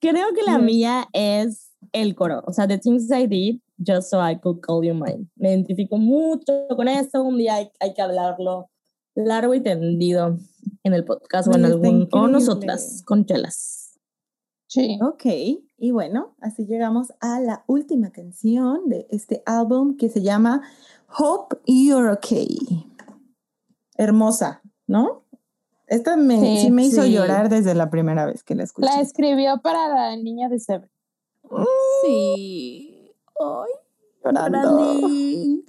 [0.00, 4.26] Creo que la mía es el coro, o sea, The Things I Did Just So
[4.26, 5.28] I Could Call You Mine.
[5.36, 8.70] Me identifico mucho con eso, un día hay, hay que hablarlo
[9.14, 10.38] largo y tendido
[10.82, 13.98] en el podcast o en algún, o nosotras con chelas.
[14.68, 14.98] Sí.
[15.00, 15.24] Ok,
[15.78, 20.62] y bueno, así llegamos a la última canción de este álbum que se llama
[21.18, 22.58] Hope You're Okay.
[23.96, 25.25] Hermosa, ¿no?
[25.86, 27.12] Esta me, sí, Sí, me hizo sí.
[27.12, 28.86] llorar desde la primera vez que la escuché.
[28.88, 30.90] La escribió para la niña de Seven.
[32.04, 33.12] Sí.
[33.38, 33.70] Ay,
[34.24, 34.76] llorando.
[34.76, 35.62] Branding.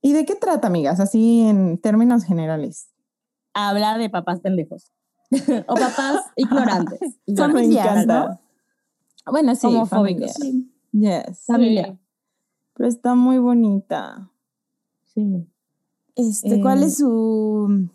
[0.00, 1.00] ¿Y de qué trata, amigas?
[1.00, 2.88] Así en términos generales.
[3.52, 4.92] Habla de papás pendejos
[5.66, 7.00] o papás ignorantes.
[7.26, 7.66] ignorantes.
[7.66, 8.06] Familias.
[9.26, 10.32] Bueno, sí, Homofóbicos.
[10.32, 10.72] Sí.
[10.92, 11.44] Yes.
[11.46, 11.98] Familia.
[12.74, 14.30] Pero está muy bonita.
[15.12, 15.46] Sí.
[16.14, 17.90] Este, ¿cuál Eh, es su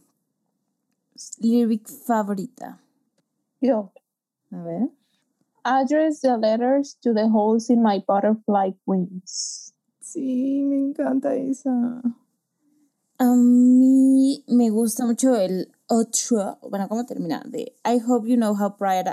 [1.40, 2.80] lyric favorita?
[3.62, 3.92] Yo.
[4.52, 4.90] A ver.
[5.66, 9.74] Address the letters to the holes in my butterfly wings.
[10.02, 12.02] Sí, me encanta esa.
[13.18, 17.42] A mí me gusta mucho el otro, bueno, ¿cómo termina?
[17.46, 19.06] De I hope you know how proud,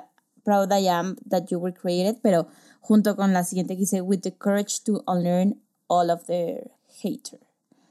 [0.45, 2.49] proud I am that you were created, pero
[2.81, 6.70] junto con la siguiente que dice with the courage to unlearn all of their
[7.03, 7.39] hater.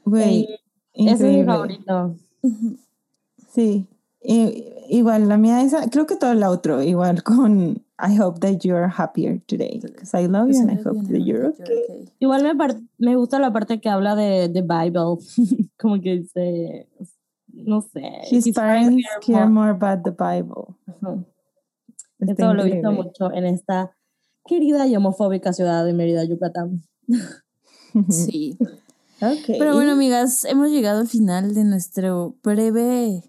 [0.06, 0.48] Güey,
[0.94, 2.16] Ese es mi favorito.
[3.54, 3.88] Sí,
[4.22, 8.60] I- igual la mía esa, creo que todo el otro, igual con I hope that
[8.64, 12.08] you're happier today, because I love you and I hope that you're okay.
[12.20, 15.18] Igual me, par- me gusta la parte que habla de de Bible,
[15.78, 16.88] como que dice,
[17.52, 18.22] no sé.
[18.32, 19.50] His his parents care more.
[19.50, 20.76] more about the Bible.
[20.88, 21.26] Ajá.
[22.20, 23.96] Está Esto lo he visto mucho en esta
[24.46, 26.82] querida y homofóbica ciudad de Mérida, Yucatán.
[28.10, 28.58] Sí.
[29.22, 29.48] Ok.
[29.60, 33.22] Pero bueno, amigas, hemos llegado al final de nuestro breve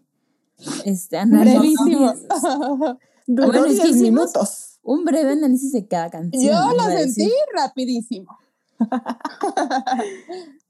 [0.84, 1.76] este, análisis.
[1.84, 2.14] Brevísimo.
[3.26, 4.66] Duró bueno, es que 10 hicimos- minutos.
[4.82, 6.42] Un breve análisis de cada canción.
[6.42, 7.32] Yo lo sentí decir.
[7.54, 8.38] rapidísimo.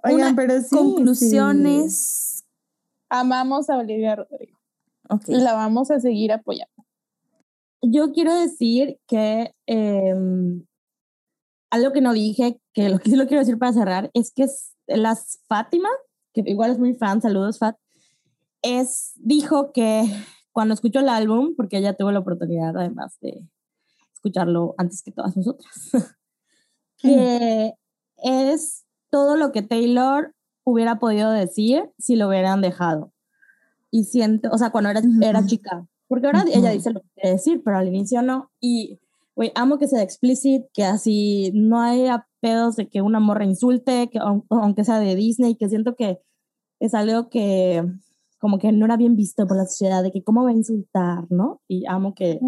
[0.03, 0.69] Oigan, Una pero sí.
[0.75, 2.45] Conclusiones.
[3.09, 4.59] Amamos a Olivia Rodrigo.
[5.09, 5.29] Ok.
[5.29, 6.73] Y la vamos a seguir apoyando.
[7.83, 10.65] Yo quiero decir que em,
[11.71, 14.47] algo que no dije, que lo que sí lo quiero decir para cerrar, es que
[14.87, 15.89] las Fátima,
[16.35, 17.77] que igual es muy fan, saludos Fat,
[18.63, 20.05] es, dijo que
[20.53, 23.47] cuando escuchó el álbum, porque ella tuvo la oportunidad además de
[24.13, 25.91] escucharlo antes que todas nosotras,
[26.99, 27.73] que
[28.19, 30.35] es todo lo que Taylor
[30.65, 33.13] hubiera podido decir si lo hubieran dejado.
[33.91, 37.31] Y siento, o sea, cuando era, era chica, porque ahora ella dice lo que quiere
[37.33, 38.51] decir, pero al inicio no.
[38.61, 39.01] Y,
[39.35, 44.09] güey, amo que sea explicit, que así no haya pedos de que una morra insulte,
[44.11, 46.21] que aun- aunque sea de Disney, que siento que
[46.79, 47.85] es algo que
[48.41, 51.27] como que no era bien visto por la sociedad, de que cómo va a insultar,
[51.31, 51.61] ¿no?
[51.69, 52.41] Y amo que,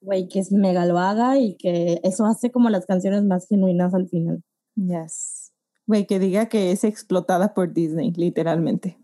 [0.00, 3.94] güey, que es mega lo haga y que eso hace como las canciones más genuinas
[3.94, 4.44] al final.
[4.76, 5.52] Yes.
[5.86, 8.98] Güey, que diga que es explotada por Disney, literalmente.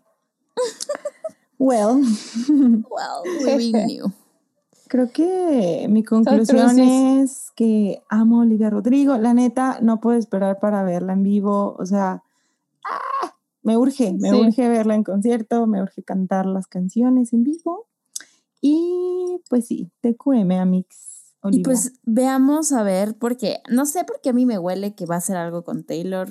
[1.58, 2.02] well,
[2.90, 4.12] Well, we knew.
[4.88, 7.30] creo que mi conclusión truces.
[7.30, 9.16] es que amo a Olivia Rodrigo.
[9.16, 11.74] La neta, no puedo esperar para verla en vivo.
[11.78, 12.22] O sea,
[12.84, 13.34] ¡ah!
[13.68, 14.36] Me urge, me Sí.
[14.40, 17.86] urge verla en concierto, me urge cantar las canciones en vivo.
[18.60, 20.96] Y pues sí, TQM, Amix.
[21.50, 25.06] Y pues veamos a ver, porque no sé por qué a mí me huele que
[25.06, 26.28] va a hacer algo con Taylor.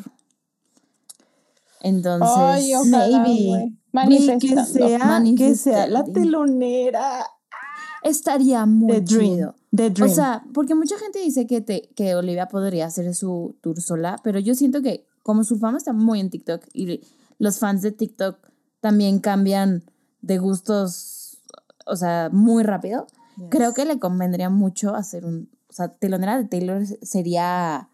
[1.81, 4.37] Entonces, Ay, ojalá, maybe.
[4.39, 7.25] que sea, que sea la telonera.
[8.03, 9.35] estaría muy The Dream.
[9.35, 10.05] chido.
[10.05, 14.19] O sea, porque mucha gente dice que, te, que Olivia podría hacer su tour sola,
[14.23, 17.01] pero yo siento que como su fama está muy en TikTok y
[17.39, 18.37] los fans de TikTok
[18.81, 19.83] también cambian
[20.21, 21.39] de gustos,
[21.85, 23.07] o sea, muy rápido,
[23.37, 23.47] Yes.
[23.51, 27.89] creo que le convendría mucho hacer un, o sea, telonera de Taylor sería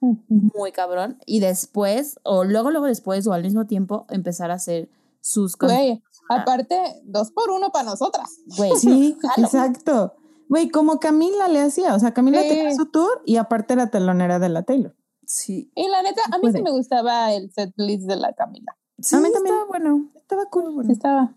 [0.00, 4.88] muy cabrón y después, o luego, luego después, o al mismo tiempo, empezar a hacer
[5.20, 8.30] sus con- Güey, aparte, dos por uno para nosotras.
[8.56, 10.14] Güey, Sí, exacto.
[10.48, 12.48] Güey, como Camila le hacía, o sea, Camila Sí.
[12.48, 14.94] tenía su tour y aparte era telonera de la Taylor.
[15.26, 15.70] Sí.
[15.74, 18.74] Y la neta, a mí sí me gustaba el set list de la Camila.
[19.00, 19.54] Sí, A mí también.
[19.54, 20.10] está bueno.
[20.16, 20.84] Estaba cool.
[20.86, 21.34] Sí estaba.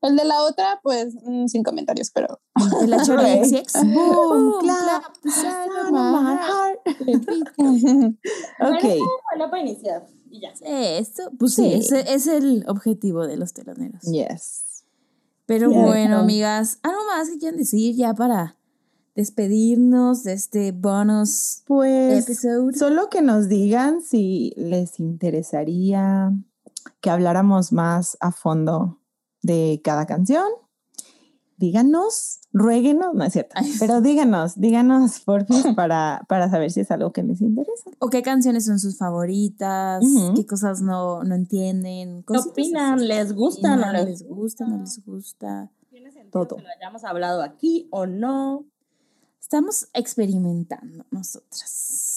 [0.00, 2.38] El de la otra, pues, mm, sin comentarios, pero.
[4.62, 5.02] La.
[5.90, 6.38] Bueno,
[8.60, 8.82] Ok.
[9.30, 10.06] bueno, para iniciar.
[10.30, 10.50] Y ya.
[10.98, 11.94] Esto, pues sí, Sí.
[11.96, 14.02] ese es el objetivo de los teloneros.
[14.02, 14.84] Yes.
[15.46, 15.86] Pero Cierto.
[15.88, 18.56] bueno, amigas, algo más que quieran decir ya para
[19.14, 22.76] despedirnos de este bonus Pues episode.
[22.76, 26.30] solo que nos digan si les interesaría
[27.00, 29.00] que habláramos más a fondo
[29.42, 30.46] de cada canción.
[31.56, 36.90] Díganos, ruéguenos, no es cierto, pero díganos, díganos por fin para, para saber si es
[36.92, 37.90] algo que les interesa.
[37.98, 40.04] ¿O qué canciones son sus favoritas?
[40.04, 40.34] Ujú.
[40.34, 42.22] ¿Qué cosas no, no entienden?
[42.22, 43.08] ¿Qué opinan?
[43.08, 43.74] ¿Les gusta?
[43.74, 44.66] ¿No ¿Les gusta?
[44.66, 45.72] ¿No les gusta?
[45.90, 46.56] ¿Tiene sentido Todo.
[46.58, 48.64] que lo hayamos hablado aquí o no?
[49.40, 52.07] Estamos experimentando nosotras.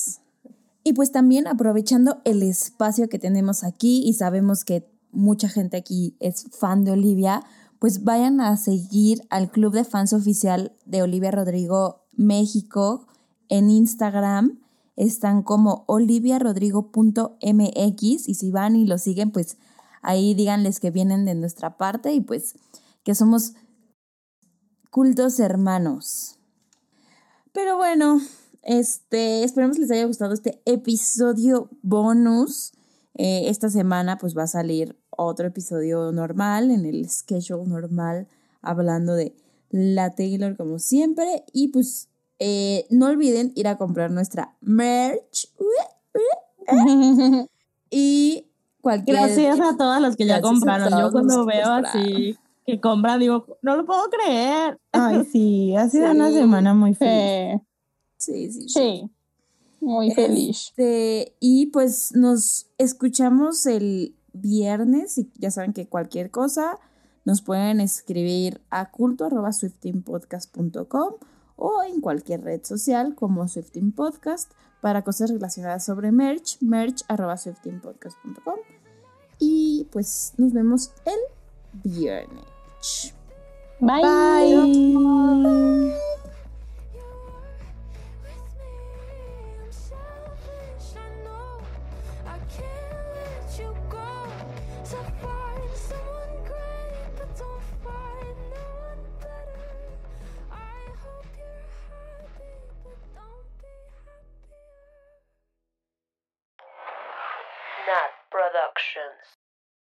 [0.83, 6.15] Y pues también aprovechando el espacio que tenemos aquí y sabemos que mucha gente aquí
[6.19, 7.43] es fan de Olivia,
[7.79, 13.07] pues vayan a seguir al club de fans oficial de Olivia Rodrigo México
[13.49, 14.59] en Instagram.
[14.95, 19.57] Están como oliviarodrigo.mx y si van y lo siguen, pues
[20.01, 22.55] ahí díganles que vienen de nuestra parte y pues
[23.03, 23.53] que somos
[24.89, 26.37] cultos hermanos.
[27.51, 28.21] Pero bueno,
[28.63, 32.73] este, esperemos les haya gustado este episodio bonus.
[33.15, 38.27] Eh, esta semana pues va a salir otro episodio normal, en el schedule normal,
[38.61, 39.35] hablando de
[39.69, 41.43] la Taylor como siempre.
[41.53, 42.09] Y pues
[42.39, 45.49] eh, no olviden ir a comprar nuestra merch.
[47.93, 49.17] Y cualquier...
[49.17, 50.89] Gracias a todos los que ya compraron.
[50.97, 51.85] Yo cuando veo compraron.
[51.85, 54.79] así que compran, digo, no lo puedo creer.
[54.91, 57.59] Ay, sí, ha sido una semana muy feliz.
[57.59, 57.67] Sí,
[58.22, 58.69] Sí, sí, sí.
[58.69, 59.11] sí.
[59.81, 60.68] Muy feliz.
[60.69, 66.80] Este, y pues nos escuchamos el viernes y ya saben que cualquier cosa
[67.26, 71.15] nos pueden escribir a culto.swiftingpodcast.com
[71.56, 78.60] o en cualquier red social como Swifting Podcast para cosas relacionadas sobre merch, merch.swiftingpodcast.com
[79.39, 81.18] y pues nos vemos el
[81.84, 82.45] viernes.
[83.80, 84.03] Bye.
[84.03, 85.93] Bye.